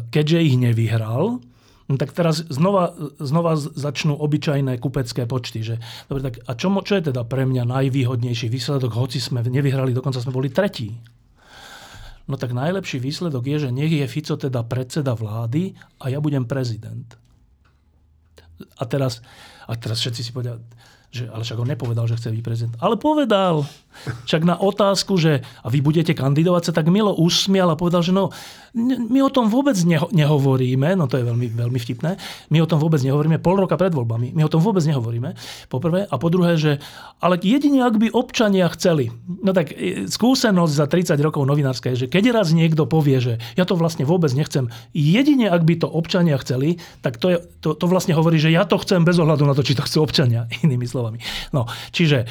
Keďže 0.07 0.39
ich 0.43 0.55
nevyhral, 0.59 1.39
no 1.89 1.93
tak 1.95 2.13
teraz 2.13 2.45
znova, 2.47 2.93
znova 3.17 3.55
začnú 3.57 4.15
obyčajné 4.19 4.77
kupecké 4.77 5.25
počty. 5.25 5.63
Že, 5.63 5.75
dobre, 6.11 6.21
tak 6.27 6.35
a 6.45 6.51
čo, 6.53 6.69
čo 6.83 6.93
je 6.99 7.11
teda 7.11 7.25
pre 7.25 7.47
mňa 7.47 7.65
najvýhodnejší 7.65 8.51
výsledok, 8.51 8.93
hoci 8.93 9.17
sme 9.17 9.41
nevyhrali, 9.41 9.95
dokonca 9.95 10.21
sme 10.21 10.35
boli 10.35 10.53
tretí? 10.53 10.93
no 12.29 12.37
tak 12.37 12.53
najlepší 12.53 13.01
výsledok 13.01 13.41
je, 13.49 13.57
že 13.67 13.69
nech 13.73 13.89
je 13.89 14.05
Fico 14.05 14.37
teda 14.37 14.61
predseda 14.61 15.17
vlády 15.17 15.73
a 15.97 16.13
ja 16.13 16.21
budem 16.21 16.45
prezident. 16.45 17.17
A 18.77 18.85
teraz, 18.85 19.25
a 19.65 19.73
teraz 19.73 19.97
všetci 19.97 20.21
si 20.21 20.29
povedia, 20.29 20.61
že, 21.09 21.25
ale 21.25 21.41
však 21.41 21.57
on 21.57 21.73
nepovedal, 21.73 22.05
že 22.05 22.21
chce 22.21 22.29
byť 22.29 22.43
prezident. 22.45 22.75
Ale 22.77 23.01
povedal. 23.01 23.65
Však 24.25 24.47
na 24.47 24.55
otázku, 24.55 25.19
že 25.19 25.43
a 25.59 25.67
vy 25.67 25.83
budete 25.83 26.15
kandidovať, 26.15 26.71
sa 26.71 26.73
tak 26.75 26.87
milo 26.87 27.11
usmial 27.11 27.67
a 27.73 27.79
povedal, 27.79 27.99
že 27.99 28.15
no, 28.15 28.31
my 29.09 29.19
o 29.25 29.33
tom 29.33 29.49
vôbec 29.51 29.75
neho, 29.83 30.07
nehovoríme, 30.13 30.95
no 30.95 31.09
to 31.09 31.19
je 31.19 31.25
veľmi, 31.25 31.47
veľmi 31.51 31.79
vtipné, 31.81 32.15
my 32.53 32.57
o 32.63 32.69
tom 32.69 32.79
vôbec 32.79 33.01
nehovoríme 33.01 33.41
pol 33.41 33.59
roka 33.59 33.75
pred 33.75 33.91
voľbami, 33.91 34.31
my 34.31 34.41
o 34.45 34.51
tom 34.51 34.61
vôbec 34.63 34.85
nehovoríme, 34.85 35.35
po 35.67 35.77
prvé. 35.81 36.05
A 36.07 36.15
po 36.15 36.29
druhé, 36.31 36.55
že 36.55 36.71
ale 37.19 37.35
jedine, 37.41 37.83
ak 37.83 37.99
by 37.99 38.07
občania 38.13 38.69
chceli, 38.71 39.11
no 39.27 39.51
tak 39.51 39.73
e, 39.73 40.07
skúsenosť 40.07 40.73
za 40.73 40.85
30 40.87 41.19
rokov 41.19 41.43
novinárska 41.43 41.91
je, 41.93 42.05
že 42.05 42.11
keď 42.11 42.31
raz 42.31 42.55
niekto 42.55 42.87
povie, 42.87 43.19
že 43.19 43.33
ja 43.59 43.67
to 43.67 43.75
vlastne 43.75 44.07
vôbec 44.07 44.31
nechcem, 44.31 44.71
jedine, 44.95 45.51
ak 45.51 45.65
by 45.65 45.75
to 45.81 45.87
občania 45.89 46.39
chceli, 46.39 46.79
tak 47.03 47.19
to, 47.19 47.35
je, 47.35 47.37
to, 47.59 47.75
to 47.75 47.85
vlastne 47.89 48.15
hovorí, 48.15 48.39
že 48.39 48.53
ja 48.53 48.63
to 48.63 48.79
chcem 48.79 49.03
bez 49.03 49.19
ohľadu 49.19 49.43
na 49.43 49.57
to, 49.57 49.65
či 49.65 49.75
to 49.75 49.83
chcú 49.83 50.05
občania, 50.05 50.47
inými 50.65 50.85
slovami. 50.87 51.19
No, 51.51 51.67
čiže 51.91 52.29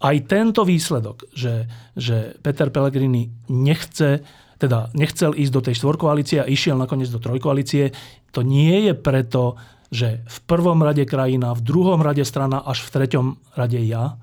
aj 0.00 0.16
tento 0.28 0.62
výsledok, 0.66 1.28
že, 1.32 1.68
že 1.96 2.36
Peter 2.44 2.68
Pellegrini 2.68 3.32
nechce 3.48 4.20
teda 4.56 4.88
nechcel 4.96 5.36
ísť 5.36 5.52
do 5.52 5.64
tej 5.64 5.74
štvorkoalície 5.76 6.40
a 6.40 6.48
išiel 6.48 6.80
nakoniec 6.80 7.12
do 7.12 7.20
trojkoalície, 7.20 7.92
to 8.32 8.40
nie 8.40 8.88
je 8.88 8.92
preto, 8.96 9.60
že 9.92 10.24
v 10.24 10.38
prvom 10.48 10.80
rade 10.80 11.04
krajina, 11.04 11.52
v 11.52 11.64
druhom 11.64 12.00
rade 12.00 12.24
strana, 12.24 12.64
až 12.64 12.82
v 12.84 12.92
treťom 12.96 13.26
rade 13.54 13.80
ja. 13.84 14.16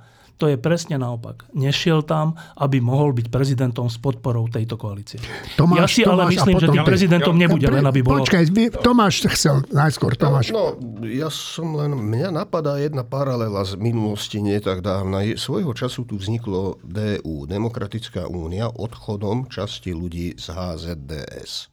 To 0.43 0.51
je 0.51 0.59
presne 0.59 0.99
naopak. 0.99 1.47
Nešiel 1.55 2.03
tam, 2.03 2.35
aby 2.59 2.83
mohol 2.83 3.15
byť 3.15 3.31
prezidentom 3.31 3.87
s 3.87 3.95
podporou 3.95 4.51
tejto 4.51 4.75
koalície. 4.75 5.23
Tomáš, 5.55 5.79
ja 5.79 5.87
si 5.87 6.01
Tomáš, 6.03 6.11
ale 6.11 6.21
myslím, 6.35 6.55
že 6.59 6.67
tým 6.67 6.83
prezidentom 6.83 7.35
ja, 7.39 7.41
nebude, 7.47 7.65
len 7.71 7.85
aby 7.87 8.03
bolo... 8.03 8.27
Počkaj, 8.27 8.43
Tomáš 8.83 9.23
chcel 9.31 9.63
najskôr. 9.71 10.19
Tomáš. 10.19 10.51
No, 10.51 10.75
no, 10.75 11.07
ja 11.07 11.31
som 11.31 11.79
len... 11.79 11.95
Mňa 11.95 12.35
napadá 12.35 12.75
jedna 12.75 13.07
paralela 13.07 13.63
z 13.63 13.79
minulosti, 13.79 14.43
nie 14.43 14.59
tak 14.59 14.83
dávna. 14.83 15.23
Svojho 15.39 15.71
času 15.71 16.03
tu 16.03 16.19
vzniklo 16.19 16.75
DU, 16.83 17.47
Demokratická 17.47 18.27
únia, 18.27 18.67
odchodom 18.67 19.47
časti 19.47 19.95
ľudí 19.95 20.35
z 20.35 20.51
HZDS. 20.51 21.72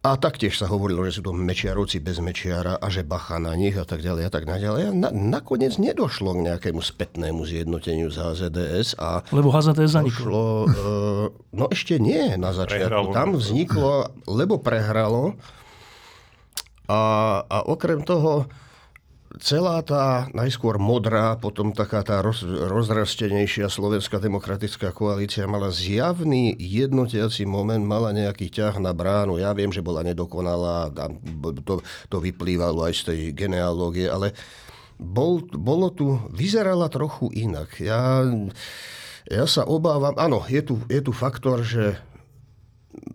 A 0.00 0.16
taktiež 0.16 0.56
sa 0.56 0.64
hovorilo, 0.64 1.04
že 1.04 1.20
sú 1.20 1.28
to 1.28 1.36
mečiarovci 1.36 2.00
bez 2.00 2.24
mečiara 2.24 2.80
a 2.80 2.88
že 2.88 3.04
bacha 3.04 3.36
na 3.36 3.52
nich 3.52 3.76
a 3.76 3.84
tak 3.84 4.00
ďalej 4.00 4.24
a 4.24 4.30
tak 4.32 4.48
ďalej. 4.48 4.82
A 4.88 4.90
na, 4.96 5.12
nakoniec 5.12 5.76
nedošlo 5.76 6.40
k 6.40 6.48
nejakému 6.48 6.80
spätnému 6.80 7.44
zjednoteniu 7.44 8.08
z 8.08 8.16
HZDS. 8.16 8.96
A 8.96 9.20
lebo 9.28 9.52
HZDS 9.52 10.00
zaniklo. 10.00 10.64
uh, 10.64 11.28
no 11.52 11.68
ešte 11.68 12.00
nie 12.00 12.32
na 12.40 12.56
začiatku. 12.56 12.80
Prehralo. 12.80 13.12
Tam 13.12 13.36
vzniklo, 13.36 14.08
lebo 14.24 14.56
prehralo. 14.56 15.36
A, 16.88 17.00
a 17.44 17.56
okrem 17.68 18.00
toho 18.00 18.48
celá 19.38 19.78
tá 19.86 20.26
najskôr 20.34 20.82
modrá, 20.82 21.38
potom 21.38 21.70
taká 21.70 22.02
tá 22.02 22.18
roz, 22.18 22.42
rozrastenejšia 22.42 23.70
Slovenská 23.70 24.18
demokratická 24.18 24.90
koalícia 24.90 25.46
mala 25.46 25.70
zjavný 25.70 26.58
jednotiaci 26.58 27.46
moment, 27.46 27.86
mala 27.86 28.10
nejaký 28.10 28.50
ťah 28.50 28.82
na 28.82 28.90
bránu. 28.90 29.38
Ja 29.38 29.54
viem, 29.54 29.70
že 29.70 29.86
bola 29.86 30.02
nedokonalá, 30.02 30.90
to, 31.62 31.78
to 32.10 32.16
vyplývalo 32.18 32.90
aj 32.90 32.94
z 32.98 33.02
tej 33.14 33.20
genealógie, 33.38 34.10
ale 34.10 34.34
bol, 34.98 35.46
bolo 35.54 35.94
tu, 35.94 36.18
vyzerala 36.34 36.90
trochu 36.90 37.30
inak. 37.30 37.78
Ja, 37.78 38.26
ja 39.30 39.46
sa 39.46 39.62
obávam, 39.62 40.18
áno, 40.18 40.42
je 40.50 40.60
tu, 40.60 40.74
je 40.90 40.98
tu 40.98 41.14
faktor, 41.14 41.62
že 41.62 42.09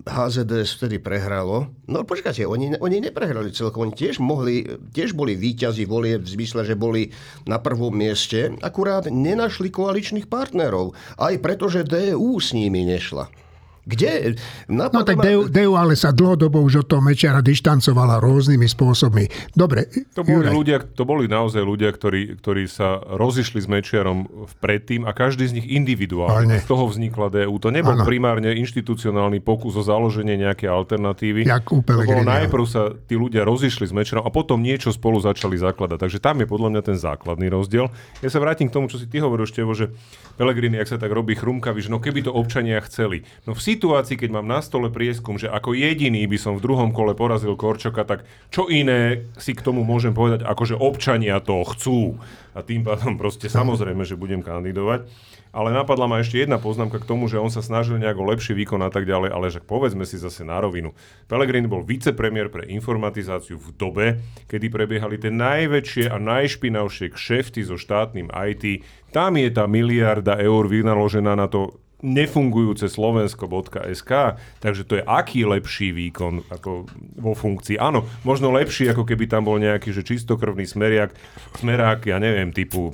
HZDS 0.05 0.79
vtedy 0.79 1.03
prehralo. 1.03 1.67
No 1.89 2.07
počkajte, 2.07 2.47
oni, 2.47 2.79
oni 2.79 3.03
neprehrali 3.03 3.51
celkom, 3.51 3.89
oni 3.89 3.93
tiež 3.97 4.23
mohli, 4.23 4.63
tiež 4.95 5.11
boli 5.11 5.35
výťazí 5.35 5.83
volie 5.83 6.15
v 6.15 6.27
zmysle, 6.27 6.63
že 6.63 6.79
boli 6.79 7.11
na 7.43 7.59
prvom 7.59 7.91
mieste, 7.91 8.55
akurát 8.63 9.11
nenašli 9.11 9.67
koaličných 9.73 10.31
partnerov, 10.31 10.95
aj 11.19 11.35
preto, 11.43 11.67
že 11.67 11.83
DU 11.83 12.39
s 12.39 12.55
nimi 12.55 12.87
nešla. 12.87 13.44
Kde? 13.85 14.33
No 14.65 14.89
tak 14.89 15.21
Deu, 15.21 15.45
Deu 15.45 15.77
ale 15.77 15.93
sa 15.93 16.09
dlhodobo 16.09 16.57
už 16.65 16.81
od 16.81 16.87
toho 16.89 17.01
Mečiara 17.05 17.45
dištancovala 17.45 18.17
rôznymi 18.17 18.65
spôsobmi. 18.65 19.53
Dobre, 19.53 19.85
to 20.17 20.25
boli, 20.25 20.49
ľudia, 20.49 20.81
to 20.81 21.05
boli 21.05 21.29
naozaj 21.29 21.61
ľudia, 21.61 21.93
ktorí, 21.93 22.41
ktorí 22.41 22.65
sa 22.65 22.97
rozišli 22.97 23.61
s 23.61 23.67
Mečiarom 23.69 24.49
predtým 24.57 25.05
a 25.05 25.13
každý 25.13 25.45
z 25.45 25.61
nich 25.61 25.67
individuálne. 25.69 26.57
Z 26.57 26.65
toho 26.65 26.89
vznikla 26.89 27.29
DU. 27.29 27.55
To 27.61 27.69
nebol 27.69 27.93
ano. 27.93 28.09
primárne 28.09 28.57
inštitucionálny 28.57 29.45
pokus 29.45 29.77
o 29.77 29.85
založenie 29.85 30.33
nejakej 30.41 30.65
alternatívy. 30.65 31.45
Jak 31.45 31.69
to 31.69 31.85
bolo 31.85 32.25
najprv 32.25 32.65
sa 32.65 32.89
tí 33.05 33.13
ľudia 33.13 33.45
rozišli 33.45 33.85
s 33.85 33.93
Mečiarom 33.93 34.25
a 34.25 34.33
potom 34.33 34.65
niečo 34.65 34.89
spolu 34.89 35.21
začali 35.21 35.61
zakladať. 35.61 36.01
Takže 36.01 36.17
tam 36.17 36.41
je 36.41 36.49
podľa 36.49 36.69
mňa 36.73 36.81
ten 36.81 36.97
základný 36.97 37.53
rozdiel. 37.53 37.93
Ja 38.25 38.29
sa 38.33 38.41
vrátim 38.41 38.65
k 38.65 38.73
tomu, 38.73 38.89
čo 38.89 38.97
si 38.97 39.05
ty 39.05 39.21
hovoril, 39.21 39.45
Števo, 39.45 39.77
že 39.77 39.93
Pelegrini, 40.41 40.81
ak 40.81 40.89
sa 40.89 40.97
tak 40.97 41.13
robí 41.13 41.37
chrumkavý, 41.37 41.85
že 41.85 41.93
no 41.93 42.01
keby 42.01 42.25
to 42.25 42.33
občania 42.33 42.81
chceli. 42.81 43.21
No 43.45 43.53
v 43.53 43.61
situácii, 43.75 44.15
keď 44.15 44.29
mám 44.31 44.47
na 44.47 44.63
stole 44.63 44.87
prieskum, 44.87 45.35
že 45.35 45.51
ako 45.51 45.75
jediný 45.75 46.23
by 46.31 46.39
som 46.39 46.55
v 46.55 46.63
druhom 46.63 46.95
kole 46.95 47.11
porazil 47.11 47.59
Korčoka, 47.59 48.07
tak 48.07 48.23
čo 48.47 48.71
iné 48.71 49.27
si 49.35 49.51
k 49.51 49.59
tomu 49.59 49.83
môžem 49.83 50.15
povedať, 50.15 50.47
ako 50.47 50.63
že 50.63 50.79
občania 50.79 51.43
to 51.43 51.67
chcú. 51.75 52.15
A 52.55 52.63
tým 52.63 52.87
pádom 52.87 53.19
proste 53.19 53.51
samozrejme, 53.51 54.07
že 54.07 54.15
budem 54.15 54.39
kandidovať. 54.39 55.11
Ale 55.55 55.71
napadla 55.71 56.11
ma 56.11 56.19
ešte 56.19 56.43
jedna 56.43 56.59
poznámka 56.59 56.99
k 56.99 57.07
tomu, 57.07 57.31
že 57.31 57.39
on 57.39 57.47
sa 57.47 57.63
snažil 57.63 57.95
nejak 57.95 58.19
o 58.19 58.27
lepší 58.27 58.51
výkon 58.51 58.83
a 58.83 58.91
tak 58.91 59.07
ďalej, 59.07 59.29
ale 59.31 59.47
že 59.47 59.63
povedzme 59.63 60.03
si 60.03 60.19
zase 60.19 60.43
na 60.43 60.59
rovinu. 60.59 60.91
Pelegrini 61.31 61.63
bol 61.63 61.79
vicepremiér 61.79 62.51
pre 62.51 62.67
informatizáciu 62.67 63.55
v 63.55 63.71
dobe, 63.71 64.07
kedy 64.51 64.67
prebiehali 64.67 65.15
tie 65.15 65.31
najväčšie 65.31 66.11
a 66.11 66.19
najšpinavšie 66.19 67.07
kšefty 67.15 67.63
so 67.63 67.79
štátnym 67.79 68.27
IT. 68.35 68.83
Tam 69.15 69.39
je 69.39 69.47
tá 69.47 69.63
miliarda 69.63 70.35
eur 70.43 70.67
vynaložená 70.67 71.39
na 71.39 71.47
to 71.47 71.79
nefungujúce 72.03 72.91
slovensko.sk, 72.91 74.11
takže 74.59 74.83
to 74.83 74.99
je 74.99 75.03
aký 75.03 75.47
lepší 75.47 75.95
výkon 75.95 76.43
ako 76.51 76.89
vo 77.15 77.33
funkcii. 77.33 77.79
Áno, 77.79 78.03
možno 78.27 78.51
lepší, 78.51 78.91
ako 78.91 79.07
keby 79.07 79.31
tam 79.31 79.47
bol 79.47 79.55
nejaký 79.61 79.95
že 79.95 80.03
čistokrvný 80.03 80.67
smeriak, 80.67 81.15
smerák, 81.59 82.03
ja 82.09 82.19
neviem, 82.19 82.51
typu 82.51 82.91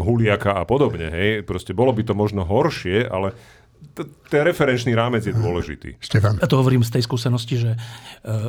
Huliaka 0.00 0.56
a 0.56 0.64
podobne, 0.64 1.12
hej. 1.12 1.44
Proste 1.44 1.76
bolo 1.76 1.92
by 1.92 2.02
to 2.08 2.14
možno 2.16 2.48
horšie, 2.48 3.04
ale 3.04 3.36
ten 4.30 4.42
referenčný 4.46 4.94
rámec 4.94 5.26
je 5.26 5.34
dôležitý. 5.34 5.98
Štefan. 5.98 6.38
Ja 6.38 6.46
to 6.46 6.58
hovorím 6.58 6.86
z 6.86 6.98
tej 6.98 7.02
skúsenosti, 7.02 7.58
že 7.58 7.70
e, 7.74 7.78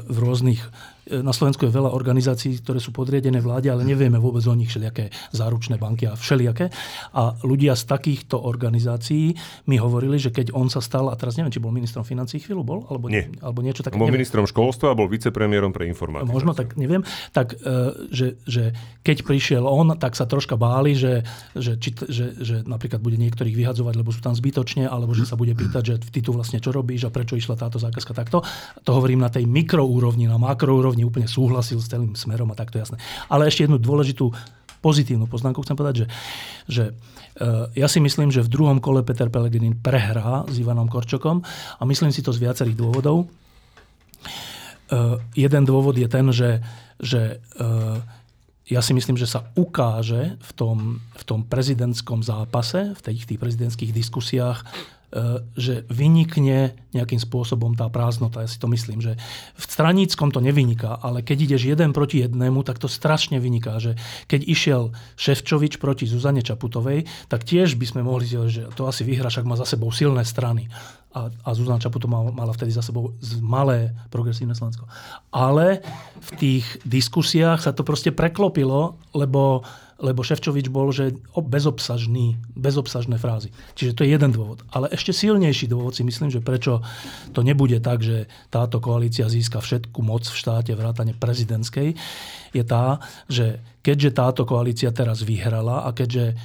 v 0.05 0.17
rôznych 0.21 0.61
na 1.09 1.33
Slovensku 1.33 1.65
je 1.65 1.73
veľa 1.73 1.91
organizácií, 1.91 2.61
ktoré 2.61 2.77
sú 2.77 2.93
podriedené 2.93 3.41
vláde, 3.41 3.73
ale 3.73 3.81
nevieme 3.83 4.21
vôbec 4.21 4.45
o 4.45 4.53
nich 4.53 4.69
všelijaké 4.69 5.09
záručné 5.33 5.81
banky 5.81 6.05
a 6.05 6.13
všelijaké. 6.13 6.69
A 7.17 7.33
ľudia 7.41 7.73
z 7.73 7.83
takýchto 7.89 8.37
organizácií 8.37 9.33
mi 9.65 9.77
hovorili, 9.81 10.21
že 10.21 10.29
keď 10.29 10.53
on 10.53 10.69
sa 10.69 10.79
stal, 10.79 11.09
a 11.09 11.15
teraz 11.17 11.35
neviem, 11.35 11.53
či 11.53 11.61
bol 11.61 11.73
ministrom 11.73 12.05
financí 12.05 12.37
chvíľu 12.39 12.61
bol, 12.61 12.79
alebo, 12.87 13.09
Nie. 13.09 13.27
alebo 13.41 13.65
niečo 13.65 13.81
také. 13.81 13.97
Bol 13.97 14.07
neviem. 14.07 14.21
ministrom 14.21 14.45
školstva 14.45 14.93
a 14.93 14.97
bol 14.97 15.09
vicepremiérom 15.09 15.73
pre 15.73 15.89
informáciu. 15.89 16.29
Možno, 16.29 16.53
tak 16.53 16.77
neviem. 16.77 17.01
Tak, 17.33 17.57
e, 17.57 18.09
že, 18.13 18.27
že 18.45 18.73
keď 19.01 19.25
prišiel 19.25 19.63
on, 19.65 19.97
tak 19.97 20.13
sa 20.13 20.29
troška 20.29 20.55
báli, 20.55 20.93
že, 20.93 21.25
že, 21.57 21.75
či, 21.81 21.95
že, 22.07 22.37
že 22.37 22.55
napríklad 22.63 23.01
bude 23.01 23.17
niektorých 23.17 23.55
vyhadzovať, 23.55 23.93
lebo 23.97 24.13
sú 24.13 24.21
tam 24.21 24.37
zbytočne, 24.37 24.85
alebo 24.85 25.17
že 25.17 25.25
sa 25.25 25.39
bude 25.39 25.55
pýtať, 25.57 25.83
že 25.83 25.95
ty 25.99 26.19
tu 26.21 26.35
vlastne 26.35 26.61
čo 26.61 26.69
robíš 26.69 27.07
a 27.07 27.13
prečo 27.13 27.35
išla 27.35 27.57
táto 27.57 27.81
zákazka 27.81 28.13
takto. 28.13 28.43
To 28.85 28.91
hovorím 28.93 29.23
na 29.23 29.31
tej 29.31 29.47
mikroúrovni, 29.49 30.29
na 30.29 30.37
makroúrovni 30.37 30.98
úrovni 30.99 31.07
úplne 31.07 31.27
súhlasil 31.31 31.79
s 31.79 31.87
celým 31.87 32.13
smerom 32.15 32.51
a 32.51 32.59
takto 32.59 32.79
jasné. 32.79 32.99
Ale 33.31 33.47
ešte 33.47 33.63
jednu 33.63 33.79
dôležitú 33.79 34.35
pozitívnu 34.79 35.27
poznámku 35.27 35.63
chcem 35.63 35.75
povedať, 35.75 35.95
že, 36.03 36.07
že 36.67 36.83
e, 37.35 37.43
ja 37.75 37.87
si 37.87 37.99
myslím, 37.99 38.31
že 38.31 38.43
v 38.43 38.51
druhom 38.51 38.79
kole 38.79 39.03
Peter 39.03 39.27
Pellegrini 39.27 39.75
prehrá 39.75 40.47
s 40.47 40.55
Ivanom 40.59 40.87
Korčokom 40.87 41.43
a 41.79 41.81
myslím 41.83 42.11
si 42.15 42.23
to 42.23 42.31
z 42.31 42.43
viacerých 42.43 42.79
dôvodov. 42.79 43.27
E, 43.27 43.27
jeden 45.35 45.63
dôvod 45.67 45.99
je 45.99 46.07
ten, 46.07 46.31
že, 46.31 46.63
že 46.99 47.43
e, 47.59 47.67
ja 48.71 48.79
si 48.79 48.95
myslím, 48.95 49.19
že 49.19 49.27
sa 49.27 49.51
ukáže 49.59 50.39
v 50.39 50.51
tom, 50.55 50.77
v 51.19 51.23
tom 51.27 51.43
prezidentskom 51.43 52.23
zápase, 52.23 52.95
v 52.95 53.01
tých, 53.03 53.27
tých 53.27 53.39
prezidentských 53.41 53.91
diskusiách, 53.91 54.63
že 55.53 55.85
vynikne 55.89 56.73
nejakým 56.93 57.21
spôsobom 57.21 57.77
tá 57.77 57.85
prázdnota. 57.89 58.45
Ja 58.45 58.49
si 58.49 58.57
to 58.57 58.69
myslím, 58.69 59.01
že 59.01 59.17
v 59.57 59.63
straníckom 59.65 60.33
to 60.33 60.41
nevyniká, 60.41 60.97
ale 61.01 61.21
keď 61.21 61.37
ideš 61.49 61.69
jeden 61.69 61.93
proti 61.93 62.25
jednému, 62.25 62.65
tak 62.65 62.81
to 62.81 62.89
strašne 62.89 63.37
vyniká. 63.37 63.77
Že 63.77 63.97
keď 64.25 64.41
išiel 64.45 64.81
Ševčovič 65.17 65.77
proti 65.77 66.09
Zuzane 66.09 66.41
Čaputovej, 66.41 67.05
tak 67.29 67.45
tiež 67.45 67.77
by 67.77 67.85
sme 67.85 68.01
mohli 68.01 68.25
povedať, 68.25 68.49
že 68.49 68.63
to 68.73 68.85
asi 68.85 69.01
vyhra, 69.05 69.29
však 69.29 69.45
má 69.45 69.57
za 69.57 69.65
sebou 69.65 69.89
silné 69.89 70.25
strany. 70.25 70.69
A, 71.09 71.33
a 71.33 71.49
Zuzana 71.57 71.81
Čaputová 71.81 72.29
mala 72.29 72.53
vtedy 72.53 72.69
za 72.69 72.85
sebou 72.85 73.17
malé 73.41 73.97
progresívne 74.13 74.53
Slovensko. 74.53 74.85
Ale 75.33 75.81
v 76.21 76.29
tých 76.37 76.65
diskusiách 76.85 77.65
sa 77.65 77.73
to 77.73 77.81
proste 77.81 78.13
preklopilo, 78.13 78.93
lebo 79.17 79.65
lebo 79.99 80.23
Ševčovič 80.23 80.71
bol, 80.71 80.95
že 80.95 81.11
bezobsažný, 81.35 82.39
bezobsažné 82.55 83.19
frázy. 83.19 83.51
Čiže 83.75 83.95
to 83.95 84.01
je 84.07 84.15
jeden 84.15 84.31
dôvod. 84.31 84.63
Ale 84.71 84.87
ešte 84.95 85.11
silnejší 85.11 85.67
dôvod 85.67 85.91
si 85.91 86.07
myslím, 86.07 86.31
že 86.31 86.39
prečo 86.39 86.79
to 87.35 87.43
nebude 87.43 87.75
tak, 87.83 87.99
že 87.99 88.31
táto 88.47 88.79
koalícia 88.79 89.27
získa 89.27 89.59
všetku 89.59 89.99
moc 89.99 90.23
v 90.23 90.39
štáte 90.39 90.71
vrátane 90.71 91.11
prezidentskej, 91.11 91.99
je 92.55 92.63
tá, 92.63 93.03
že 93.27 93.59
keďže 93.83 94.15
táto 94.15 94.41
koalícia 94.47 94.89
teraz 94.95 95.21
vyhrala 95.21 95.85
a 95.85 95.91
keďže 95.91 96.33
e, 96.33 96.35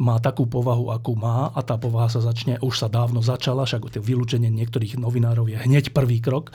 má 0.00 0.16
takú 0.18 0.48
povahu, 0.48 0.90
akú 0.90 1.14
má 1.14 1.52
a 1.52 1.60
tá 1.60 1.76
povaha 1.76 2.08
sa 2.08 2.24
začne, 2.24 2.58
už 2.64 2.74
sa 2.80 2.88
dávno 2.88 3.20
začala, 3.20 3.68
však 3.68 4.00
vylúčenie 4.00 4.48
niektorých 4.50 4.98
novinárov 4.98 5.52
je 5.52 5.58
hneď 5.60 5.94
prvý 5.94 6.18
krok, 6.18 6.50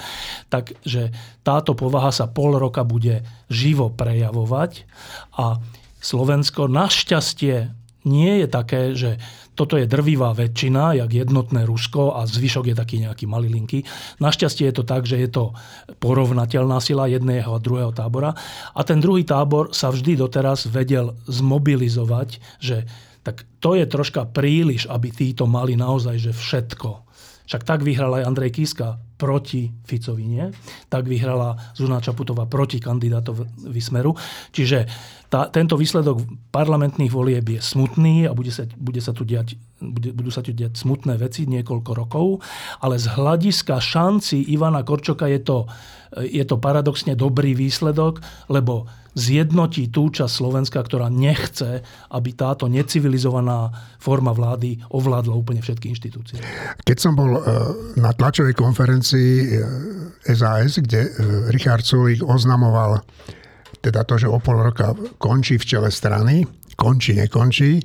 takže 0.49 1.13
táto 1.45 1.77
povaha 1.77 2.11
sa 2.11 2.27
pol 2.27 2.57
roka 2.57 2.81
bude 2.83 3.23
živo 3.47 3.93
prejavovať 3.93 4.89
a 5.37 5.61
Slovensko 5.99 6.71
našťastie 6.71 7.75
nie 8.07 8.43
je 8.43 8.47
také, 8.47 8.95
že 8.95 9.19
toto 9.59 9.75
je 9.75 9.83
drvivá 9.83 10.31
väčšina, 10.31 11.03
jak 11.03 11.11
jednotné 11.11 11.67
Rusko 11.67 12.15
a 12.15 12.23
zvyšok 12.23 12.71
je 12.71 12.75
taký 12.79 13.03
nejaký 13.03 13.27
malilinky. 13.27 13.83
Našťastie 14.23 14.71
je 14.71 14.75
to 14.79 14.87
tak, 14.87 15.03
že 15.03 15.19
je 15.19 15.27
to 15.27 15.51
porovnateľná 15.99 16.79
sila 16.79 17.11
jedného 17.11 17.51
a 17.51 17.59
druhého 17.59 17.91
tábora. 17.91 18.31
A 18.71 18.81
ten 18.87 19.03
druhý 19.03 19.27
tábor 19.27 19.75
sa 19.75 19.91
vždy 19.91 20.15
doteraz 20.15 20.63
vedel 20.71 21.11
zmobilizovať, 21.27 22.39
že 22.63 22.87
tak 23.19 23.43
to 23.59 23.75
je 23.75 23.83
troška 23.83 24.31
príliš, 24.31 24.87
aby 24.87 25.11
títo 25.11 25.43
mali 25.43 25.75
naozaj 25.75 26.15
že 26.23 26.31
všetko. 26.31 27.03
Však 27.51 27.67
tak 27.67 27.83
vyhral 27.83 28.15
aj 28.15 28.31
Andrej 28.31 28.55
Kiska 28.55 28.95
proti 29.19 29.67
Ficovi, 29.83 30.23
nie? 30.23 30.47
Tak 30.87 31.03
vyhrala 31.03 31.75
Zuzana 31.75 31.99
Čaputová 31.99 32.47
proti 32.47 32.79
kandidátovi 32.79 33.81
Smeru. 33.83 34.15
Čiže 34.55 34.87
tá, 35.27 35.51
tento 35.51 35.75
výsledok 35.75 36.23
parlamentných 36.55 37.11
volieb 37.11 37.43
je 37.43 37.59
smutný 37.59 38.25
a 38.25 38.31
bude 38.31 38.49
sa, 38.49 38.63
bude 38.79 39.03
sa 39.03 39.11
tu 39.11 39.27
diať, 39.27 39.59
budú 39.81 40.29
sa 40.29 40.43
tu 40.43 40.51
diať 40.51 40.75
smutné 40.75 41.15
veci 41.15 41.47
niekoľko 41.47 41.91
rokov, 41.95 42.43
ale 42.83 42.99
z 42.99 43.07
hľadiska 43.15 43.79
šanci 43.79 44.51
Ivana 44.51 44.83
Korčoka 44.83 45.25
je 45.31 45.39
to, 45.39 45.57
je 46.19 46.43
to 46.43 46.59
paradoxne 46.59 47.15
dobrý 47.15 47.55
výsledok, 47.55 48.19
lebo 48.51 48.87
zjednotí 49.17 49.89
tú 49.89 50.13
časť 50.13 50.31
Slovenska, 50.31 50.79
ktorá 50.79 51.09
nechce, 51.09 51.81
aby 52.13 52.29
táto 52.37 52.69
necivilizovaná 52.69 53.73
forma 53.97 54.31
vlády 54.31 54.79
ovládla 54.93 55.33
úplne 55.33 55.59
všetky 55.59 55.91
inštitúcie. 55.91 56.39
Keď 56.85 56.97
som 56.97 57.17
bol 57.17 57.35
e, 57.35 57.41
na 57.99 58.13
tlačovej 58.13 58.53
konferencii 58.53 59.59
SAS, 60.23 60.77
e, 60.77 60.81
kde 60.85 61.01
e, 61.03 61.09
Richard 61.51 61.83
Sulík 61.83 62.21
oznamoval 62.21 63.01
teda 63.79 64.03
to, 64.03 64.19
že 64.19 64.27
o 64.27 64.39
pol 64.43 64.59
roka 64.59 64.91
končí 65.17 65.55
v 65.55 65.65
čele 65.67 65.89
strany, 65.89 66.43
končí, 66.75 67.15
nekončí, 67.15 67.79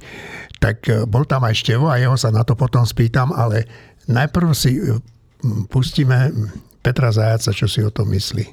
tak 0.65 0.89
bol 1.13 1.29
tam 1.29 1.45
aj 1.45 1.61
Števo 1.61 1.93
a 1.93 2.01
jeho 2.01 2.17
sa 2.17 2.33
na 2.33 2.41
to 2.41 2.57
potom 2.57 2.89
spýtam, 2.89 3.37
ale 3.37 3.69
najprv 4.09 4.49
si 4.57 4.81
pustíme 5.69 6.33
Petra 6.81 7.13
Zajaca, 7.13 7.53
čo 7.53 7.69
si 7.69 7.85
o 7.85 7.93
tom 7.93 8.09
myslí. 8.17 8.49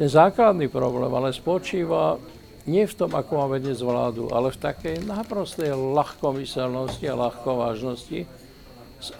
Ten 0.00 0.08
základný 0.08 0.72
problém 0.72 1.12
ale 1.12 1.36
spočíva 1.36 2.16
nie 2.64 2.88
v 2.88 2.94
tom, 2.96 3.12
ako 3.12 3.44
máme 3.44 3.60
dnes 3.60 3.84
vládu, 3.84 4.32
ale 4.32 4.48
v 4.52 4.56
takej 4.56 5.04
naprostej 5.04 5.76
ľahkomyselnosti 5.76 7.04
a 7.04 7.20
ľahkovážnosti, 7.28 8.24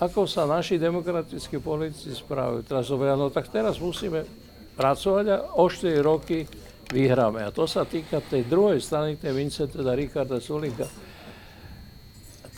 ako 0.00 0.24
sa 0.24 0.48
naši 0.48 0.80
demokratickí 0.80 1.60
politici 1.60 2.16
správajú. 2.16 2.64
Teraz 2.64 2.88
hovoria, 2.88 3.20
no 3.20 3.28
tak 3.28 3.52
teraz 3.52 3.76
musíme 3.80 4.24
pracovať 4.76 5.24
a 5.28 5.36
o 5.60 5.68
4 5.68 6.00
roky 6.00 6.48
vyhráme. 6.88 7.44
A 7.44 7.52
to 7.52 7.68
sa 7.68 7.84
týka 7.84 8.20
tej 8.24 8.48
druhej 8.48 8.80
strany, 8.80 9.20
tej 9.20 9.32
mince, 9.36 9.68
teda 9.68 9.92
Richarda 9.92 10.40
Sulika. 10.40 10.88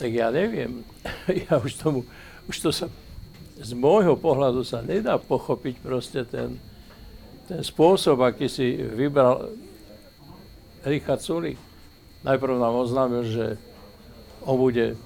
Tak 0.01 0.11
ja 0.11 0.33
neviem, 0.33 0.87
ja 1.49 1.61
už 1.61 1.77
tomu, 1.77 2.09
už 2.49 2.57
to 2.59 2.71
sa, 2.73 2.89
z 3.61 3.73
môjho 3.77 4.17
pohľadu 4.17 4.65
sa 4.65 4.81
nedá 4.81 5.21
pochopiť 5.21 5.75
proste 5.85 6.25
ten, 6.25 6.57
ten 7.47 7.61
spôsob, 7.61 8.19
aký 8.25 8.49
si 8.49 8.75
vybral 8.75 9.53
Richard 10.83 11.23
Sulik, 11.23 11.61
najprv 12.27 12.59
nám 12.59 12.75
oznámil, 12.75 13.23
že 13.29 13.47
on 14.43 14.59
bude, 14.59 14.99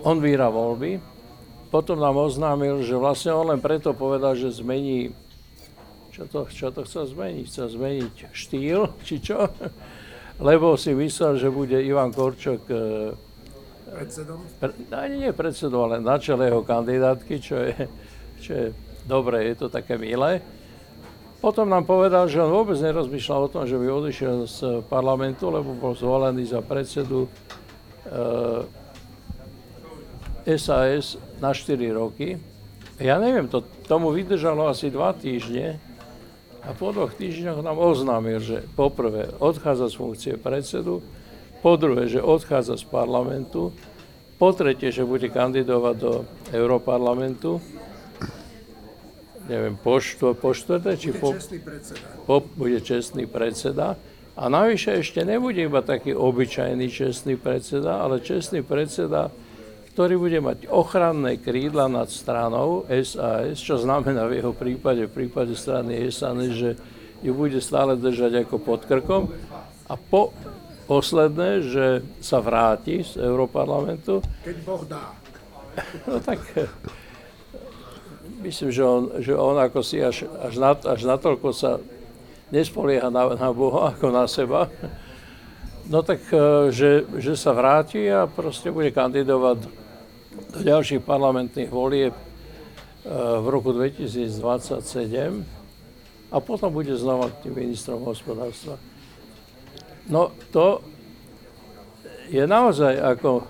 on 0.00 0.16
vyhrá 0.22 0.48
voľby, 0.48 1.00
potom 1.70 2.02
nám 2.02 2.18
oznámil, 2.18 2.82
že 2.82 2.98
vlastne 2.98 3.30
on 3.30 3.54
len 3.54 3.60
preto 3.62 3.94
povedal, 3.94 4.34
že 4.34 4.50
zmení, 4.50 5.14
čo 6.10 6.26
to, 6.26 6.48
čo 6.50 6.74
to 6.74 6.82
chcel 6.82 7.06
zmeniť? 7.06 7.44
Chcel 7.46 7.66
zmeniť 7.70 8.14
štýl, 8.34 8.90
či 9.06 9.22
čo? 9.22 9.46
Lebo 10.40 10.72
si 10.80 10.96
myslel, 10.96 11.36
že 11.36 11.52
bude 11.52 11.76
Ivan 11.76 12.16
Korčok 12.16 12.64
e, 12.72 12.76
predsedom? 13.92 14.40
Pre, 14.56 14.72
ani 14.88 15.28
nie 15.28 15.32
predsedom, 15.36 15.84
ale 15.84 16.00
na 16.00 16.16
čele 16.16 16.48
jeho 16.48 16.64
kandidátky, 16.64 17.34
čo 17.44 17.56
je, 17.60 17.76
čo 18.40 18.50
je 18.56 18.66
dobre, 19.04 19.52
je 19.52 19.54
to 19.60 19.68
také 19.68 20.00
milé. 20.00 20.40
Potom 21.44 21.68
nám 21.68 21.84
povedal, 21.84 22.28
že 22.28 22.40
on 22.40 22.52
vôbec 22.52 22.76
nerozmýšľal 22.80 23.40
o 23.48 23.52
tom, 23.52 23.64
že 23.68 23.76
by 23.76 23.86
odišiel 23.88 24.36
z 24.48 24.58
parlamentu, 24.88 25.52
lebo 25.52 25.76
bol 25.76 25.92
zvolený 25.92 26.48
za 26.48 26.64
predsedu 26.64 27.28
e, 27.28 27.28
SAS 30.56 31.20
na 31.36 31.52
4 31.52 31.76
roky. 31.92 32.40
Ja 32.96 33.20
neviem, 33.20 33.48
to, 33.48 33.60
tomu 33.88 34.12
vydržalo 34.12 34.68
asi 34.68 34.88
2 34.88 35.20
týždne 35.20 35.89
a 36.64 36.70
po 36.76 36.92
dvoch 36.92 37.16
týždňoch 37.16 37.64
nám 37.64 37.78
oznámil, 37.80 38.40
že 38.40 38.64
poprvé 38.76 39.32
odchádza 39.40 39.90
z 39.92 39.98
funkcie 39.98 40.34
predsedu, 40.36 41.00
po 41.60 41.76
druhé, 41.76 42.08
že 42.08 42.24
odchádza 42.24 42.80
z 42.80 42.84
parlamentu, 42.88 43.72
po 44.40 44.52
tretie, 44.56 44.88
že 44.88 45.04
bude 45.04 45.28
kandidovať 45.28 45.94
do 46.00 46.12
Európarlamentu 46.52 47.60
neviem, 49.50 49.74
po, 49.74 49.98
štvo, 49.98 50.38
po 50.38 50.54
štvrté, 50.54 50.94
či 50.94 51.10
po, 51.10 51.34
po, 52.22 52.38
bude 52.54 52.78
čestný 52.78 53.26
predseda. 53.26 53.98
A 54.38 54.46
navyše 54.46 55.02
ešte 55.02 55.26
nebude 55.26 55.66
iba 55.66 55.82
taký 55.82 56.14
obyčajný 56.14 56.86
čestný 56.86 57.34
predseda, 57.34 57.98
ale 57.98 58.22
čestný 58.22 58.62
predseda, 58.62 59.34
ktorý 60.00 60.16
bude 60.16 60.40
mať 60.40 60.64
ochranné 60.72 61.36
krídla 61.36 61.84
nad 61.84 62.08
stranou 62.08 62.88
SAS, 62.88 63.60
čo 63.60 63.76
znamená 63.76 64.24
v 64.24 64.40
jeho 64.40 64.56
prípade, 64.56 65.04
v 65.04 65.12
prípade 65.12 65.52
strany 65.52 66.08
SAS, 66.08 66.56
že 66.56 66.80
ju 67.20 67.36
bude 67.36 67.60
stále 67.60 68.00
držať 68.00 68.48
ako 68.48 68.56
pod 68.64 68.88
krkom. 68.88 69.28
A 69.92 70.00
po, 70.00 70.32
posledné, 70.88 71.60
že 71.68 71.86
sa 72.16 72.40
vráti 72.40 73.04
z 73.04 73.20
Európarlamentu. 73.20 74.24
Keď 74.40 74.56
Boh 74.64 74.80
dá. 74.88 75.12
No 76.08 76.16
tak 76.16 76.48
myslím, 78.40 78.72
že 78.72 78.80
on, 78.80 79.02
že 79.20 79.36
on 79.36 79.60
ako 79.60 79.84
si 79.84 80.00
až, 80.00 80.24
až, 80.40 80.56
na, 80.56 80.80
až 80.80 81.00
natoľko 81.04 81.52
sa 81.52 81.76
nespolieha 82.48 83.12
na, 83.12 83.36
na 83.36 83.52
Boha 83.52 83.92
ako 83.92 84.08
na 84.08 84.24
seba, 84.24 84.64
no 85.92 86.00
tak, 86.00 86.24
že, 86.72 87.04
že 87.20 87.36
sa 87.36 87.52
vráti 87.52 88.08
a 88.08 88.24
proste 88.24 88.72
bude 88.72 88.88
kandidovať 88.96 89.79
do 90.30 90.60
ďalších 90.62 91.02
parlamentných 91.02 91.70
volieb 91.70 92.14
e, 92.14 92.22
v 93.14 93.46
roku 93.50 93.74
2027 93.74 95.42
a 96.30 96.36
potom 96.38 96.70
bude 96.70 96.94
znova 96.94 97.34
tým 97.42 97.58
ministrom 97.58 98.06
hospodárstva. 98.06 98.78
No 100.06 100.30
to 100.54 100.82
je 102.30 102.46
naozaj 102.46 102.94
ako, 102.94 103.42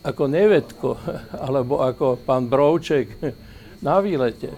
ako 0.00 0.22
nevedko, 0.24 0.96
alebo 1.46 1.84
ako 1.84 2.16
pán 2.24 2.48
Brouček, 2.48 3.12
na 3.86 4.00
výlete. 4.00 4.56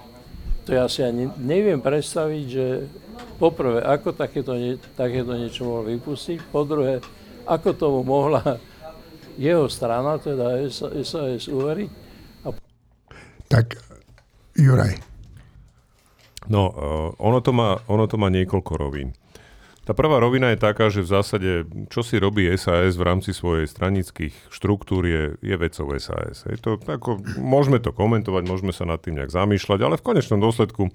To 0.66 0.70
ja 0.70 0.86
si 0.86 1.02
ani 1.02 1.26
neviem 1.42 1.82
predstaviť, 1.82 2.44
že 2.46 2.86
poprvé, 3.42 3.82
ako 3.82 4.14
takéto, 4.14 4.54
nie, 4.54 4.78
takéto 4.94 5.34
niečo 5.34 5.66
mohol 5.66 5.90
vypustiť, 5.90 6.38
po 6.54 6.62
druhé, 6.62 7.02
ako 7.42 7.74
tomu 7.74 8.06
mohla 8.06 8.62
jeho 9.38 9.68
strana, 9.68 10.18
teda 10.18 10.66
SAS, 10.70 11.48
uveriť. 11.48 11.90
A... 12.44 12.48
Tak, 13.48 13.76
Juraj. 14.56 15.00
No, 16.50 16.62
uh, 16.68 17.08
ono, 17.22 17.38
to 17.40 17.52
má, 17.54 17.78
ono 17.86 18.04
to 18.10 18.18
má 18.18 18.28
niekoľko 18.28 18.72
rovín. 18.74 19.14
Tá 19.82 19.98
prvá 19.98 20.22
rovina 20.22 20.54
je 20.54 20.62
taká, 20.62 20.94
že 20.94 21.02
v 21.02 21.10
zásade, 21.10 21.50
čo 21.90 22.06
si 22.06 22.14
robí 22.14 22.46
SAS 22.54 22.94
v 22.94 23.02
rámci 23.02 23.34
svojej 23.34 23.66
stranických 23.66 24.54
štruktúr 24.54 25.02
je, 25.10 25.22
je 25.42 25.56
vecou 25.58 25.90
SAS. 25.98 26.46
Je 26.46 26.54
to, 26.54 26.78
ako, 26.78 27.18
môžeme 27.42 27.82
to 27.82 27.90
komentovať, 27.90 28.46
môžeme 28.46 28.70
sa 28.70 28.86
nad 28.86 29.02
tým 29.02 29.18
nejak 29.18 29.34
zamýšľať, 29.34 29.82
ale 29.82 29.98
v 29.98 30.06
konečnom 30.06 30.38
dôsledku 30.38 30.86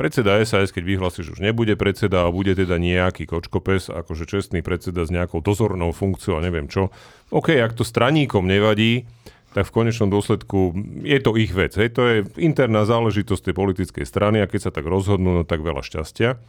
predseda 0.00 0.40
SAS, 0.40 0.72
keď 0.72 0.96
vyhlási, 0.96 1.20
že 1.20 1.36
už 1.36 1.44
nebude 1.44 1.76
predseda 1.76 2.24
a 2.24 2.32
bude 2.32 2.56
teda 2.56 2.80
nejaký 2.80 3.28
kočkopes, 3.28 3.92
akože 3.92 4.24
čestný 4.24 4.64
predseda 4.64 5.04
s 5.04 5.12
nejakou 5.12 5.44
dozornou 5.44 5.92
funkciou 5.92 6.40
a 6.40 6.44
neviem 6.44 6.72
čo, 6.72 6.88
OK, 7.28 7.52
ak 7.60 7.76
to 7.76 7.84
straníkom 7.84 8.48
nevadí, 8.48 9.04
tak 9.52 9.68
v 9.68 9.74
konečnom 9.82 10.08
dôsledku 10.08 10.72
je 11.04 11.18
to 11.20 11.36
ich 11.36 11.52
vec. 11.52 11.76
Hej. 11.76 11.98
To 11.98 12.02
je 12.08 12.16
interná 12.40 12.88
záležitosť 12.88 13.50
tej 13.50 13.54
politickej 13.54 14.06
strany 14.08 14.40
a 14.40 14.48
keď 14.48 14.70
sa 14.70 14.72
tak 14.72 14.88
rozhodnú, 14.88 15.36
no 15.36 15.42
tak 15.44 15.60
veľa 15.60 15.84
šťastia. 15.84 16.40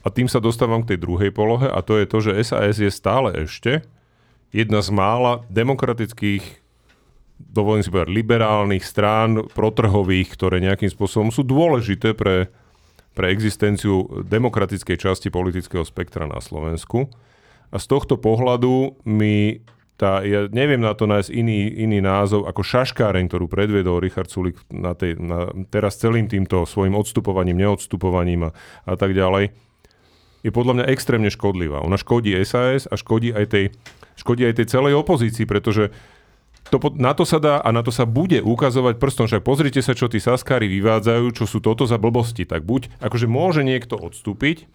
A 0.00 0.08
tým 0.08 0.32
sa 0.32 0.40
dostávam 0.40 0.80
k 0.80 0.96
tej 0.96 1.04
druhej 1.04 1.34
polohe 1.36 1.68
a 1.68 1.84
to 1.84 2.00
je 2.00 2.06
to, 2.08 2.18
že 2.24 2.32
SAS 2.48 2.80
je 2.80 2.88
stále 2.88 3.34
ešte 3.44 3.84
jedna 4.54 4.80
z 4.80 4.90
mála 4.94 5.44
demokratických, 5.52 6.42
dovolím 7.36 7.84
si 7.84 7.92
povedať, 7.92 8.08
liberálnych 8.08 8.82
strán 8.86 9.44
protrhových, 9.52 10.32
ktoré 10.32 10.64
nejakým 10.64 10.88
spôsobom 10.88 11.28
sú 11.28 11.44
dôležité 11.44 12.16
pre, 12.16 12.48
pre 13.14 13.34
existenciu 13.34 14.24
demokratickej 14.24 14.96
časti 14.96 15.28
politického 15.28 15.82
spektra 15.82 16.30
na 16.30 16.38
Slovensku. 16.38 17.10
A 17.70 17.76
z 17.78 17.86
tohto 17.86 18.18
pohľadu 18.18 18.98
mi 19.06 19.62
tá, 20.00 20.24
ja 20.24 20.48
neviem 20.48 20.80
na 20.80 20.96
to 20.96 21.04
nájsť 21.04 21.28
iný, 21.28 21.68
iný 21.76 22.00
názov 22.00 22.48
ako 22.48 22.64
šaškáreň, 22.64 23.28
ktorú 23.28 23.52
predviedol 23.52 24.00
Richard 24.00 24.32
Sulik 24.32 24.56
na 24.72 24.96
tej, 24.96 25.20
na, 25.20 25.52
teraz 25.68 26.00
celým 26.00 26.24
týmto 26.24 26.64
svojim 26.64 26.96
odstupovaním, 26.96 27.60
neodstupovaním 27.60 28.48
a, 28.48 28.50
a 28.88 28.96
tak 28.96 29.12
ďalej 29.12 29.52
je 30.40 30.50
podľa 30.50 30.80
mňa 30.80 30.90
extrémne 30.90 31.28
škodlivá. 31.28 31.84
Ona 31.84 32.00
škodí 32.00 32.32
SAS 32.48 32.88
a 32.88 32.96
škodí 32.96 33.36
aj 33.36 33.46
tej, 33.52 33.64
škodí 34.16 34.48
aj 34.48 34.64
tej 34.64 34.66
celej 34.72 34.96
opozícii, 34.96 35.44
pretože 35.44 35.92
to, 36.68 36.76
na 37.00 37.16
to 37.16 37.24
sa 37.24 37.40
dá 37.40 37.56
a 37.58 37.68
na 37.72 37.80
to 37.80 37.88
sa 37.88 38.04
bude 38.04 38.44
ukazovať 38.44 39.00
prstom. 39.00 39.26
Však 39.26 39.42
pozrite 39.42 39.80
sa, 39.80 39.96
čo 39.96 40.12
tí 40.12 40.20
saskári 40.20 40.68
vyvádzajú, 40.68 41.26
čo 41.32 41.44
sú 41.48 41.64
toto 41.64 41.88
za 41.88 41.96
blbosti. 41.96 42.44
Tak 42.44 42.68
buď, 42.68 43.00
akože 43.00 43.24
môže 43.24 43.64
niekto 43.64 43.96
odstúpiť 43.96 44.68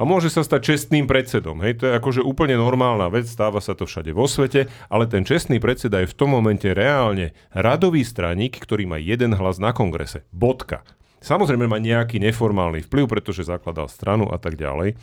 a 0.00 0.08
môže 0.08 0.32
sa 0.32 0.40
stať 0.40 0.74
čestným 0.74 1.04
predsedom. 1.04 1.60
Hej, 1.60 1.82
to 1.82 1.84
je 1.88 1.92
akože 1.92 2.20
úplne 2.24 2.56
normálna 2.56 3.12
vec, 3.12 3.28
stáva 3.28 3.60
sa 3.60 3.76
to 3.76 3.84
všade 3.84 4.16
vo 4.16 4.24
svete, 4.24 4.72
ale 4.88 5.04
ten 5.04 5.28
čestný 5.28 5.60
predseda 5.60 6.00
je 6.00 6.08
v 6.08 6.16
tom 6.16 6.32
momente 6.32 6.64
reálne 6.72 7.36
radový 7.52 8.00
straník, 8.00 8.56
ktorý 8.56 8.88
má 8.88 8.96
jeden 8.96 9.36
hlas 9.36 9.60
na 9.60 9.76
kongrese. 9.76 10.24
Bodka. 10.32 10.86
Samozrejme 11.20 11.68
má 11.68 11.76
nejaký 11.76 12.16
neformálny 12.16 12.88
vplyv, 12.88 13.04
pretože 13.04 13.44
zakladal 13.44 13.92
stranu 13.92 14.32
a 14.32 14.40
tak 14.40 14.56
ďalej. 14.56 14.96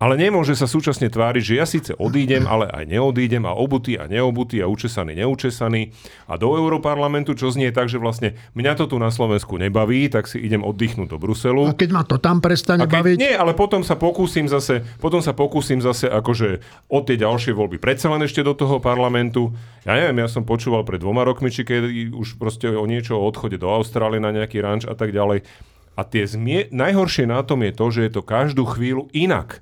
Ale 0.00 0.16
nemôže 0.16 0.56
sa 0.56 0.64
súčasne 0.64 1.12
tváriť, 1.12 1.42
že 1.44 1.54
ja 1.60 1.68
síce 1.68 1.92
odídem, 1.92 2.48
ale 2.48 2.72
aj 2.72 2.88
neodídem 2.88 3.44
a 3.44 3.52
obutý 3.52 4.00
a 4.00 4.08
neobutý 4.08 4.64
a 4.64 4.66
učesaný, 4.72 5.12
neučesaný. 5.20 5.92
A 6.24 6.40
do 6.40 6.56
Európarlamentu, 6.56 7.36
čo 7.36 7.52
znie 7.52 7.68
tak, 7.68 7.92
že 7.92 8.00
vlastne 8.00 8.32
mňa 8.56 8.80
to 8.80 8.88
tu 8.88 8.96
na 8.96 9.12
Slovensku 9.12 9.60
nebaví, 9.60 10.08
tak 10.08 10.24
si 10.24 10.40
idem 10.40 10.64
oddychnúť 10.64 11.04
do 11.04 11.20
Bruselu. 11.20 11.68
A 11.68 11.76
keď 11.76 11.90
ma 11.92 12.08
to 12.08 12.16
tam 12.16 12.40
prestane 12.40 12.88
keď, 12.88 12.96
baviť? 12.96 13.16
Nie, 13.20 13.36
ale 13.36 13.52
potom 13.52 13.84
sa 13.84 14.00
pokúsim 14.00 14.48
zase, 14.48 14.80
potom 15.04 15.20
sa 15.20 15.36
pokúsim 15.36 15.84
zase 15.84 16.08
akože 16.08 16.64
od 16.88 17.02
tie 17.04 17.20
ďalšie 17.20 17.52
voľby 17.52 17.76
predsa 17.76 18.08
len 18.08 18.24
ešte 18.24 18.40
do 18.40 18.56
toho 18.56 18.80
parlamentu. 18.80 19.52
Ja 19.84 20.00
neviem, 20.00 20.24
ja 20.24 20.32
som 20.32 20.48
počúval 20.48 20.80
pred 20.88 21.04
dvoma 21.04 21.28
rokmi, 21.28 21.52
či 21.52 21.60
keď 21.60 22.16
už 22.16 22.40
proste 22.40 22.72
o 22.72 22.88
niečo 22.88 23.20
o 23.20 23.26
odchode 23.28 23.60
do 23.60 23.68
Austrálie 23.68 24.16
na 24.16 24.32
nejaký 24.32 24.64
ranč 24.64 24.88
a 24.88 24.96
tak 24.96 25.12
ďalej. 25.12 25.44
A 25.92 26.08
tie 26.08 26.24
zmie... 26.24 26.72
najhoršie 26.72 27.28
na 27.28 27.44
tom 27.44 27.60
je 27.60 27.72
to, 27.76 27.86
že 27.92 28.00
je 28.08 28.12
to 28.16 28.22
každú 28.24 28.64
chvíľu 28.64 29.12
inak. 29.12 29.60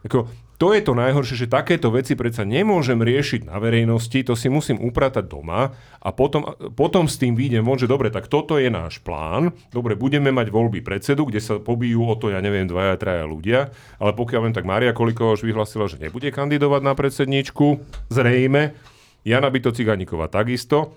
Ako, 0.00 0.28
to 0.60 0.76
je 0.76 0.84
to 0.84 0.92
najhoršie, 0.92 1.48
že 1.48 1.48
takéto 1.48 1.88
veci 1.88 2.12
predsa 2.12 2.44
nemôžem 2.44 3.00
riešiť 3.00 3.48
na 3.48 3.56
verejnosti, 3.56 4.20
to 4.20 4.36
si 4.36 4.52
musím 4.52 4.76
upratať 4.76 5.24
doma 5.24 5.72
a 6.04 6.08
potom, 6.12 6.52
potom 6.76 7.08
s 7.08 7.16
tým 7.16 7.32
výjdem 7.32 7.64
von, 7.64 7.80
že 7.80 7.88
dobre, 7.88 8.12
tak 8.12 8.28
toto 8.28 8.60
je 8.60 8.68
náš 8.68 9.00
plán, 9.00 9.56
dobre, 9.72 9.96
budeme 9.96 10.28
mať 10.28 10.52
voľby 10.52 10.84
predsedu, 10.84 11.24
kde 11.32 11.40
sa 11.40 11.56
pobijú 11.56 12.04
o 12.04 12.12
to, 12.12 12.28
ja 12.28 12.44
neviem, 12.44 12.68
dvaja, 12.68 13.00
traja 13.00 13.24
ľudia, 13.24 13.72
ale 13.96 14.12
pokiaľ 14.12 14.40
viem, 14.44 14.56
tak 14.56 14.68
Mária 14.68 14.92
Kolíková 14.92 15.32
už 15.32 15.48
vyhlasila, 15.48 15.88
že 15.88 15.96
nebude 15.96 16.28
kandidovať 16.28 16.80
na 16.84 16.92
predsedničku, 16.92 17.80
zrejme, 18.12 18.76
Jana 19.24 19.48
Byto 19.48 19.72
Ciganíková 19.72 20.28
takisto, 20.28 20.92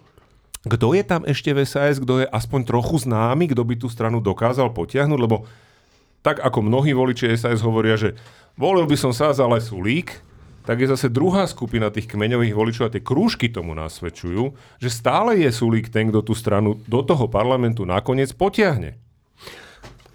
kto 0.63 0.95
je 0.95 1.03
tam 1.03 1.27
ešte 1.27 1.51
v 1.51 1.67
SAS, 1.67 1.99
kto 1.99 2.23
je 2.23 2.27
aspoň 2.27 2.67
trochu 2.67 3.03
známy, 3.03 3.51
kto 3.51 3.67
by 3.67 3.75
tú 3.79 3.91
stranu 3.91 4.23
dokázal 4.23 4.71
potiahnuť, 4.71 5.19
lebo 5.19 5.43
tak 6.23 6.39
ako 6.39 6.63
mnohí 6.63 6.95
voliči 6.95 7.35
SAS 7.35 7.59
hovoria, 7.59 7.99
že 7.99 8.15
volil 8.57 8.85
by 8.85 8.97
som 8.97 9.11
sa 9.13 9.33
za 9.33 9.45
Lesulík, 9.45 10.23
tak 10.63 10.79
je 10.79 10.87
zase 10.87 11.11
druhá 11.11 11.43
skupina 11.43 11.91
tých 11.91 12.07
kmeňových 12.07 12.55
voličov 12.55 12.87
a 12.87 12.93
tie 12.93 13.03
krúžky 13.03 13.51
tomu 13.51 13.75
nasvedčujú, 13.75 14.55
že 14.79 14.89
stále 14.89 15.35
je 15.35 15.51
Sulík 15.51 15.91
ten, 15.91 16.07
kto 16.07 16.23
tú 16.23 16.31
stranu 16.31 16.79
do 16.87 17.03
toho 17.03 17.27
parlamentu 17.27 17.83
nakoniec 17.83 18.31
potiahne. 18.31 18.95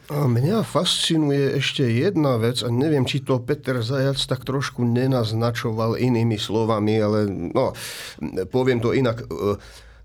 A 0.08 0.24
mňa 0.24 0.64
fascinuje 0.64 1.60
ešte 1.60 1.84
jedna 1.84 2.40
vec 2.40 2.64
a 2.64 2.72
neviem, 2.72 3.04
či 3.04 3.20
to 3.20 3.44
Peter 3.44 3.84
Zajac 3.84 4.16
tak 4.24 4.40
trošku 4.40 4.80
nenaznačoval 4.80 6.00
inými 6.00 6.40
slovami, 6.40 6.96
ale 6.96 7.28
no, 7.28 7.76
poviem 8.48 8.80
to 8.80 8.96
inak. 8.96 9.20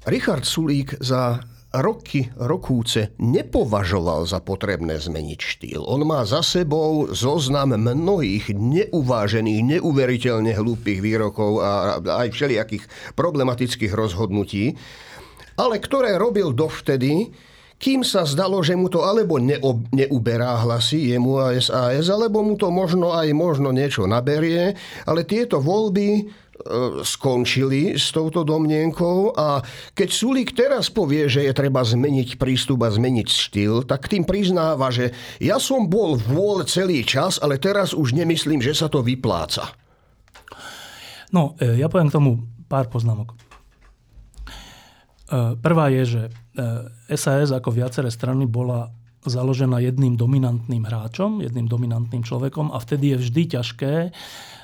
Richard 0.03 0.43
Sulík 0.43 0.99
za 0.99 1.39
roky, 1.74 2.30
rokúce 2.38 3.17
nepovažoval 3.17 4.30
za 4.30 4.38
potrebné 4.45 5.01
zmeniť 5.01 5.39
štýl. 5.41 5.82
On 5.82 6.05
má 6.05 6.21
za 6.21 6.45
sebou 6.45 7.09
zoznam 7.09 7.74
mnohých 7.74 8.53
neuvážených, 8.53 9.80
neuveriteľne 9.80 10.53
hlúpých 10.53 11.01
výrokov 11.01 11.65
a 11.65 11.97
aj 11.97 12.30
všelijakých 12.30 13.15
problematických 13.17 13.93
rozhodnutí, 13.93 14.78
ale 15.57 15.82
ktoré 15.82 16.17
robil 16.17 16.53
dovtedy, 16.53 17.34
kým 17.84 17.99
sa 18.05 18.24
zdalo, 18.24 18.63
že 18.63 18.80
mu 18.80 18.88
to 18.88 19.03
alebo 19.03 19.41
neob, 19.41 19.91
neuberá 19.91 20.63
hlasy 20.63 21.11
jemu 21.11 21.36
a 21.41 21.51
SAS, 21.59 22.07
alebo 22.07 22.39
mu 22.39 22.55
to 22.55 22.71
možno 22.71 23.11
aj 23.11 23.28
možno 23.36 23.76
niečo 23.76 24.07
naberie, 24.07 24.71
ale 25.03 25.28
tieto 25.28 25.59
voľby 25.59 26.32
skončili 27.04 27.97
s 27.97 28.14
touto 28.14 28.45
domnienkou 28.45 29.34
a 29.34 29.60
keď 29.97 30.10
Sulík 30.14 30.54
teraz 30.54 30.88
povie, 30.88 31.26
že 31.26 31.43
je 31.49 31.54
treba 31.54 31.82
zmeniť 31.82 32.38
prístup 32.38 32.86
a 32.86 32.93
zmeniť 32.93 33.28
štýl, 33.28 33.84
tak 33.89 34.08
tým 34.08 34.24
priznáva, 34.24 34.93
že 34.93 35.12
ja 35.41 35.58
som 35.58 35.89
bol 35.89 36.16
vôľ 36.16 36.70
celý 36.70 37.01
čas, 37.04 37.41
ale 37.41 37.58
teraz 37.58 37.91
už 37.91 38.14
nemyslím, 38.14 38.62
že 38.62 38.78
sa 38.78 38.88
to 38.88 39.01
vypláca. 39.01 39.74
No, 41.34 41.58
e, 41.58 41.82
ja 41.82 41.89
poviem 41.89 42.14
k 42.14 42.18
tomu 42.22 42.32
pár 42.70 42.88
poznámok. 42.88 43.34
E, 43.34 43.36
prvá 45.58 45.89
je, 45.89 46.04
že 46.06 46.24
SAS 47.10 47.49
ako 47.49 47.74
viaceré 47.74 48.14
strany 48.14 48.45
bola 48.45 48.93
založená 49.26 49.80
jedným 49.80 50.20
dominantným 50.20 50.84
hráčom, 50.84 51.41
jedným 51.41 51.66
dominantným 51.66 52.22
človekom 52.22 52.76
a 52.76 52.78
vtedy 52.78 53.16
je 53.16 53.18
vždy 53.24 53.43
ťažké 53.58 53.93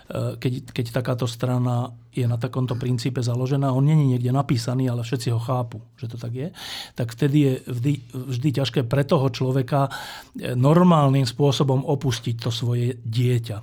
keď, 0.09 0.73
keď 0.73 0.85
takáto 0.89 1.29
strana 1.29 1.93
je 2.09 2.25
na 2.25 2.41
takomto 2.41 2.73
princípe 2.73 3.21
založená, 3.21 3.69
on 3.69 3.85
není 3.85 4.09
niekde 4.09 4.33
napísaný, 4.33 4.89
ale 4.89 5.05
všetci 5.05 5.29
ho 5.29 5.37
chápu, 5.37 5.85
že 6.01 6.09
to 6.09 6.17
tak 6.17 6.33
je, 6.33 6.49
tak 6.97 7.13
vtedy 7.13 7.37
je 7.37 7.53
vždy, 7.69 7.93
vždy 8.33 8.49
ťažké 8.57 8.79
pre 8.89 9.05
toho 9.05 9.29
človeka 9.29 9.85
e, 9.85 10.57
normálnym 10.57 11.29
spôsobom 11.29 11.85
opustiť 11.85 12.35
to 12.41 12.49
svoje 12.49 12.97
dieťa. 13.05 13.57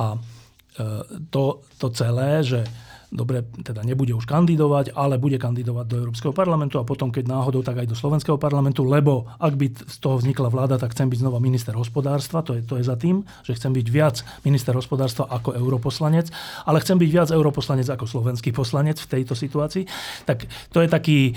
A 0.00 0.16
e, 0.16 0.18
to, 1.28 1.44
to 1.76 1.86
celé, 1.92 2.40
že 2.40 2.64
dobre, 3.12 3.44
teda 3.60 3.84
nebude 3.84 4.16
už 4.16 4.24
kandidovať, 4.24 4.96
ale 4.96 5.20
bude 5.20 5.36
kandidovať 5.36 5.86
do 5.86 5.96
Európskeho 6.00 6.32
parlamentu 6.32 6.80
a 6.80 6.88
potom, 6.88 7.12
keď 7.12 7.28
náhodou, 7.28 7.60
tak 7.60 7.84
aj 7.84 7.92
do 7.92 7.96
Slovenského 7.96 8.40
parlamentu, 8.40 8.88
lebo 8.88 9.28
ak 9.36 9.52
by 9.54 9.66
z 9.76 9.96
toho 10.00 10.16
vznikla 10.16 10.48
vláda, 10.48 10.80
tak 10.80 10.96
chcem 10.96 11.12
byť 11.12 11.20
znova 11.20 11.36
minister 11.38 11.76
hospodárstva, 11.76 12.40
to 12.40 12.56
je, 12.56 12.64
to 12.64 12.80
je 12.80 12.84
za 12.88 12.96
tým, 12.96 13.20
že 13.44 13.52
chcem 13.52 13.70
byť 13.76 13.86
viac 13.92 14.24
minister 14.48 14.72
hospodárstva 14.72 15.28
ako 15.28 15.52
europoslanec, 15.52 16.32
ale 16.64 16.80
chcem 16.80 16.96
byť 16.96 17.10
viac 17.12 17.28
europoslanec 17.28 17.86
ako 17.92 18.08
slovenský 18.08 18.50
poslanec 18.56 18.96
v 18.96 19.10
tejto 19.20 19.36
situácii. 19.36 19.84
Tak 20.24 20.48
to 20.72 20.80
je 20.80 20.88
taký 20.88 21.20
e, 21.30 21.32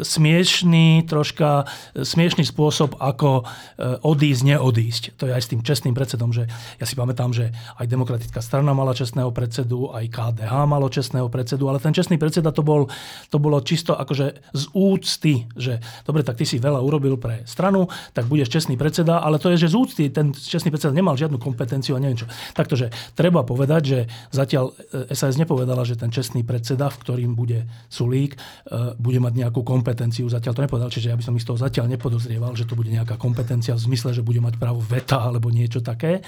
smiešný, 0.00 1.04
troška 1.04 1.68
e, 1.92 2.08
smiešný 2.08 2.48
spôsob, 2.48 2.96
ako 2.96 3.44
e, 3.44 4.00
odísť, 4.00 4.42
neodísť. 4.48 5.02
To 5.20 5.28
je 5.28 5.32
aj 5.36 5.42
s 5.44 5.50
tým 5.52 5.60
čestným 5.60 5.92
predsedom, 5.92 6.32
že 6.32 6.48
ja 6.80 6.86
si 6.88 6.96
pamätám, 6.96 7.36
že 7.36 7.52
aj 7.76 7.84
demokratická 7.84 8.40
strana 8.40 8.72
mala 8.72 8.96
čestného 8.96 9.28
predsedu, 9.28 9.92
aj 9.92 10.08
KDH 10.08 10.52
malo 10.64 10.85
malo 10.86 10.94
čestného 10.94 11.26
predsedu, 11.26 11.66
ale 11.66 11.82
ten 11.82 11.90
čestný 11.90 12.14
predseda 12.14 12.54
to, 12.54 12.62
bol, 12.62 12.86
to 13.26 13.42
bolo 13.42 13.58
čisto 13.58 13.98
akože 13.98 14.54
z 14.54 14.64
úcty, 14.70 15.50
že 15.58 15.82
dobre, 16.06 16.22
tak 16.22 16.38
ty 16.38 16.46
si 16.46 16.62
veľa 16.62 16.78
urobil 16.78 17.18
pre 17.18 17.42
stranu, 17.42 17.90
tak 18.14 18.30
budeš 18.30 18.54
čestný 18.54 18.78
predseda, 18.78 19.18
ale 19.18 19.42
to 19.42 19.50
je, 19.50 19.66
že 19.66 19.74
z 19.74 19.76
úcty 19.76 20.02
ten 20.14 20.30
čestný 20.30 20.70
predseda 20.70 20.94
nemal 20.94 21.18
žiadnu 21.18 21.42
kompetenciu 21.42 21.98
a 21.98 22.02
neviem 22.02 22.22
čo. 22.22 22.30
Takže 22.54 22.94
treba 23.18 23.42
povedať, 23.42 23.82
že 23.82 23.98
zatiaľ 24.30 24.70
SAS 25.10 25.34
e, 25.34 25.42
nepovedala, 25.42 25.82
že 25.82 25.98
ten 25.98 26.14
čestný 26.14 26.46
predseda, 26.46 26.86
v 26.86 26.96
ktorým 27.02 27.32
bude 27.34 27.66
Sulík, 27.90 28.38
e, 28.38 28.94
bude 28.94 29.18
mať 29.18 29.34
nejakú 29.42 29.66
kompetenciu. 29.66 30.30
Zatiaľ 30.30 30.54
to 30.54 30.64
nepovedal, 30.70 30.90
čiže 30.94 31.10
ja 31.10 31.18
by 31.18 31.24
som 31.26 31.34
ich 31.34 31.42
z 31.42 31.50
toho 31.50 31.58
zatiaľ 31.58 31.90
nepodozrieval, 31.90 32.54
že 32.54 32.62
to 32.62 32.78
bude 32.78 32.94
nejaká 32.94 33.18
kompetencia 33.18 33.74
v 33.74 33.82
zmysle, 33.90 34.14
že 34.14 34.22
bude 34.22 34.38
mať 34.38 34.54
právo 34.62 34.78
veta 34.78 35.18
alebo 35.18 35.50
niečo 35.50 35.82
také 35.82 36.22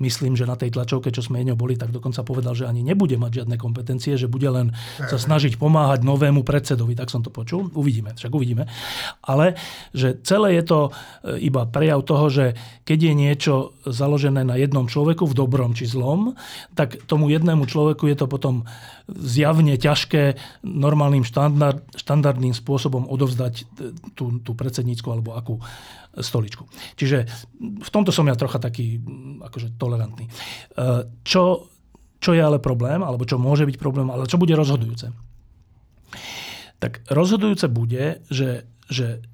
myslím, 0.00 0.38
že 0.38 0.48
na 0.48 0.56
tej 0.56 0.72
tlačovke, 0.72 1.12
čo 1.12 1.20
sme 1.20 1.44
ňou 1.44 1.58
boli, 1.58 1.76
tak 1.76 1.92
dokonca 1.92 2.24
povedal, 2.24 2.56
že 2.56 2.64
ani 2.64 2.80
nebude 2.80 3.20
mať 3.20 3.44
žiadne 3.44 3.56
kompetencie, 3.60 4.16
že 4.16 4.30
bude 4.30 4.48
len 4.48 4.72
sa 4.96 5.20
snažiť 5.20 5.60
pomáhať 5.60 6.00
novému 6.06 6.46
predsedovi. 6.46 6.96
Tak 6.96 7.12
som 7.12 7.20
to 7.20 7.28
počul. 7.28 7.68
Uvidíme, 7.76 8.16
však 8.16 8.32
uvidíme. 8.32 8.64
Ale 9.20 9.58
že 9.92 10.16
celé 10.24 10.56
je 10.56 10.64
to 10.64 10.80
e, 10.88 10.90
iba 11.44 11.68
prejav 11.68 12.00
toho, 12.08 12.32
že 12.32 12.56
keď 12.88 12.98
je 12.98 13.12
niečo 13.12 13.54
založené 13.84 14.48
na 14.48 14.56
jednom 14.56 14.88
človeku, 14.88 15.28
v 15.28 15.38
dobrom 15.38 15.76
či 15.76 15.84
zlom, 15.84 16.34
tak 16.72 17.04
tomu 17.04 17.28
jednému 17.28 17.68
človeku 17.68 18.08
je 18.08 18.16
to 18.16 18.26
potom 18.26 18.64
zjavne 19.08 19.74
ťažké 19.76 20.40
normálnym 20.64 21.26
štandard, 21.26 21.82
štandardným 21.98 22.54
spôsobom 22.54 23.04
odovzdať 23.10 23.66
tú, 24.14 24.40
tú 24.40 24.52
predsednícku 24.54 25.04
alebo 25.10 25.36
akú 25.36 25.60
stoličku. 26.18 26.68
Čiže 26.96 27.24
v 27.60 27.90
tomto 27.90 28.12
som 28.12 28.28
ja 28.28 28.36
trocha 28.36 28.60
taký 28.60 29.00
akože 29.40 29.80
tolerantný. 29.80 30.28
E, 30.28 30.32
čo, 31.24 31.72
čo 32.20 32.30
je 32.36 32.42
ale 32.42 32.60
problém, 32.60 33.00
alebo 33.00 33.24
čo 33.24 33.40
môže 33.40 33.64
byť 33.64 33.76
problém, 33.80 34.12
ale 34.12 34.28
čo 34.28 34.36
bude 34.36 34.52
rozhodujúce? 34.52 35.08
Tak 36.76 37.08
rozhodujúce 37.08 37.72
bude, 37.72 38.20
že, 38.28 38.68
že 38.92 39.24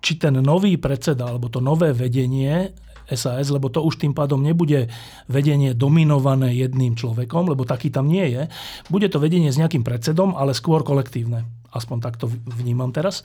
či 0.00 0.16
ten 0.16 0.40
nový 0.40 0.80
predseda, 0.80 1.28
alebo 1.28 1.52
to 1.52 1.60
nové 1.60 1.92
vedenie 1.92 2.72
SAS, 3.14 3.52
lebo 3.52 3.68
to 3.68 3.82
už 3.84 4.00
tým 4.00 4.12
pádom 4.12 4.40
nebude 4.40 4.90
vedenie 5.30 5.72
dominované 5.72 6.52
jedným 6.56 6.98
človekom, 6.98 7.52
lebo 7.52 7.64
taký 7.64 7.92
tam 7.92 8.08
nie 8.08 8.28
je. 8.32 8.42
Bude 8.88 9.08
to 9.08 9.22
vedenie 9.22 9.52
s 9.52 9.60
nejakým 9.60 9.84
predsedom, 9.86 10.34
ale 10.34 10.56
skôr 10.56 10.82
kolektívne 10.82 11.44
aspoň 11.72 11.98
takto 12.04 12.28
vnímam 12.28 12.92
teraz, 12.92 13.24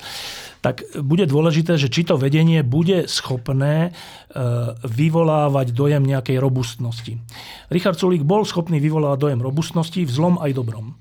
tak 0.64 0.88
bude 1.04 1.28
dôležité, 1.28 1.76
že 1.76 1.92
či 1.92 2.08
to 2.08 2.16
vedenie 2.16 2.64
bude 2.64 3.06
schopné 3.12 3.92
e, 3.92 4.42
vyvolávať 4.88 5.76
dojem 5.76 6.08
nejakej 6.08 6.40
robustnosti. 6.40 7.20
Richard 7.68 8.00
Sulík 8.00 8.24
bol 8.24 8.48
schopný 8.48 8.80
vyvolávať 8.80 9.20
dojem 9.20 9.42
robustnosti 9.44 10.00
v 10.00 10.12
zlom 10.12 10.40
aj 10.40 10.56
dobrom. 10.56 10.96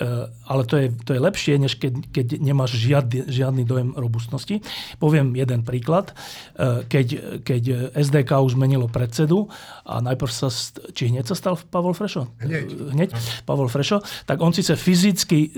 E, 0.00 0.32
ale 0.48 0.62
to 0.64 0.80
je, 0.80 0.86
to 1.04 1.12
je 1.12 1.20
lepšie, 1.20 1.54
než 1.60 1.76
keď, 1.76 1.92
keď 2.08 2.26
nemáš 2.40 2.80
žiadny, 2.80 3.28
žiadny 3.28 3.62
dojem 3.68 3.92
robustnosti. 3.92 4.64
Poviem 4.96 5.36
jeden 5.36 5.68
príklad. 5.68 6.16
E, 6.56 6.88
keď, 6.88 7.06
keď 7.44 7.92
SDK 7.92 8.40
už 8.40 8.56
zmenilo 8.56 8.88
predsedu 8.88 9.52
a 9.84 10.00
najprv 10.00 10.32
sa, 10.32 10.48
či 10.96 11.12
hneď 11.12 11.28
sa 11.28 11.36
stal 11.36 11.60
Pavol 11.68 11.92
Frešo? 11.92 12.32
Hneď. 12.40 12.66
hneď 12.96 13.10
Pavol 13.44 13.68
Frešo, 13.68 14.00
tak 14.24 14.40
on 14.40 14.56
síce 14.56 14.72
fyzicky 14.80 15.52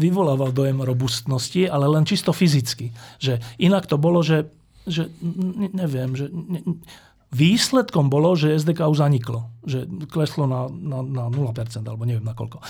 vyvolával 0.00 0.56
dojem 0.56 0.80
robustnosti, 0.80 1.68
ale 1.68 1.84
len 1.84 2.08
čisto 2.08 2.32
fyzicky. 2.32 2.88
Že 3.20 3.44
inak 3.60 3.84
to 3.84 4.00
bolo, 4.00 4.24
že, 4.24 4.48
že 4.88 5.12
neviem, 5.76 6.16
že 6.16 6.32
ne, 6.32 6.64
Výsledkom 7.34 8.14
bolo, 8.14 8.38
že 8.38 8.54
SDK 8.54 8.86
už 8.86 9.02
zaniklo. 9.02 9.50
Že 9.66 10.06
kleslo 10.06 10.46
na, 10.46 10.70
na, 10.70 11.02
na 11.02 11.24
0%, 11.26 11.50
alebo 11.82 12.06
neviem 12.06 12.22
na 12.22 12.30
koľko. 12.30 12.62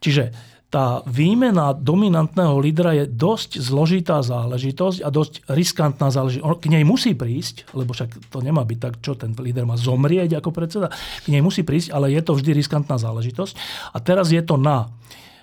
Čiže 0.00 0.32
tá 0.70 1.02
výmena 1.02 1.74
dominantného 1.74 2.54
lídra 2.62 2.94
je 2.94 3.10
dosť 3.10 3.58
zložitá 3.58 4.22
záležitosť 4.22 5.02
a 5.02 5.10
dosť 5.10 5.50
riskantná 5.50 6.14
záležitosť. 6.14 6.46
On 6.46 6.54
k 6.54 6.70
nej 6.70 6.86
musí 6.86 7.18
prísť, 7.18 7.74
lebo 7.74 7.90
však 7.90 8.30
to 8.30 8.38
nemá 8.38 8.62
byť 8.62 8.78
tak, 8.78 8.94
čo 9.02 9.18
ten 9.18 9.34
líder 9.34 9.66
má 9.66 9.74
zomrieť 9.74 10.38
ako 10.38 10.54
predseda. 10.54 10.86
K 11.26 11.26
nej 11.34 11.42
musí 11.42 11.66
prísť, 11.66 11.90
ale 11.90 12.14
je 12.14 12.22
to 12.22 12.38
vždy 12.38 12.54
riskantná 12.54 13.02
záležitosť. 13.02 13.54
A 13.90 13.98
teraz 13.98 14.30
je 14.30 14.38
to 14.46 14.54
na 14.54 14.94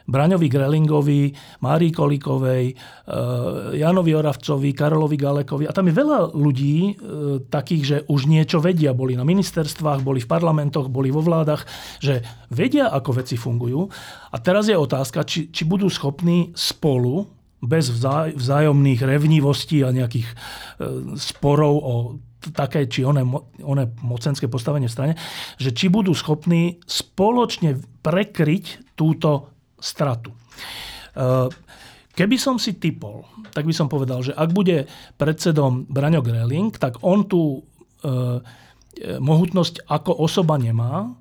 Braňovi 0.08 0.48
Grelingovi, 0.48 1.36
Márii 1.62 1.92
Kolikovej, 1.92 2.66
eh, 2.72 2.76
Janovi 3.76 4.16
Oravcovi, 4.16 4.72
Karolovi 4.72 5.20
Galekovi. 5.20 5.68
A 5.68 5.76
tam 5.76 5.92
je 5.92 6.00
veľa 6.00 6.32
ľudí 6.32 6.76
eh, 6.80 6.94
takých, 7.52 7.84
že 7.84 7.98
už 8.08 8.32
niečo 8.32 8.64
vedia. 8.64 8.96
Boli 8.96 9.20
na 9.20 9.28
ministerstvách, 9.28 10.02
boli 10.02 10.24
v 10.24 10.32
parlamentoch, 10.32 10.88
boli 10.88 11.12
vo 11.12 11.20
vládach, 11.20 11.68
že 12.00 12.24
vedia, 12.48 12.88
ako 12.88 13.20
veci 13.20 13.36
fungujú. 13.36 13.92
A 14.32 14.38
teraz 14.40 14.72
je 14.72 14.80
otázka, 14.80 15.28
či, 15.28 15.52
či 15.52 15.68
budú 15.68 15.92
schopní 15.92 16.56
spolu 16.56 17.28
bez 17.58 17.90
vzájomných 18.38 19.02
revnivostí 19.04 19.84
a 19.84 19.92
nejakých 19.92 20.28
eh, 20.32 20.36
sporov 21.20 21.76
o 21.84 21.96
také 22.54 22.88
či 22.88 23.04
oné, 23.04 23.28
oné 23.60 23.92
mocenské 24.00 24.48
postavenie 24.48 24.88
v 24.88 24.96
strane, 24.96 25.14
že 25.60 25.76
či 25.76 25.92
budú 25.92 26.16
schopní 26.16 26.80
spoločne 26.88 27.82
prekryť 28.06 28.96
túto 28.96 29.57
stratu. 29.78 30.34
Eh, 31.18 31.50
keby 32.14 32.38
som 32.38 32.62
si 32.62 32.78
typol, 32.78 33.26
tak 33.54 33.66
by 33.66 33.74
som 33.74 33.90
povedal, 33.90 34.22
že 34.22 34.38
ak 34.38 34.54
bude 34.54 34.86
predsedom 35.18 35.90
Braňo 35.90 36.22
Greling, 36.22 36.74
tak 36.78 37.02
on 37.02 37.26
tú 37.26 37.66
eh, 38.06 38.42
mohutnosť 39.18 39.86
ako 39.90 40.14
osoba 40.22 40.58
nemá, 40.58 41.14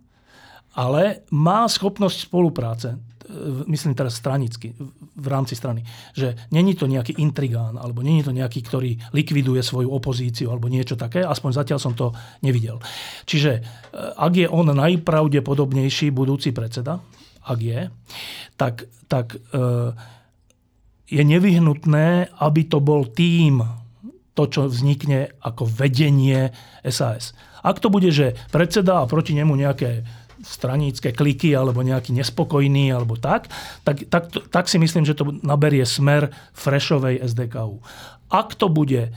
ale 0.76 1.24
má 1.32 1.64
schopnosť 1.64 2.28
spolupráce 2.28 2.88
eh, 2.92 3.64
myslím 3.72 3.96
teraz 3.96 4.20
stranicky, 4.20 4.76
v 5.16 5.28
rámci 5.32 5.56
strany, 5.56 5.80
že 6.12 6.36
není 6.52 6.76
to 6.76 6.84
nejaký 6.84 7.16
intrigán, 7.24 7.80
alebo 7.80 8.04
není 8.04 8.20
to 8.20 8.36
nejaký, 8.36 8.60
ktorý 8.60 9.00
likviduje 9.16 9.64
svoju 9.64 9.88
opozíciu, 9.88 10.52
alebo 10.52 10.68
niečo 10.68 10.96
také, 10.96 11.24
aspoň 11.24 11.50
zatiaľ 11.56 11.80
som 11.80 11.96
to 11.96 12.12
nevidel. 12.44 12.84
Čiže 13.24 13.64
ak 13.96 14.32
je 14.36 14.44
on 14.44 14.68
najpravdepodobnejší 14.68 16.12
budúci 16.12 16.52
predseda, 16.52 17.00
ak 17.46 17.58
je, 17.62 17.80
tak, 18.58 18.90
tak 19.06 19.38
e, 19.38 19.38
je 21.06 21.22
nevyhnutné, 21.22 22.34
aby 22.42 22.62
to 22.66 22.82
bol 22.82 23.06
tým, 23.06 23.62
to, 24.36 24.44
čo 24.50 24.68
vznikne 24.68 25.32
ako 25.40 25.64
vedenie 25.64 26.52
SAS. 26.84 27.32
Ak 27.64 27.80
to 27.80 27.88
bude, 27.88 28.12
že 28.12 28.36
predseda 28.52 29.00
a 29.00 29.08
proti 29.08 29.32
nemu 29.32 29.56
nejaké 29.56 30.04
stranícke 30.44 31.16
kliky 31.16 31.56
alebo 31.56 31.80
nejaký 31.80 32.12
nespokojný 32.12 32.92
alebo 32.92 33.16
tak, 33.16 33.48
tak, 33.82 34.04
tak, 34.12 34.28
tak 34.52 34.64
si 34.68 34.76
myslím, 34.76 35.08
že 35.08 35.16
to 35.16 35.32
naberie 35.40 35.88
smer 35.88 36.28
Freshovej 36.52 37.24
SDKU. 37.24 37.80
Ak 38.28 38.52
to 38.58 38.68
bude, 38.68 39.08
e, 39.08 39.10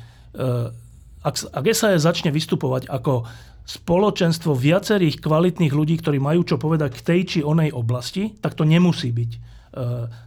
ak, 1.20 1.51
ak 1.51 1.65
SAS 1.76 2.03
začne 2.03 2.32
vystupovať 2.32 2.88
ako 2.88 3.28
spoločenstvo 3.70 4.57
viacerých 4.57 5.22
kvalitných 5.22 5.70
ľudí, 5.70 6.01
ktorí 6.01 6.17
majú 6.17 6.41
čo 6.41 6.57
povedať 6.57 6.97
k 6.97 7.05
tej 7.05 7.22
či 7.28 7.39
onej 7.45 7.70
oblasti, 7.70 8.34
tak 8.41 8.57
to 8.57 8.65
nemusí 8.65 9.13
byť 9.13 9.32
e, 9.36 9.39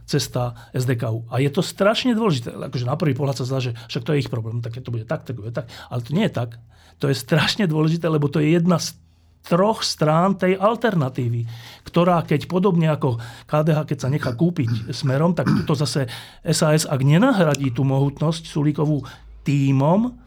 cesta 0.07 0.71
SDKU. 0.71 1.27
A 1.27 1.43
je 1.43 1.51
to 1.51 1.59
strašne 1.59 2.15
dôležité. 2.15 2.55
Akože 2.55 2.87
na 2.87 2.95
prvý 2.95 3.11
pohľad 3.11 3.43
sa 3.43 3.47
zdá, 3.49 3.59
že 3.59 3.75
však 3.91 4.05
to 4.07 4.15
je 4.15 4.21
ich 4.23 4.31
problém, 4.31 4.63
tak 4.63 4.79
to 4.79 4.93
bude 4.95 5.03
tak, 5.09 5.27
tak 5.27 5.35
bude 5.35 5.51
tak. 5.51 5.67
Ale 5.91 5.99
to 5.99 6.15
nie 6.15 6.31
je 6.31 6.33
tak. 6.39 6.55
To 7.03 7.11
je 7.11 7.19
strašne 7.19 7.67
dôležité, 7.67 8.07
lebo 8.07 8.31
to 8.31 8.39
je 8.39 8.55
jedna 8.55 8.79
z 8.79 8.95
troch 9.43 9.83
strán 9.83 10.39
tej 10.39 10.55
alternatívy, 10.55 11.43
ktorá 11.83 12.23
keď 12.23 12.47
podobne 12.47 12.87
ako 12.87 13.19
KDH, 13.43 13.79
keď 13.91 13.97
sa 13.99 14.07
nechá 14.07 14.31
kúpiť 14.31 14.95
smerom, 14.95 15.35
tak 15.35 15.51
to 15.67 15.75
zase 15.75 16.07
SAS, 16.47 16.87
ak 16.87 17.03
nenahradí 17.03 17.75
tú 17.75 17.83
mohutnosť 17.83 18.47
Sulíkovú 18.47 19.03
týmom, 19.43 20.22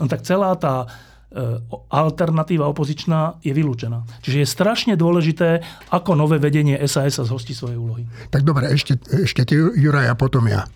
no 0.00 0.08
tak 0.08 0.24
celá 0.24 0.56
tá 0.56 0.88
E, 1.30 1.62
alternatíva 1.94 2.66
opozičná 2.66 3.38
je 3.38 3.54
vylúčená. 3.54 4.02
Čiže 4.18 4.42
je 4.42 4.46
strašne 4.50 4.98
dôležité, 4.98 5.62
ako 5.94 6.18
nové 6.18 6.42
vedenie 6.42 6.74
SAS 6.90 7.14
sa 7.14 7.22
zhostí 7.22 7.54
svoje 7.54 7.78
úlohy. 7.78 8.02
Tak 8.34 8.42
dobre, 8.42 8.66
ešte, 8.74 8.98
ešte 9.06 9.46
ty, 9.46 9.54
Juraj, 9.54 10.10
a 10.10 10.18
potom 10.18 10.50
ja. 10.50 10.66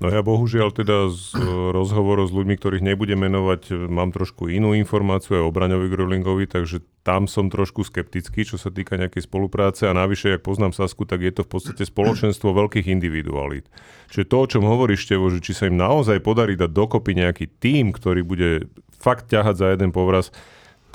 No 0.00 0.08
ja 0.08 0.24
bohužiaľ 0.24 0.72
teda 0.72 1.12
z 1.12 1.36
e, 1.36 1.44
rozhovoru 1.76 2.24
s 2.24 2.32
ľuďmi, 2.32 2.56
ktorých 2.56 2.80
nebudem 2.80 3.20
menovať, 3.20 3.62
e, 3.68 3.72
mám 3.84 4.16
trošku 4.16 4.48
inú 4.48 4.72
informáciu 4.72 5.36
aj 5.36 5.44
o 5.44 5.52
Braňovi 5.52 5.92
Grulingovi, 5.92 6.48
takže 6.48 6.80
tam 7.04 7.28
som 7.28 7.52
trošku 7.52 7.84
skeptický, 7.84 8.48
čo 8.48 8.56
sa 8.56 8.72
týka 8.72 8.96
nejakej 8.96 9.28
spolupráce 9.28 9.84
a 9.84 9.92
navyše, 9.92 10.40
ak 10.40 10.48
poznám 10.48 10.72
Sasku, 10.72 11.04
tak 11.04 11.20
je 11.20 11.36
to 11.36 11.44
v 11.44 11.52
podstate 11.52 11.84
spoločenstvo 11.84 12.48
veľkých 12.48 12.88
individualít. 12.88 13.68
Čiže 14.08 14.24
to, 14.24 14.36
o 14.40 14.48
čom 14.48 14.64
hovoríš, 14.64 15.04
Števo, 15.04 15.28
že 15.28 15.44
či 15.44 15.52
sa 15.52 15.68
im 15.68 15.76
naozaj 15.76 16.24
podarí 16.24 16.56
dať 16.56 16.72
dokopy 16.72 17.20
nejaký 17.20 17.60
tím, 17.60 17.92
ktorý 17.92 18.24
bude 18.24 18.72
fakt 18.96 19.28
ťahať 19.28 19.54
za 19.60 19.66
jeden 19.68 19.92
povraz, 19.92 20.32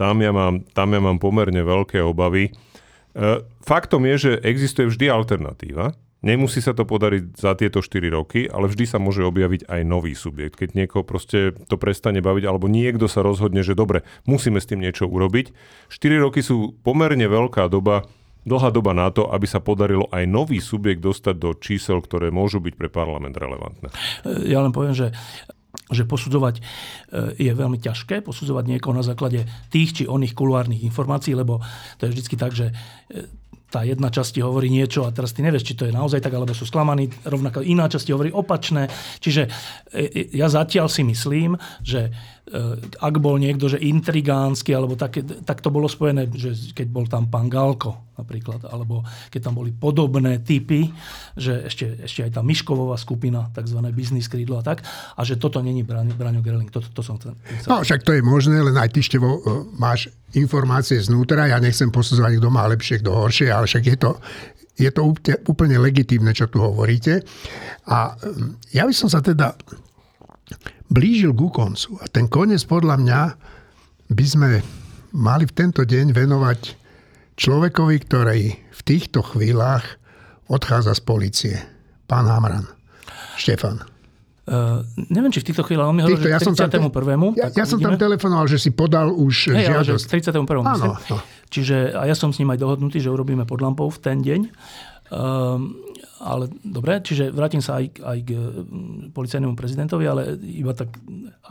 tam 0.01 0.17
ja 0.17 0.33
mám, 0.33 0.65
tam 0.73 0.97
ja 0.97 0.99
mám 1.05 1.21
pomerne 1.21 1.61
veľké 1.61 2.01
obavy. 2.01 2.49
E, 2.49 2.51
faktom 3.61 4.01
je, 4.09 4.15
že 4.17 4.31
existuje 4.41 4.89
vždy 4.89 5.13
alternatíva. 5.13 5.93
Nemusí 6.23 6.63
sa 6.63 6.71
to 6.71 6.87
podariť 6.87 7.37
za 7.37 7.53
tieto 7.59 7.83
4 7.83 8.09
roky, 8.09 8.47
ale 8.47 8.71
vždy 8.71 8.85
sa 8.87 8.97
môže 8.97 9.21
objaviť 9.21 9.67
aj 9.67 9.81
nový 9.85 10.15
subjekt. 10.17 10.57
Keď 10.57 10.73
niekoho 10.73 11.03
proste 11.05 11.53
to 11.69 11.75
prestane 11.75 12.23
baviť, 12.23 12.43
alebo 12.47 12.71
niekto 12.71 13.05
sa 13.05 13.21
rozhodne, 13.21 13.61
že 13.61 13.77
dobre, 13.77 14.07
musíme 14.25 14.57
s 14.57 14.65
tým 14.65 14.81
niečo 14.81 15.05
urobiť. 15.05 15.53
4 15.91 16.25
roky 16.25 16.41
sú 16.41 16.73
pomerne 16.81 17.29
veľká 17.29 17.69
doba, 17.69 18.09
dlhá 18.45 18.69
doba 18.73 18.97
na 18.97 19.13
to, 19.13 19.29
aby 19.29 19.45
sa 19.45 19.61
podarilo 19.61 20.09
aj 20.09 20.23
nový 20.25 20.61
subjekt 20.61 21.01
dostať 21.01 21.35
do 21.35 21.53
čísel, 21.57 21.99
ktoré 21.99 22.33
môžu 22.33 22.57
byť 22.57 22.73
pre 22.73 22.89
parlament 22.89 23.35
relevantné. 23.37 23.89
Ja 24.49 24.65
len 24.65 24.73
poviem, 24.73 24.95
že 24.95 25.13
že 25.91 26.07
posudzovať 26.07 26.55
e, 26.57 26.61
je 27.45 27.51
veľmi 27.53 27.77
ťažké, 27.77 28.25
posudzovať 28.25 28.63
niekoho 28.65 28.95
na 28.95 29.05
základe 29.05 29.45
tých 29.69 30.01
či 30.01 30.03
oných 30.09 30.33
kuluárnych 30.33 30.81
informácií, 30.81 31.37
lebo 31.37 31.61
to 32.01 32.09
je 32.09 32.13
vždy 32.15 32.35
tak, 32.39 32.57
že 32.57 32.73
e, 32.73 32.73
tá 33.69 33.81
jedna 33.83 34.13
časť 34.13 34.39
hovorí 34.39 34.69
niečo 34.69 35.03
a 35.03 35.13
teraz 35.13 35.33
ty 35.33 35.41
nevieš, 35.41 35.65
či 35.67 35.77
to 35.77 35.83
je 35.89 35.93
naozaj 35.93 36.21
tak, 36.21 36.33
alebo 36.33 36.53
sú 36.53 36.69
sklamaní, 36.69 37.09
rovnako 37.25 37.65
iná 37.65 37.89
časť 37.89 38.07
hovorí 38.13 38.29
opačné. 38.31 38.87
Čiže 39.19 39.49
e, 39.91 40.31
ja 40.37 40.47
zatiaľ 40.47 40.87
si 40.87 41.01
myslím, 41.03 41.57
že 41.81 42.13
ak 43.01 43.15
bol 43.17 43.41
niekto, 43.41 43.65
že 43.65 43.81
intrigánsky, 43.81 44.69
alebo 44.69 44.93
tak, 44.93 45.17
tak 45.41 45.65
to 45.65 45.73
bolo 45.73 45.89
spojené, 45.89 46.29
že 46.29 46.53
keď 46.77 46.87
bol 46.93 47.09
tam 47.09 47.25
pán 47.25 47.49
Galko 47.49 48.05
napríklad, 48.15 48.69
alebo 48.69 49.03
keď 49.33 49.49
tam 49.49 49.59
boli 49.59 49.75
podobné 49.75 50.39
typy, 50.39 50.87
že 51.35 51.67
ešte, 51.67 52.05
ešte 52.05 52.23
aj 52.23 52.31
tá 52.39 52.41
Miškovová 52.45 52.95
skupina, 52.95 53.51
tzv. 53.51 53.81
biznis 53.91 54.31
krídlo 54.31 54.61
a 54.61 54.63
tak, 54.63 54.85
a 54.87 55.21
že 55.25 55.35
toto 55.41 55.59
není 55.59 55.83
Braňo 55.83 56.39
Gerling. 56.39 56.71
To, 56.71 56.79
to 56.79 57.01
som 57.03 57.19
chcel. 57.19 57.35
No, 57.67 57.83
však 57.83 58.07
to 58.07 58.15
je 58.15 58.21
možné, 58.23 58.61
len 58.61 58.77
aj 58.77 58.93
ty, 58.93 59.03
Števo, 59.03 59.41
e, 59.41 59.65
máš 59.75 60.07
informácie 60.37 61.01
znútra. 61.01 61.51
Ja 61.51 61.59
nechcem 61.59 61.91
posudzovať, 61.91 62.39
kto 62.39 62.47
má 62.53 62.63
lepšie, 62.71 63.03
kto 63.03 63.11
horšie, 63.11 63.51
ale 63.51 63.67
však 63.67 63.83
je 63.83 63.97
to, 63.99 64.11
je 64.79 64.89
to 64.93 65.01
úplne, 65.01 65.35
úplne 65.49 65.77
legitímne, 65.81 66.31
čo 66.31 66.47
tu 66.47 66.63
hovoríte. 66.63 67.19
A 67.89 68.15
ja 68.71 68.87
by 68.87 68.93
som 68.95 69.11
sa 69.11 69.19
teda 69.19 69.59
blížil 70.89 71.33
ku 71.33 71.49
koncu. 71.49 71.97
A 72.01 72.05
ten 72.09 72.29
koniec 72.29 72.61
podľa 72.65 72.95
mňa 73.01 73.21
by 74.11 74.25
sme 74.25 74.49
mali 75.15 75.43
v 75.47 75.53
tento 75.55 75.81
deň 75.81 76.13
venovať 76.13 76.61
človekovi, 77.35 77.95
ktorý 78.05 78.41
v 78.55 78.81
týchto 78.85 79.23
chvíľach 79.25 79.83
odchádza 80.47 80.93
z 80.95 81.01
policie. 81.01 81.55
Pán 82.05 82.29
Hamran. 82.29 82.69
Štefan. 83.35 83.81
Uh, 84.45 84.85
neviem, 85.09 85.33
či 85.33 85.41
v 85.41 85.47
týchto 85.49 85.65
chvíľach, 85.65 85.89
on 85.89 85.97
mi 85.97 86.05
hovoril, 86.05 86.21
že 86.21 86.29
ja 86.29 86.37
31. 86.37 86.93
Som 86.93 87.33
ja, 87.33 87.49
ja 87.49 87.65
som 87.65 87.81
tam 87.81 87.97
telefonoval, 87.97 88.45
že 88.45 88.61
si 88.61 88.69
podal 88.69 89.09
už 89.09 89.57
hey, 89.57 89.65
žiadosť. 89.73 90.05
Ale 90.05 90.21
že 90.21 90.29
31. 90.29 90.69
Áno, 90.69 90.85
no. 91.01 91.17
Čiže, 91.49 91.97
a 91.97 92.05
ja 92.05 92.13
som 92.13 92.29
s 92.29 92.37
ním 92.37 92.53
aj 92.53 92.61
dohodnutý, 92.61 93.01
že 93.01 93.09
urobíme 93.09 93.49
pod 93.49 93.65
lampou 93.65 93.89
v 93.89 93.97
ten 93.97 94.21
deň. 94.21 94.41
Um, 95.09 95.81
ale 96.23 96.47
dobre, 96.63 97.03
čiže 97.03 97.27
vrátim 97.27 97.59
sa 97.59 97.83
aj, 97.83 97.99
aj 97.99 98.17
k 98.23 98.29
mm, 98.39 99.11
policajnému 99.11 99.51
prezidentovi, 99.51 100.03
ale 100.07 100.39
iba 100.39 100.71
tak, 100.71 100.95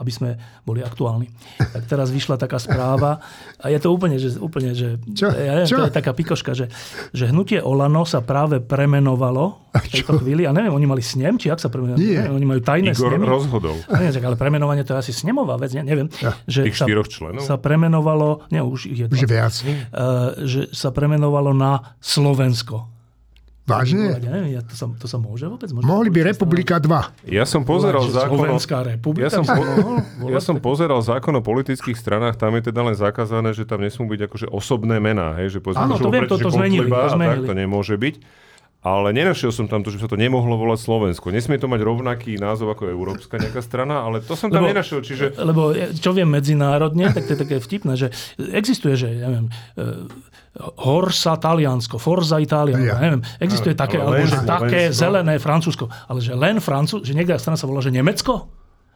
aby 0.01 0.11
sme 0.11 0.29
boli 0.65 0.81
aktuálni. 0.81 1.29
Tak 1.61 1.85
teraz 1.85 2.09
vyšla 2.09 2.41
taká 2.41 2.57
správa 2.57 3.21
a 3.61 3.65
je 3.69 3.77
to 3.77 3.93
úplne, 3.93 4.17
že, 4.17 4.41
úplne, 4.41 4.73
že 4.73 4.97
Čo? 5.13 5.29
Ja 5.29 5.61
neviem, 5.61 5.69
Čo? 5.69 5.85
to 5.85 5.89
je 5.89 5.93
taká 5.93 6.17
pikoška, 6.17 6.57
že, 6.57 6.73
že 7.13 7.29
hnutie 7.29 7.61
Olano 7.61 8.09
sa 8.09 8.25
práve 8.25 8.57
premenovalo 8.57 9.69
v 9.75 9.87
tejto 9.91 10.17
chvíli. 10.17 10.49
A 10.49 10.51
neviem, 10.55 10.73
oni 10.73 10.87
mali 10.89 11.03
snem, 11.05 11.37
či 11.37 11.53
ak 11.53 11.61
sa 11.61 11.69
premenovali? 11.69 12.01
Nie. 12.01 12.25
Oni 12.25 12.45
majú 12.47 12.61
tajné 12.65 12.97
Igor 12.97 13.13
snemy. 13.13 13.25
rozhodol. 13.27 13.77
Nie, 14.01 14.09
ale 14.09 14.39
premenovanie 14.39 14.81
to 14.81 14.97
je 14.97 15.09
asi 15.09 15.13
snemová 15.13 15.61
vec, 15.61 15.77
ne, 15.77 15.85
neviem. 15.85 16.09
Ja. 16.23 16.33
Že 16.49 16.61
Tých 16.71 16.77
sa, 16.79 16.85
štyroch 16.89 17.07
členov? 17.11 17.43
Sa 17.45 17.55
premenovalo, 17.61 18.49
nie, 18.49 18.63
už 18.65 18.89
ich 18.89 18.99
je 19.03 19.07
Už 19.11 19.29
viac. 19.29 19.53
Uh, 19.61 20.33
že 20.41 20.73
sa 20.73 20.89
premenovalo 20.89 21.53
na 21.53 21.95
Slovensko. 22.01 22.94
Vážne? 23.65 24.13
Ja 24.13 24.21
neviem, 24.21 24.53
ja 24.53 24.61
to, 24.61 24.77
sa, 24.77 24.85
to 24.93 25.09
sa 25.09 25.17
môže 25.17 25.49
vôbec? 25.49 25.73
Môže 25.73 25.89
Mohli 25.89 26.13
by 26.13 26.19
Republika 26.21 26.77
2. 26.77 27.33
Ja 27.33 27.49
som 27.49 27.65
pozeral 27.65 28.05
zákon 28.05 28.45
republika. 28.85 29.25
Ja 29.25 29.29
som, 29.33 29.41
po... 29.41 29.61
ja 30.29 30.41
som 30.41 30.55
pozeral 30.61 31.01
zákon 31.01 31.33
o 31.33 31.41
politických 31.41 31.97
stranách, 31.97 32.37
tam 32.37 32.53
je 32.61 32.69
teda 32.69 32.85
len 32.85 32.93
zakázané, 32.93 33.57
že 33.57 33.65
tam 33.65 33.81
nesmú 33.81 34.05
byť 34.05 34.29
akože 34.29 34.47
osobné 34.53 35.01
mená. 35.01 35.33
Hej, 35.41 35.57
že 35.57 35.59
Áno, 35.73 35.97
to 35.97 36.13
viem, 36.13 36.29
to, 36.29 36.37
to 36.37 36.53
zmenili. 36.53 36.93
To 36.93 37.09
zmenili. 37.09 37.41
Tak 37.41 37.49
to 37.49 37.53
nemôže 37.57 37.97
byť. 37.97 38.44
Ale 38.85 39.17
nenašiel 39.17 39.49
som 39.49 39.65
tam 39.65 39.81
to, 39.81 39.89
že 39.89 39.97
sa 39.97 40.05
to 40.05 40.13
nemohlo 40.13 40.61
volať 40.61 40.85
Slovensko. 40.85 41.33
Nesmie 41.33 41.57
to 41.57 41.65
mať 41.65 41.81
rovnaký 41.81 42.37
názov 42.37 42.77
ako 42.77 42.85
Európska 42.85 43.41
nejaká 43.41 43.57
strana, 43.65 44.05
ale 44.05 44.21
to 44.21 44.37
som 44.37 44.53
tam 44.53 44.61
lebo, 44.61 44.77
nenašiel. 44.77 45.01
Čiže... 45.01 45.33
Lebo 45.41 45.73
čo 45.97 46.13
viem 46.13 46.29
medzinárodne, 46.29 47.09
tak 47.09 47.25
to 47.25 47.33
je 47.33 47.39
také 47.41 47.57
vtipné, 47.57 47.97
že 47.97 48.13
existuje, 48.37 48.93
že 48.93 49.09
ja 49.09 49.33
neviem, 49.33 49.49
Horsa 50.85 51.33
Taliansko, 51.41 51.97
Forza 51.97 52.37
Itália, 52.37 52.77
ja. 52.77 53.01
neviem, 53.01 53.25
existuje 53.41 53.73
ale, 53.73 53.81
také, 53.81 53.97
ale 53.97 54.21
alebo 54.21 54.29
že 54.29 54.37
také 54.45 54.81
len, 54.87 54.93
zelené 54.93 55.35
Francúzsko, 55.41 55.89
ale 56.05 56.21
že 56.21 56.37
len 56.37 56.61
Francúz, 56.61 57.01
že 57.01 57.17
niekde 57.17 57.35
strana 57.41 57.57
sa 57.57 57.65
volá, 57.65 57.81
že 57.81 57.89
Nemecko? 57.89 58.47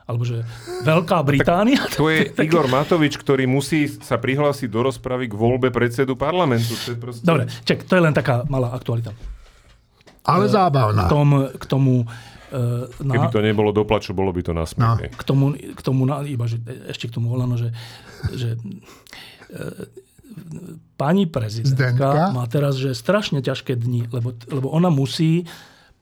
Alebo 0.05 0.25
že 0.25 0.41
Veľká 0.85 1.21
Británia? 1.21 1.85
Tak 1.85 1.97
to 1.97 2.09
je 2.13 2.29
Igor 2.45 2.65
Matovič, 2.69 3.17
ktorý 3.17 3.45
musí 3.49 3.89
sa 3.89 4.21
prihlásiť 4.21 4.69
do 4.69 4.85
rozpravy 4.85 5.29
k 5.29 5.37
voľbe 5.37 5.69
predsedu 5.73 6.13
parlamentu. 6.13 6.73
To 6.85 6.93
je 6.93 6.97
proste... 6.97 7.21
Dobre, 7.25 7.45
ček, 7.65 7.85
to 7.89 7.93
je 7.97 8.01
len 8.01 8.13
taká 8.13 8.45
malá 8.49 8.73
aktualita. 8.73 9.13
Ale 10.29 10.45
e, 10.45 10.51
zábavná. 10.51 11.05
K 11.05 11.09
tomu, 11.09 11.35
k 11.49 11.65
tomu 11.65 11.93
e, 12.53 13.03
na, 13.03 13.13
Keby 13.17 13.27
to 13.33 13.41
nebolo 13.41 13.69
doplaču, 13.73 14.13
bolo 14.13 14.29
by 14.29 14.41
to 14.45 14.53
na 14.53 14.65
no. 14.77 14.97
K 15.01 15.23
tomu, 15.25 15.57
k 15.57 15.81
tomu 15.81 16.05
na, 16.05 16.21
iba, 16.25 16.45
že, 16.45 16.61
ešte 16.89 17.09
k 17.09 17.15
tomu 17.17 17.33
Olano, 17.33 17.57
že, 17.57 17.73
že 18.33 18.55
e, 18.55 19.63
pani 20.99 21.25
prezidentka 21.25 22.07
Zdenka. 22.11 22.35
má 22.35 22.45
teraz 22.45 22.77
že 22.77 22.93
strašne 22.93 23.41
ťažké 23.41 23.75
dni, 23.75 24.07
lebo, 24.13 24.35
lebo 24.51 24.67
ona 24.69 24.93
musí 24.93 25.49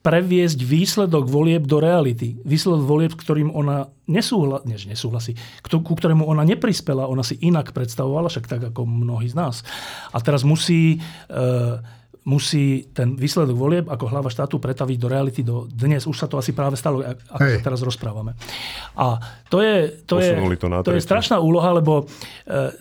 previesť 0.07 0.63
výsledok 0.63 1.27
volieb 1.27 1.67
do 1.67 1.83
reality. 1.83 2.39
Výsledok 2.47 2.83
volieb, 2.87 3.11
ktorým 3.11 3.51
ona 3.51 3.91
nesúhla, 4.07 4.63
než 4.63 4.87
nesúhlasí, 4.87 5.35
ku 5.67 5.93
ktorému 5.93 6.23
ona 6.23 6.47
neprispela, 6.47 7.11
ona 7.11 7.27
si 7.27 7.35
inak 7.43 7.75
predstavovala, 7.75 8.31
však 8.31 8.47
tak 8.47 8.61
ako 8.71 8.87
mnohí 8.87 9.27
z 9.27 9.35
nás. 9.35 9.67
A 10.15 10.23
teraz 10.23 10.47
musí, 10.47 11.03
e, 11.27 11.37
musí 12.27 12.91
ten 12.91 13.15
výsledok 13.15 13.55
volieb 13.55 13.85
ako 13.87 14.11
hlava 14.11 14.27
štátu 14.27 14.59
pretaviť 14.59 14.97
do 14.99 15.07
reality 15.07 15.41
do 15.47 15.63
dnes. 15.71 16.03
Už 16.03 16.19
sa 16.19 16.27
to 16.27 16.35
asi 16.35 16.51
práve 16.51 16.75
stalo, 16.75 16.99
ako 16.99 17.39
sa 17.39 17.63
teraz 17.63 17.79
rozprávame. 17.79 18.35
A 18.99 19.15
to 19.47 19.63
je, 19.63 20.03
to 20.03 20.19
je, 20.19 20.35
to, 20.59 20.67
to 20.83 20.91
je 20.91 20.99
strašná 20.99 21.39
úloha, 21.39 21.71
lebo 21.71 22.03
e, 22.03 22.75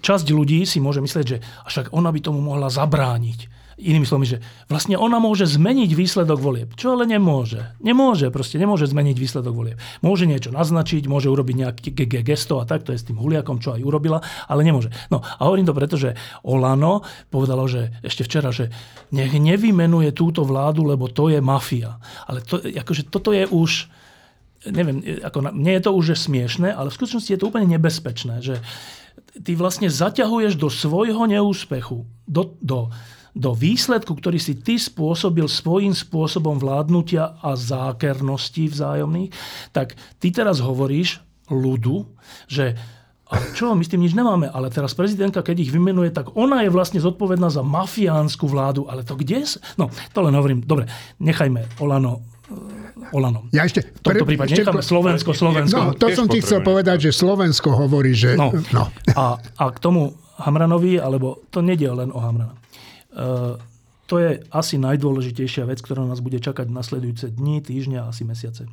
časť 0.00 0.26
ľudí 0.32 0.64
si 0.64 0.80
môže 0.80 1.04
myslieť, 1.04 1.26
že 1.28 1.38
však 1.68 1.92
ona 1.92 2.08
by 2.08 2.20
tomu 2.24 2.40
mohla 2.40 2.72
zabrániť. 2.72 3.55
Inými 3.76 4.08
slovami, 4.08 4.24
že 4.24 4.38
vlastne 4.72 4.96
ona 4.96 5.20
môže 5.20 5.44
zmeniť 5.44 5.92
výsledok 5.92 6.40
volieb. 6.40 6.72
Čo 6.80 6.96
ale 6.96 7.04
nemôže. 7.04 7.76
Nemôže, 7.84 8.32
proste 8.32 8.56
nemôže 8.56 8.88
zmeniť 8.88 9.16
výsledok 9.20 9.52
volieb. 9.52 9.76
Môže 10.00 10.24
niečo 10.24 10.48
naznačiť, 10.48 11.04
môže 11.04 11.28
urobiť 11.28 11.56
nejaké 11.60 11.92
gesto 12.24 12.56
a 12.56 12.64
tak, 12.64 12.88
to 12.88 12.96
je 12.96 13.00
s 13.00 13.04
tým 13.04 13.20
Huliakom, 13.20 13.60
čo 13.60 13.76
aj 13.76 13.84
urobila, 13.84 14.24
ale 14.48 14.64
nemôže. 14.64 14.88
No 15.12 15.20
a 15.20 15.40
hovorím 15.44 15.68
to 15.68 15.76
preto, 15.76 16.00
že 16.00 16.16
Olano 16.40 17.04
povedalo, 17.28 17.68
že 17.68 18.00
ešte 18.00 18.24
včera, 18.24 18.48
že 18.48 18.72
nech 19.12 19.36
nevymenuje 19.36 20.16
túto 20.16 20.40
vládu, 20.48 20.88
lebo 20.88 21.12
to 21.12 21.28
je 21.28 21.44
mafia. 21.44 22.00
Ale 22.24 22.40
to, 22.40 22.64
akože 22.64 23.12
toto 23.12 23.36
je 23.36 23.44
už 23.44 23.92
neviem, 24.66 24.98
ako, 25.22 25.52
mne 25.54 25.78
je 25.78 25.82
to 25.84 25.94
už 25.94 26.18
smiešné, 26.18 26.74
ale 26.74 26.90
v 26.90 26.96
skutočnosti 26.96 27.30
je 27.30 27.38
to 27.38 27.48
úplne 27.52 27.70
nebezpečné, 27.70 28.42
že 28.42 28.58
ty 29.44 29.52
vlastne 29.54 29.86
zaťahuješ 29.86 30.56
do 30.56 30.72
svojho 30.72 31.28
neúspechu, 31.28 32.08
do, 32.26 32.56
do, 32.58 32.90
do 33.36 33.52
výsledku, 33.52 34.16
ktorý 34.16 34.40
si 34.40 34.56
ty 34.56 34.80
spôsobil 34.80 35.44
svojím 35.44 35.92
spôsobom 35.92 36.56
vládnutia 36.56 37.36
a 37.44 37.52
zákernosti 37.52 38.72
vzájomných, 38.72 39.30
tak 39.76 39.92
ty 40.16 40.32
teraz 40.32 40.64
hovoríš 40.64 41.20
ľudu, 41.52 42.08
že 42.48 42.74
a 43.26 43.42
čo, 43.58 43.74
my 43.74 43.82
s 43.82 43.90
tým 43.90 44.06
nič 44.06 44.14
nemáme, 44.14 44.46
ale 44.46 44.70
teraz 44.70 44.94
prezidentka, 44.94 45.42
keď 45.42 45.66
ich 45.66 45.74
vymenuje, 45.74 46.14
tak 46.14 46.38
ona 46.38 46.62
je 46.62 46.70
vlastne 46.70 47.02
zodpovedná 47.02 47.50
za 47.50 47.66
mafiánsku 47.66 48.46
vládu, 48.46 48.86
ale 48.86 49.02
to 49.02 49.18
kde? 49.18 49.42
No, 49.74 49.90
to 50.14 50.22
len 50.22 50.30
hovorím, 50.30 50.62
dobre, 50.62 50.86
nechajme 51.18 51.66
Olano 51.82 52.22
Olanom. 53.10 53.50
Ja 53.50 53.66
ešte... 53.66 53.82
V 53.82 54.14
tomto 54.14 54.26
prípade 54.30 54.54
ešte, 54.54 54.62
necháme 54.62 54.78
Slovensko, 54.78 55.34
Slovensko. 55.34 55.74
No, 55.74 55.98
to 55.98 56.06
som 56.14 56.30
ti 56.30 56.38
chcel 56.38 56.62
povedať, 56.62 57.10
že 57.10 57.18
Slovensko 57.18 57.74
hovorí, 57.74 58.14
že... 58.14 58.38
No. 58.38 58.54
no. 58.70 58.94
A, 59.18 59.42
a 59.42 59.64
k 59.74 59.78
tomu 59.82 60.14
Hamranovi, 60.38 61.02
alebo 61.02 61.42
to 61.50 61.58
nedie 61.66 61.90
len 61.90 62.14
o 62.14 62.22
Hamrana. 62.22 62.54
Uh, 63.16 63.56
to 64.06 64.22
je 64.22 64.38
asi 64.54 64.78
najdôležitejšia 64.78 65.66
vec, 65.66 65.82
ktorá 65.82 66.06
nás 66.06 66.22
bude 66.22 66.38
čakať 66.38 66.70
nasledujúce 66.70 67.34
dni, 67.34 67.58
týždňa 67.58 68.06
asi 68.06 68.22
mesiace. 68.22 68.70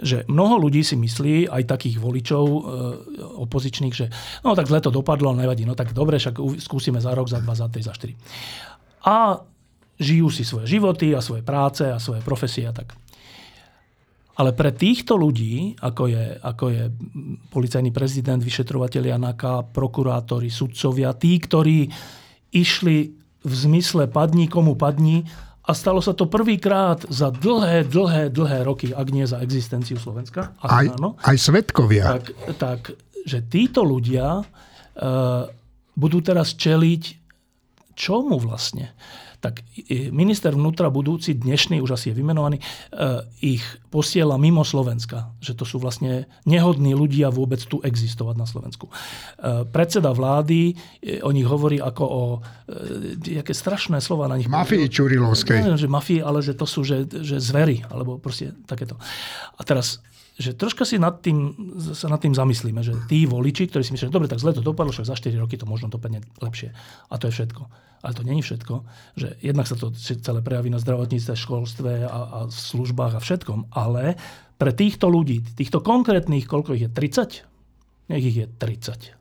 Že 0.00 0.28
mnoho 0.28 0.60
ľudí 0.60 0.80
si 0.80 0.96
myslí, 0.96 1.48
aj 1.48 1.68
takých 1.68 2.00
voličov 2.00 2.44
e, 2.44 2.60
opozičných, 3.36 3.94
že 3.96 4.08
no 4.44 4.56
tak 4.56 4.68
zle 4.68 4.80
to 4.80 4.88
dopadlo, 4.88 5.36
nevadí, 5.36 5.68
no 5.68 5.76
tak 5.76 5.92
dobre, 5.92 6.16
však 6.16 6.40
skúsime 6.60 7.00
za 7.00 7.12
rok, 7.12 7.28
za 7.28 7.40
dva, 7.40 7.52
za 7.52 7.68
tri, 7.68 7.84
za 7.84 7.92
štyri. 7.92 8.16
A 9.04 9.44
žijú 10.00 10.28
si 10.32 10.44
svoje 10.44 10.72
životy 10.76 11.12
a 11.12 11.24
svoje 11.24 11.44
práce 11.44 11.84
a 11.84 12.00
svoje 12.00 12.24
profesie 12.24 12.64
a 12.68 12.72
tak. 12.72 12.96
Ale 14.36 14.52
pre 14.52 14.68
týchto 14.68 15.16
ľudí, 15.16 15.80
ako 15.80 16.12
je, 16.12 16.24
ako 16.44 16.64
je 16.68 16.82
policajný 17.48 17.88
prezident, 17.88 18.40
vyšetrovateľia 18.40 19.16
NAKA, 19.16 19.72
prokurátori, 19.72 20.52
sudcovia, 20.52 21.16
tí, 21.16 21.40
ktorí 21.40 21.88
išli 22.50 23.14
v 23.46 23.52
zmysle 23.52 24.10
padni 24.10 24.50
komu 24.50 24.74
padni 24.74 25.22
a 25.66 25.74
stalo 25.74 25.98
sa 25.98 26.14
to 26.14 26.30
prvýkrát 26.30 27.02
za 27.10 27.34
dlhé, 27.34 27.86
dlhé, 27.90 28.30
dlhé 28.30 28.58
roky, 28.62 28.94
ak 28.94 29.06
nie 29.10 29.26
za 29.26 29.42
existenciu 29.42 29.98
Slovenska. 29.98 30.54
Aj, 30.62 30.86
áno, 30.86 31.18
aj 31.26 31.36
svetkovia. 31.42 32.18
Tak, 32.18 32.24
tak, 32.54 32.80
že 33.26 33.42
títo 33.50 33.82
ľudia 33.82 34.46
uh, 34.46 35.42
budú 35.98 36.22
teraz 36.22 36.54
čeliť 36.54 37.02
čomu 37.98 38.38
vlastne? 38.38 38.94
Tak 39.40 39.62
minister 40.10 40.52
vnútra 40.52 40.88
budúci, 40.88 41.36
dnešný, 41.36 41.80
už 41.84 41.96
asi 41.96 42.12
je 42.12 42.18
vymenovaný, 42.18 42.58
e, 42.58 42.64
ich 43.44 43.64
posiela 43.92 44.40
mimo 44.40 44.64
Slovenska. 44.64 45.32
Že 45.40 45.52
to 45.56 45.64
sú 45.64 45.76
vlastne 45.78 46.26
nehodní 46.48 46.96
ľudia 46.96 47.28
vôbec 47.30 47.60
tu 47.64 47.80
existovať 47.84 48.36
na 48.36 48.46
Slovensku. 48.48 48.88
E, 48.88 48.92
predseda 49.68 50.10
vlády 50.12 50.72
e, 50.72 51.20
o 51.20 51.30
nich 51.30 51.46
hovorí 51.46 51.78
ako 51.78 52.04
o 52.04 52.22
jaké 53.22 53.54
strašné 53.54 54.02
slova 54.02 54.26
na 54.26 54.36
nich. 54.40 54.50
Mafii 54.50 54.90
Čurilovskej. 54.90 55.62
Nie, 55.62 55.78
že 55.78 55.86
mafii, 55.86 56.20
ale 56.20 56.42
že 56.42 56.58
to 56.58 56.66
sú 56.66 56.82
že, 56.82 57.06
že 57.06 57.38
zvery, 57.38 57.86
alebo 57.86 58.18
proste 58.18 58.52
takéto. 58.66 58.98
A 59.56 59.62
teraz 59.62 60.02
že 60.36 60.52
troška 60.52 60.84
si 60.84 61.00
nad 61.00 61.16
tým, 61.24 61.56
sa 61.96 62.12
nad 62.12 62.20
tým 62.20 62.36
zamyslíme, 62.36 62.84
že 62.84 62.92
tí 63.08 63.24
voliči, 63.24 63.72
ktorí 63.72 63.80
si 63.80 63.96
myslia, 63.96 64.12
že 64.12 64.16
dobre, 64.16 64.28
tak 64.28 64.40
zle 64.40 64.52
to 64.52 64.60
dopadlo, 64.60 64.92
však 64.92 65.08
za 65.08 65.16
4 65.16 65.32
roky 65.40 65.56
to 65.56 65.64
možno 65.64 65.88
dopadne 65.88 66.20
lepšie. 66.44 66.76
A 67.08 67.16
to 67.16 67.32
je 67.32 67.40
všetko. 67.40 67.62
Ale 68.04 68.12
to 68.12 68.22
není 68.22 68.44
všetko. 68.44 68.74
Že 69.16 69.28
jednak 69.40 69.64
sa 69.64 69.80
to 69.80 69.96
celé 69.96 70.40
prejaví 70.44 70.68
na 70.68 70.76
zdravotníctve, 70.76 71.32
školstve 71.32 71.92
a, 72.04 72.20
a 72.20 72.38
službách 72.52 73.16
a 73.16 73.20
všetkom. 73.24 73.72
Ale 73.72 74.20
pre 74.60 74.76
týchto 74.76 75.08
ľudí, 75.08 75.40
týchto 75.56 75.80
konkrétnych, 75.80 76.44
koľko 76.44 76.76
ich 76.76 76.84
je? 76.84 76.90
30? 76.92 78.12
Nech 78.12 78.24
ich 78.24 78.36
je 78.36 78.46
30. 78.46 79.16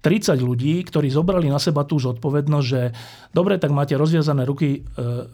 30 0.00 0.40
ľudí, 0.40 0.80
ktorí 0.86 1.12
zobrali 1.12 1.52
na 1.52 1.60
seba 1.60 1.84
tú 1.84 2.00
zodpovednosť, 2.00 2.66
že 2.66 2.82
dobre, 3.36 3.60
tak 3.60 3.74
máte 3.74 4.00
rozviazané 4.00 4.48
ruky, 4.48 4.80
e, 4.80 4.80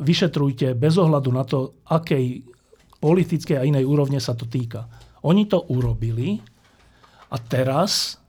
vyšetrujte 0.03 0.75
bez 0.75 0.99
ohľadu 0.99 1.31
na 1.31 1.47
to, 1.47 1.79
akej 1.87 2.56
politickej 2.99 3.57
a 3.61 3.67
inej 3.67 3.85
úrovne 3.85 4.19
sa 4.19 4.33
to 4.33 4.49
týka. 4.49 4.89
Oni 5.27 5.49
to 5.49 5.63
urobili 5.69 6.41
a 7.31 7.37
teraz 7.41 8.21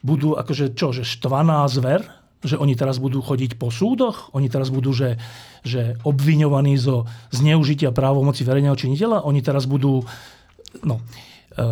budú 0.00 0.38
akože 0.38 0.72
čo, 0.78 0.94
že 0.94 1.04
štvaná 1.04 1.66
zver, 1.68 2.06
že 2.38 2.54
oni 2.54 2.78
teraz 2.78 3.02
budú 3.02 3.18
chodiť 3.18 3.58
po 3.58 3.74
súdoch, 3.74 4.30
oni 4.30 4.46
teraz 4.46 4.70
budú, 4.70 4.94
že, 4.94 5.18
že 5.66 5.98
obviňovaní 6.06 6.78
zo 6.78 7.02
zneužitia 7.34 7.90
právomoci 7.90 8.46
verejného 8.46 8.78
činiteľa, 8.78 9.26
oni 9.26 9.42
teraz 9.42 9.66
budú, 9.66 10.06
no, 10.86 11.02
e, 11.58 11.64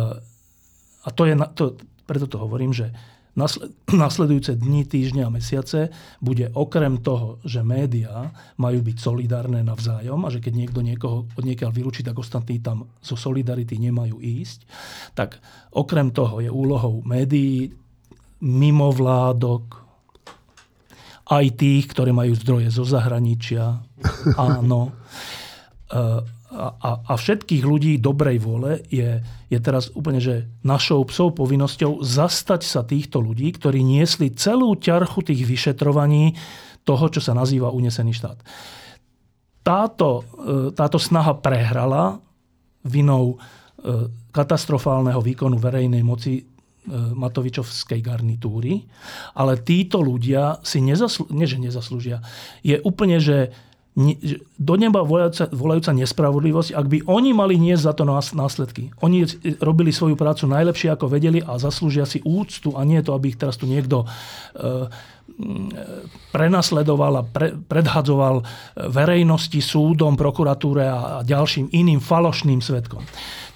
a 1.03 1.09
to 1.15 1.23
je, 1.23 1.33
to, 1.55 1.79
preto 2.03 2.27
to 2.27 2.35
hovorím, 2.35 2.75
že 2.75 2.91
nasledujúce 4.03 4.57
dni, 4.57 4.83
týždne 4.89 5.23
a 5.23 5.33
mesiace 5.33 5.93
bude 6.19 6.49
okrem 6.57 6.99
toho, 7.05 7.37
že 7.45 7.61
médiá 7.61 8.33
majú 8.57 8.81
byť 8.81 8.97
solidárne 8.97 9.61
navzájom 9.61 10.25
a 10.25 10.33
že 10.33 10.41
keď 10.41 10.53
niekto 10.57 10.79
niekoho 10.81 11.29
od 11.29 11.43
niekiaľ 11.45 11.71
vylúči, 11.71 12.01
tak 12.01 12.17
ostatní 12.17 12.59
tam 12.59 12.89
zo 12.99 13.13
solidarity 13.13 13.77
nemajú 13.77 14.17
ísť, 14.17 14.65
tak 15.13 15.37
okrem 15.71 16.09
toho 16.09 16.41
je 16.41 16.49
úlohou 16.49 17.05
médií, 17.05 17.71
mimovládok, 18.37 19.87
aj 21.27 21.45
tých, 21.59 21.91
ktorí 21.91 22.15
majú 22.15 22.33
zdroje 22.39 22.71
zo 22.71 22.87
zahraničia, 22.87 23.83
áno, 24.39 24.95
e, 25.91 26.36
a, 26.47 27.03
a, 27.03 27.13
všetkých 27.19 27.63
ľudí 27.67 27.99
dobrej 27.99 28.39
vôle 28.39 28.79
je, 28.87 29.19
je 29.51 29.59
teraz 29.59 29.91
úplne, 29.91 30.23
že 30.23 30.47
našou 30.63 31.03
psou 31.11 31.35
povinnosťou 31.35 31.99
zastať 31.99 32.63
sa 32.63 32.87
týchto 32.87 33.19
ľudí, 33.19 33.51
ktorí 33.51 33.83
niesli 33.83 34.31
celú 34.31 34.79
ťarchu 34.79 35.27
tých 35.27 35.43
vyšetrovaní 35.43 36.39
toho, 36.87 37.05
čo 37.11 37.19
sa 37.19 37.35
nazýva 37.35 37.75
unesený 37.75 38.15
štát. 38.15 38.39
Táto, 39.59 40.23
e, 40.23 40.23
táto 40.71 40.95
snaha 40.95 41.35
prehrala 41.35 42.15
vinou 42.87 43.35
e, 43.35 44.07
katastrofálneho 44.31 45.19
výkonu 45.19 45.59
verejnej 45.59 45.99
moci 45.99 46.39
e, 46.39 46.43
Matovičovskej 46.95 47.99
garnitúry, 47.99 48.87
ale 49.35 49.59
títo 49.67 49.99
ľudia 49.99 50.63
si 50.63 50.79
nezaslu- 50.79 51.27
nie, 51.35 51.43
že 51.43 51.59
nezaslúžia. 51.59 52.23
Je 52.63 52.79
úplne, 52.79 53.19
že 53.19 53.51
do 54.61 54.73
neba 54.77 55.01
volajúca, 55.01 55.49
volajúca 55.49 55.89
nespravodlivosť, 55.89 56.69
ak 56.69 56.85
by 56.85 56.97
oni 57.09 57.33
mali 57.33 57.57
niesť 57.57 57.81
za 57.81 57.93
to 57.97 58.05
následky. 58.37 58.93
Oni 59.01 59.25
robili 59.57 59.89
svoju 59.89 60.13
prácu 60.13 60.45
najlepšie, 60.45 60.93
ako 60.93 61.09
vedeli 61.09 61.41
a 61.41 61.57
zaslúžia 61.57 62.05
si 62.05 62.21
úctu 62.21 62.77
a 62.77 62.85
nie 62.85 63.01
to, 63.01 63.17
aby 63.17 63.33
ich 63.33 63.41
teraz 63.41 63.57
tu 63.57 63.65
niekto 63.65 64.05
e, 64.05 64.07
prenasledoval 66.29 67.13
a 67.17 67.23
pre, 67.25 67.57
predhadzoval 67.57 68.45
verejnosti, 68.93 69.57
súdom, 69.65 70.13
prokuratúre 70.13 70.85
a 70.85 71.25
ďalším 71.25 71.73
iným 71.73 71.97
falošným 71.97 72.61
svetkom. 72.61 73.01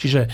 Čiže 0.02 0.26
e, 0.26 0.30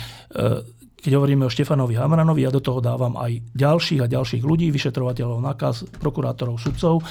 keď 1.04 1.12
hovoríme 1.20 1.44
o 1.44 1.52
Štefanovi 1.52 2.00
Hamranovi, 2.00 2.48
ja 2.48 2.52
do 2.56 2.64
toho 2.64 2.80
dávam 2.80 3.20
aj 3.20 3.44
ďalších 3.60 4.08
a 4.08 4.12
ďalších 4.12 4.44
ľudí, 4.44 4.72
vyšetrovateľov, 4.72 5.44
nakaz, 5.44 5.84
prokurátorov, 6.00 6.64
sudcov, 6.64 7.04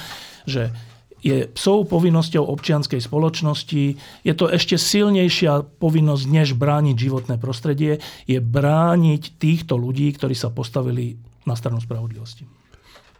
že 0.49 0.73
je 1.21 1.49
psou 1.53 1.83
povinnosťou 1.83 2.43
občianskej 2.45 3.01
spoločnosti. 3.01 3.83
Je 4.21 4.33
to 4.37 4.45
ešte 4.47 4.77
silnejšia 4.77 5.65
povinnosť, 5.81 6.23
než 6.29 6.47
brániť 6.53 6.95
životné 6.95 7.35
prostredie, 7.41 7.99
je 8.29 8.39
brániť 8.39 9.41
týchto 9.41 9.75
ľudí, 9.75 10.13
ktorí 10.13 10.37
sa 10.37 10.53
postavili 10.53 11.17
na 11.47 11.57
stranu 11.57 11.81
spravodlivosti. 11.81 12.45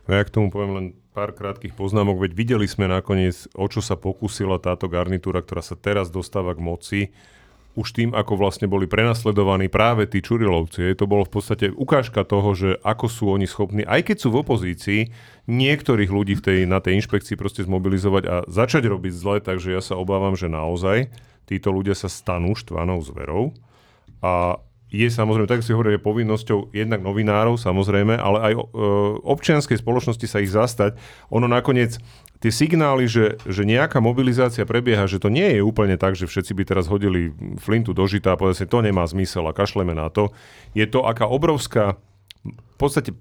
No 0.07 0.15
ja 0.15 0.23
k 0.23 0.31
tomu 0.31 0.47
poviem 0.47 0.73
len 0.75 0.87
pár 1.11 1.33
krátkých 1.33 1.75
poznámok, 1.75 2.21
veď 2.23 2.31
videli 2.37 2.67
sme 2.69 2.87
nakoniec, 2.87 3.49
o 3.57 3.65
čo 3.67 3.81
sa 3.83 3.99
pokúsila 3.99 4.61
táto 4.61 4.87
garnitúra, 4.87 5.41
ktorá 5.43 5.65
sa 5.65 5.75
teraz 5.75 6.13
dostáva 6.13 6.55
k 6.55 6.63
moci 6.63 6.99
už 7.77 7.93
tým, 7.93 8.09
ako 8.17 8.41
vlastne 8.41 8.65
boli 8.65 8.89
prenasledovaní 8.89 9.69
práve 9.69 10.09
tí 10.09 10.25
Čurilovci. 10.25 10.97
To 10.97 11.05
bolo 11.05 11.29
v 11.29 11.37
podstate 11.37 11.69
ukážka 11.69 12.25
toho, 12.25 12.57
že 12.57 12.81
ako 12.81 13.05
sú 13.05 13.23
oni 13.29 13.45
schopní, 13.45 13.85
aj 13.85 14.09
keď 14.09 14.17
sú 14.17 14.33
v 14.33 14.41
opozícii, 14.41 15.01
niektorých 15.45 16.09
ľudí 16.09 16.33
v 16.33 16.43
tej, 16.43 16.59
na 16.65 16.81
tej 16.81 16.97
inšpekcii 16.97 17.37
proste 17.37 17.61
zmobilizovať 17.69 18.23
a 18.25 18.35
začať 18.49 18.89
robiť 18.89 19.13
zle, 19.13 19.37
takže 19.45 19.77
ja 19.77 19.81
sa 19.85 19.93
obávam, 19.93 20.33
že 20.33 20.49
naozaj 20.49 21.13
títo 21.45 21.69
ľudia 21.69 21.93
sa 21.93 22.09
stanú 22.09 22.57
štvanou 22.57 22.97
zverou. 23.05 23.53
A 24.25 24.57
je 24.87 25.07
samozrejme, 25.11 25.51
tak 25.51 25.67
si 25.67 25.75
hovorí, 25.75 25.99
je 25.99 26.03
povinnosťou 26.03 26.71
jednak 26.71 27.03
novinárov, 27.03 27.59
samozrejme, 27.59 28.15
ale 28.15 28.37
aj 28.39 28.53
e, 28.55 28.59
občianskej 29.19 29.83
spoločnosti 29.83 30.23
sa 30.23 30.39
ich 30.39 30.47
zastať. 30.47 30.95
Ono 31.27 31.43
nakoniec 31.43 31.99
tie 32.39 32.51
signály, 32.53 33.03
že, 33.11 33.35
že 33.43 33.67
nejaká 33.67 33.99
mobilizácia 33.99 34.63
prebieha, 34.63 35.03
že 35.03 35.19
to 35.19 35.27
nie 35.27 35.59
je 35.59 35.61
úplne 35.65 35.99
tak, 35.99 36.15
že 36.15 36.23
všetci 36.23 36.55
by 36.55 36.63
teraz 36.63 36.87
hodili 36.87 37.35
flintu 37.59 37.91
do 37.91 38.07
žita 38.07 38.31
a 38.31 38.39
povedali 38.39 38.63
si, 38.63 38.69
to 38.69 38.79
nemá 38.79 39.03
zmysel 39.03 39.43
a 39.49 39.51
kašleme 39.51 39.91
na 39.91 40.07
to. 40.07 40.31
Je 40.71 40.87
to 40.87 41.03
aká 41.03 41.27
obrovská 41.27 41.99
v 42.47 42.77
podstate 42.79 43.11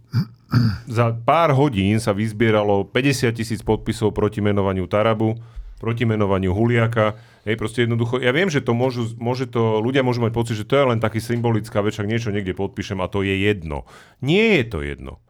za 0.86 1.10
pár 1.26 1.50
hodín 1.56 1.98
sa 1.98 2.14
vyzbieralo 2.14 2.86
50 2.86 3.32
tisíc 3.34 3.60
podpisov 3.64 4.14
proti 4.14 4.38
menovaniu 4.38 4.86
Tarabu, 4.86 5.34
proti 5.76 6.08
menovaniu 6.08 6.56
Huliaka. 6.56 7.16
Hej, 7.46 7.56
proste 7.60 7.84
jednoducho, 7.86 8.18
ja 8.18 8.34
viem, 8.34 8.50
že 8.50 8.64
to 8.64 8.74
môžu, 8.74 9.14
môže 9.20 9.46
to, 9.46 9.78
ľudia 9.78 10.02
môžu 10.02 10.24
mať 10.24 10.32
pocit, 10.34 10.56
že 10.58 10.66
to 10.66 10.74
je 10.74 10.84
len 10.90 10.98
taký 10.98 11.22
symbolická 11.22 11.78
vec, 11.84 11.94
niečo 12.02 12.34
niekde 12.34 12.56
podpíšem 12.56 12.98
a 12.98 13.06
to 13.06 13.22
je 13.22 13.38
jedno. 13.38 13.86
Nie 14.18 14.60
je 14.60 14.64
to 14.66 14.78
jedno. 14.82 15.22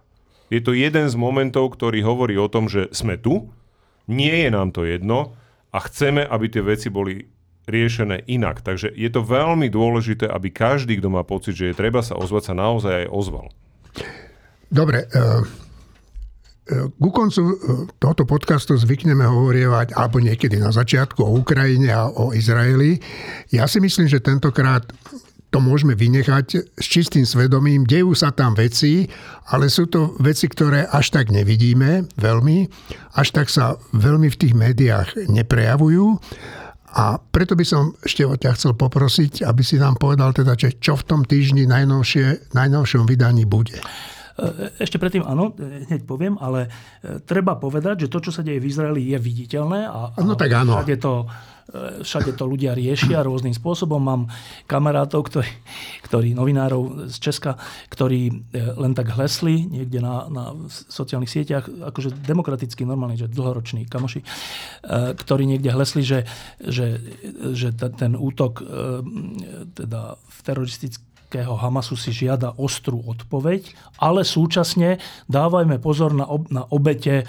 Je 0.48 0.62
to 0.62 0.72
jeden 0.72 1.10
z 1.10 1.16
momentov, 1.18 1.74
ktorý 1.74 2.06
hovorí 2.06 2.38
o 2.38 2.46
tom, 2.46 2.70
že 2.70 2.88
sme 2.94 3.18
tu, 3.18 3.50
nie 4.06 4.46
je 4.46 4.50
nám 4.54 4.70
to 4.70 4.86
jedno 4.86 5.34
a 5.74 5.82
chceme, 5.82 6.22
aby 6.22 6.46
tie 6.46 6.62
veci 6.62 6.88
boli 6.88 7.26
riešené 7.66 8.30
inak. 8.30 8.62
Takže 8.62 8.94
je 8.94 9.10
to 9.10 9.26
veľmi 9.26 9.66
dôležité, 9.66 10.30
aby 10.30 10.54
každý, 10.54 11.02
kto 11.02 11.10
má 11.10 11.26
pocit, 11.26 11.58
že 11.58 11.74
je 11.74 11.78
treba 11.78 12.00
sa 12.00 12.14
ozvať, 12.14 12.42
sa 12.48 12.54
naozaj 12.54 12.92
aj 13.04 13.06
ozval. 13.10 13.50
Dobre, 14.70 15.10
uh... 15.10 15.65
Ku 16.98 17.14
koncu 17.14 17.62
tohoto 18.02 18.26
podcastu 18.26 18.74
zvykneme 18.74 19.22
hovorievať, 19.22 19.94
alebo 19.94 20.18
niekedy 20.18 20.58
na 20.58 20.74
začiatku, 20.74 21.22
o 21.22 21.38
Ukrajine 21.38 21.94
a 21.94 22.10
o 22.10 22.34
Izraeli. 22.34 22.98
Ja 23.54 23.70
si 23.70 23.78
myslím, 23.78 24.10
že 24.10 24.18
tentokrát 24.18 24.82
to 25.54 25.62
môžeme 25.62 25.94
vynechať 25.94 26.74
s 26.74 26.86
čistým 26.90 27.22
svedomím. 27.22 27.86
Dejú 27.86 28.18
sa 28.18 28.34
tam 28.34 28.58
veci, 28.58 29.06
ale 29.46 29.70
sú 29.70 29.86
to 29.86 30.18
veci, 30.18 30.50
ktoré 30.50 30.90
až 30.90 31.14
tak 31.14 31.30
nevidíme 31.30 32.10
veľmi, 32.18 32.66
až 33.14 33.28
tak 33.30 33.46
sa 33.46 33.78
veľmi 33.94 34.26
v 34.26 34.36
tých 34.36 34.58
médiách 34.58 35.30
neprejavujú. 35.30 36.18
A 36.98 37.22
preto 37.22 37.54
by 37.54 37.62
som 37.62 37.94
ešte 38.02 38.26
od 38.26 38.42
ťa 38.42 38.58
chcel 38.58 38.74
poprosiť, 38.74 39.46
aby 39.46 39.62
si 39.62 39.78
nám 39.78 40.02
povedal 40.02 40.34
teda, 40.34 40.58
čo 40.58 40.98
v 40.98 41.06
tom 41.06 41.22
týždni 41.22 41.70
najnovšie, 41.70 42.50
najnovšom 42.56 43.06
vydaní 43.06 43.46
bude. 43.46 43.78
Ešte 44.76 45.00
predtým 45.00 45.24
áno, 45.24 45.56
hneď 45.56 46.04
poviem, 46.04 46.36
ale 46.36 46.68
treba 47.24 47.56
povedať, 47.56 48.06
že 48.06 48.12
to, 48.12 48.28
čo 48.28 48.30
sa 48.32 48.44
deje 48.44 48.60
v 48.60 48.68
Izraeli, 48.68 49.02
je 49.08 49.18
viditeľné 49.18 49.88
a, 49.88 50.12
no, 50.20 50.36
tak 50.36 50.52
áno. 50.52 50.76
všade 50.76 50.96
to 51.00 51.24
všade 52.02 52.38
to 52.38 52.46
ľudia 52.46 52.78
riešia 52.78 53.26
rôznym 53.26 53.50
spôsobom. 53.50 53.98
Mám 53.98 54.22
kamarátov, 54.70 55.26
ktorí, 55.26 55.50
ktorí 56.06 56.28
novinárov 56.38 57.10
z 57.10 57.16
Česka, 57.18 57.58
ktorí 57.90 58.30
e, 58.30 58.34
len 58.78 58.94
tak 58.94 59.10
hlesli 59.10 59.66
niekde 59.66 59.98
na, 59.98 60.30
na 60.30 60.44
sociálnych 60.70 61.30
sieťach, 61.30 61.66
akože 61.66 62.22
demokraticky 62.22 62.86
normálne, 62.86 63.18
že 63.18 63.26
dlhoroční 63.26 63.90
kamoši, 63.90 64.22
e, 64.22 64.26
ktorí 65.18 65.44
niekde 65.50 65.74
hlesli, 65.74 66.06
že, 66.06 66.22
že, 66.62 67.02
že 67.50 67.74
ten 67.74 68.14
útok 68.14 68.62
e, 68.62 68.64
teda 69.74 70.14
v 70.22 70.38
teroristického 71.26 71.58
Hamasu 71.58 71.98
si 71.98 72.14
žiada 72.14 72.54
ostrú 72.56 73.02
odpoveď, 73.02 73.74
ale 73.98 74.22
súčasne 74.22 75.02
dávajme 75.26 75.82
pozor 75.82 76.14
na, 76.14 76.24
ob, 76.26 76.46
na 76.48 76.62
obete 76.70 77.22
e, 77.22 77.24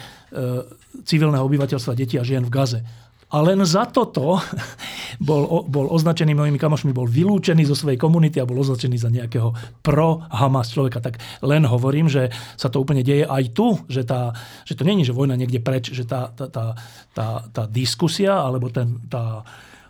civilného 1.03 1.41
obyvateľstva, 1.41 1.97
detí 1.97 2.21
a 2.21 2.23
žien 2.23 2.45
v 2.45 2.53
Gaze. 2.53 2.81
A 3.27 3.43
len 3.43 3.59
za 3.67 3.83
toto 3.91 4.39
bol, 5.27 5.67
bol 5.67 5.91
označený 5.91 6.31
mojimi 6.31 6.55
kamošmi, 6.55 6.95
bol 6.95 7.09
vylúčený 7.09 7.67
zo 7.67 7.75
svojej 7.75 7.99
komunity 7.99 8.39
a 8.39 8.47
bol 8.47 8.61
označený 8.63 8.95
za 9.01 9.09
nejakého 9.11 9.51
pro-Hamas 9.83 10.71
človeka. 10.71 11.03
Tak 11.03 11.19
len 11.43 11.67
hovorím, 11.67 12.07
že 12.07 12.31
sa 12.55 12.71
to 12.71 12.79
úplne 12.79 13.03
deje 13.03 13.27
aj 13.27 13.43
tu, 13.51 13.75
že, 13.91 14.07
tá, 14.07 14.31
že 14.63 14.79
to 14.79 14.87
není, 14.87 15.03
že 15.03 15.11
vojna 15.11 15.35
niekde 15.35 15.59
preč, 15.59 15.91
že 15.91 16.07
tá, 16.07 16.31
tá, 16.31 16.47
tá, 16.47 16.65
tá, 17.11 17.27
tá 17.51 17.63
diskusia 17.67 18.39
alebo 18.39 18.71
ten, 18.71 18.95
tá, 19.11 19.43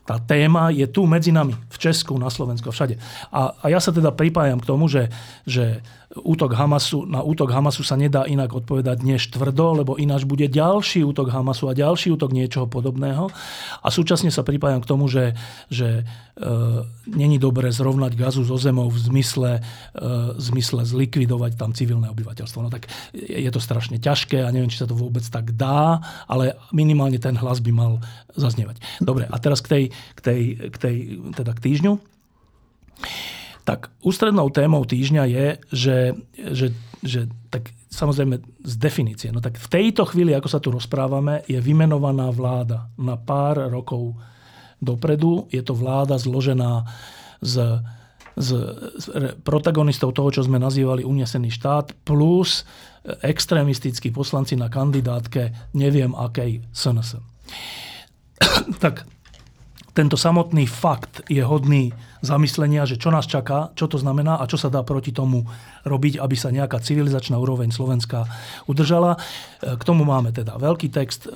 tá 0.07 0.23
téma 0.23 0.71
je 0.71 0.87
tu 0.87 1.03
medzi 1.03 1.35
nami, 1.35 1.51
v 1.67 1.77
Česku, 1.77 2.15
na 2.15 2.31
Slovensku, 2.31 2.71
všade. 2.71 2.95
A, 3.27 3.51
a 3.59 3.65
ja 3.67 3.83
sa 3.83 3.91
teda 3.91 4.15
pripájam 4.15 4.63
k 4.63 4.69
tomu, 4.71 4.87
že, 4.87 5.11
že 5.43 5.83
útok 6.15 6.55
Hamasu, 6.55 7.03
na 7.03 7.19
útok 7.19 7.51
Hamasu 7.51 7.83
sa 7.83 7.99
nedá 7.99 8.23
inak 8.23 8.55
odpovedať 8.55 9.03
než 9.03 9.27
tvrdo, 9.27 9.83
lebo 9.83 9.99
ináč 9.99 10.23
bude 10.23 10.47
ďalší 10.47 11.03
útok 11.03 11.27
Hamasu 11.35 11.67
a 11.67 11.75
ďalší 11.75 12.15
útok 12.15 12.31
niečoho 12.31 12.63
podobného. 12.63 13.27
A 13.83 13.87
súčasne 13.91 14.31
sa 14.31 14.47
pripájam 14.47 14.79
k 14.79 14.87
tomu, 14.87 15.11
že, 15.11 15.35
že 15.67 16.07
e, 16.39 16.51
není 17.11 17.35
dobré 17.35 17.75
zrovnať 17.75 18.15
gazu 18.15 18.47
so 18.47 18.55
zemou 18.55 18.87
v 18.87 18.99
zmysle, 19.03 19.51
e, 19.59 19.61
zmysle 20.39 20.87
zlikvidovať 20.87 21.59
tam 21.59 21.75
civilné 21.75 22.07
obyvateľstvo. 22.15 22.63
No 22.63 22.71
tak 22.71 22.87
je 23.11 23.49
to 23.51 23.59
strašne 23.59 23.99
ťažké 23.99 24.47
a 24.47 24.53
neviem, 24.55 24.71
či 24.71 24.79
sa 24.79 24.87
to 24.87 24.95
vôbec 24.95 25.27
tak 25.27 25.59
dá, 25.59 25.99
ale 26.31 26.55
minimálne 26.71 27.19
ten 27.19 27.35
hlas 27.35 27.59
by 27.59 27.71
mal 27.75 27.99
zaznievať. 28.39 28.79
Dobre, 29.03 29.27
a 29.27 29.35
teraz 29.43 29.59
k 29.59 29.67
tej, 29.67 29.83
k 30.15 30.19
tej, 30.23 30.41
k 30.71 30.77
tej 30.79 30.95
teda 31.35 31.51
k 31.51 31.63
týždňu. 31.67 31.99
Tak 33.67 33.91
ústrednou 33.99 34.47
témou 34.47 34.87
týždňa 34.87 35.23
je, 35.27 35.47
že, 35.75 35.97
že, 36.39 36.67
že 37.03 37.27
tak 37.51 37.75
samozrejme 37.91 38.39
z 38.63 38.73
definície. 38.79 39.27
No 39.35 39.43
tak 39.43 39.59
v 39.59 39.67
tejto 39.67 40.07
chvíli, 40.07 40.31
ako 40.31 40.47
sa 40.47 40.63
tu 40.63 40.71
rozprávame, 40.71 41.43
je 41.51 41.59
vymenovaná 41.59 42.31
vláda 42.31 42.87
na 42.95 43.19
pár 43.19 43.67
rokov 43.67 44.15
dopredu. 44.79 45.51
Je 45.51 45.59
to 45.59 45.75
vláda 45.75 46.15
zložená 46.15 46.87
z, 47.43 47.83
z, 48.39 48.49
z 49.03 49.05
protagonistov 49.43 50.15
toho, 50.15 50.31
čo 50.31 50.47
sme 50.47 50.63
nazývali 50.63 51.03
unesený 51.03 51.51
štát, 51.51 51.91
plus 52.07 52.63
extrémistickí 53.03 54.15
poslanci 54.15 54.55
na 54.55 54.71
kandidátke 54.71 55.75
neviem 55.75 56.15
akej 56.15 56.63
SNS. 56.71 57.19
tak 58.83 59.03
tento 59.97 60.13
samotný 60.13 60.69
fakt 60.69 61.25
je 61.25 61.41
hodný 61.41 61.89
zamyslenia, 62.21 62.85
že 62.89 62.97
čo 62.97 63.13
nás 63.13 63.29
čaká, 63.29 63.71
čo 63.77 63.85
to 63.85 63.97
znamená 64.01 64.41
a 64.41 64.49
čo 64.49 64.57
sa 64.57 64.71
dá 64.71 64.81
proti 64.81 65.13
tomu 65.13 65.45
robiť, 65.87 66.19
aby 66.19 66.35
sa 66.35 66.51
nejaká 66.51 66.81
civilizačná 66.83 67.39
úroveň 67.39 67.71
Slovenska 67.71 68.27
udržala. 68.67 69.15
E, 69.61 69.77
k 69.77 69.83
tomu 69.83 70.03
máme 70.03 70.35
teda 70.35 70.59
veľký 70.59 70.91
text 70.91 71.25
e, 71.25 71.29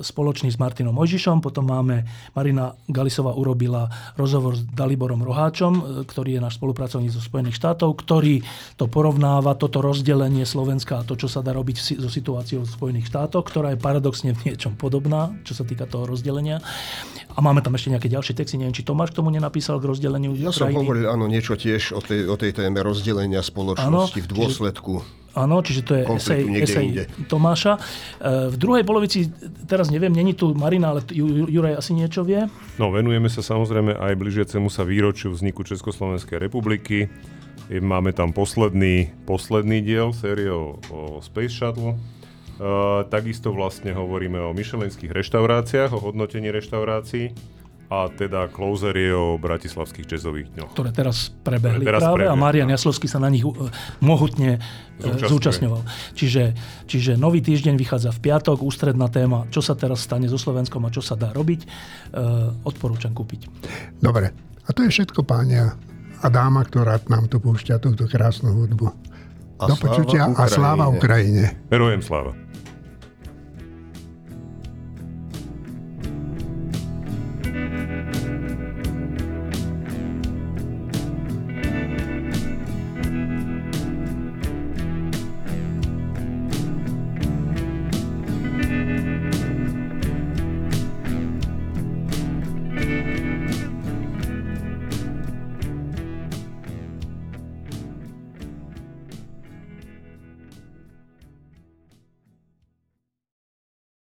spoločný 0.00 0.52
s 0.52 0.60
Martinom 0.60 0.94
Mojžišom, 0.94 1.42
potom 1.42 1.66
máme 1.66 2.06
Marina 2.32 2.72
Galisová 2.86 3.34
urobila 3.34 3.90
rozhovor 4.14 4.56
s 4.56 4.62
Daliborom 4.72 5.20
Roháčom, 5.26 5.72
e, 5.74 5.82
ktorý 6.06 6.38
je 6.38 6.44
náš 6.44 6.56
spolupracovník 6.62 7.12
zo 7.12 7.22
Spojených 7.22 7.58
štátov, 7.58 7.98
ktorý 7.98 8.40
to 8.78 8.86
porovnáva, 8.86 9.58
toto 9.58 9.82
rozdelenie 9.82 10.46
Slovenska 10.46 11.02
a 11.02 11.06
to, 11.06 11.18
čo 11.18 11.26
sa 11.26 11.42
dá 11.42 11.50
robiť 11.52 11.98
so 11.98 12.08
situáciou 12.08 12.62
v 12.62 12.70
Spojených 12.70 13.10
štátoch, 13.10 13.44
ktorá 13.48 13.74
je 13.74 13.82
paradoxne 13.82 14.32
v 14.32 14.52
niečom 14.52 14.78
podobná, 14.78 15.34
čo 15.42 15.52
sa 15.56 15.66
týka 15.66 15.84
toho 15.90 16.06
rozdelenia. 16.06 16.62
A 17.36 17.44
máme 17.44 17.60
tam 17.60 17.76
ešte 17.76 17.92
nejaké 17.92 18.08
ďalšie 18.08 18.32
texty, 18.32 18.56
neviem, 18.56 18.72
či 18.72 18.80
Tomáš 18.80 19.12
tomu 19.12 19.28
nenapísal 19.28 19.76
k 19.76 19.92
rozdeleniu 19.92 20.25
ja 20.34 20.50
som 20.50 20.72
hovoril, 20.74 21.06
áno, 21.06 21.30
niečo 21.30 21.54
tiež 21.54 21.94
o 21.94 22.00
tej, 22.02 22.26
o 22.26 22.34
tej 22.34 22.56
téme 22.56 22.82
rozdelenia 22.82 23.44
spoločnosti 23.44 24.18
áno, 24.18 24.26
v 24.26 24.28
dôsledku. 24.32 24.92
Áno, 25.36 25.60
čiže 25.60 25.80
to 25.84 25.92
je 25.92 26.02
esej, 26.16 26.42
esej 26.64 26.86
Tomáša. 27.28 27.76
E, 27.76 27.80
v 28.48 28.56
druhej 28.56 28.88
polovici, 28.88 29.28
teraz 29.68 29.92
neviem, 29.92 30.08
není 30.08 30.32
tu 30.32 30.56
Marina, 30.56 30.96
ale 30.96 31.04
Juraj 31.12 31.76
asi 31.76 31.92
niečo 31.92 32.24
vie? 32.24 32.48
No, 32.80 32.88
venujeme 32.88 33.28
sa 33.28 33.44
samozrejme 33.44 34.00
aj 34.00 34.16
blížiacemu 34.16 34.72
sa 34.72 34.88
výročiu 34.88 35.36
vzniku 35.36 35.60
Československej 35.60 36.40
republiky. 36.40 37.12
Máme 37.68 38.16
tam 38.16 38.32
posledný, 38.32 39.12
posledný 39.28 39.84
diel 39.84 40.16
série 40.16 40.48
o, 40.48 40.80
o 40.88 41.20
Space 41.20 41.52
Shuttle. 41.52 42.00
Uh, 42.56 43.04
takisto 43.12 43.52
vlastne 43.52 43.92
hovoríme 43.92 44.40
o 44.40 44.56
myšelenských 44.56 45.12
reštauráciách, 45.12 45.92
o 45.92 46.00
hodnotení 46.00 46.48
reštaurácií 46.48 47.36
a 47.86 48.10
teda 48.10 48.50
closer 48.50 48.94
je 48.94 49.14
o 49.14 49.38
bratislavských 49.38 50.06
jazzových 50.10 50.48
dňoch. 50.58 50.70
Ktoré 50.74 50.90
teraz 50.90 51.30
prebehli 51.30 51.86
teraz 51.86 52.02
práve 52.02 52.26
prebehli, 52.26 52.34
a 52.34 52.40
Marian 52.40 52.70
Jaslovský 52.70 53.06
sa 53.06 53.22
na 53.22 53.30
nich 53.30 53.46
uh, 53.46 53.54
mohutne 54.02 54.58
uh, 54.58 55.16
zúčastňoval. 55.22 55.86
Čiže, 56.18 56.54
čiže 56.90 57.14
nový 57.14 57.38
týždeň 57.46 57.78
vychádza 57.78 58.10
v 58.10 58.18
piatok, 58.26 58.66
ústredná 58.66 59.06
téma, 59.06 59.46
čo 59.54 59.62
sa 59.62 59.78
teraz 59.78 60.02
stane 60.02 60.26
so 60.26 60.38
Slovenskom 60.38 60.82
a 60.82 60.90
čo 60.90 60.98
sa 60.98 61.14
dá 61.14 61.30
robiť. 61.30 61.60
Uh, 62.10 62.50
odporúčam 62.66 63.14
kúpiť. 63.14 63.46
Dobre, 64.02 64.34
a 64.66 64.70
to 64.74 64.82
je 64.82 64.90
všetko, 64.90 65.22
pánia 65.22 65.78
a 66.22 66.26
dáma, 66.32 66.64
ktorá 66.64 66.98
nám 67.06 67.28
tu 67.28 67.38
púšťa 67.38 67.78
túto 67.78 68.08
krásnu 68.08 68.50
hudbu. 68.50 68.88
A 69.56 69.72
Do 69.72 69.76
počutia 69.80 70.28
a 70.36 70.44
sláva 70.52 70.84
Ukrajine. 70.92 71.56
Verujem 71.72 72.04
sláva. 72.04 72.36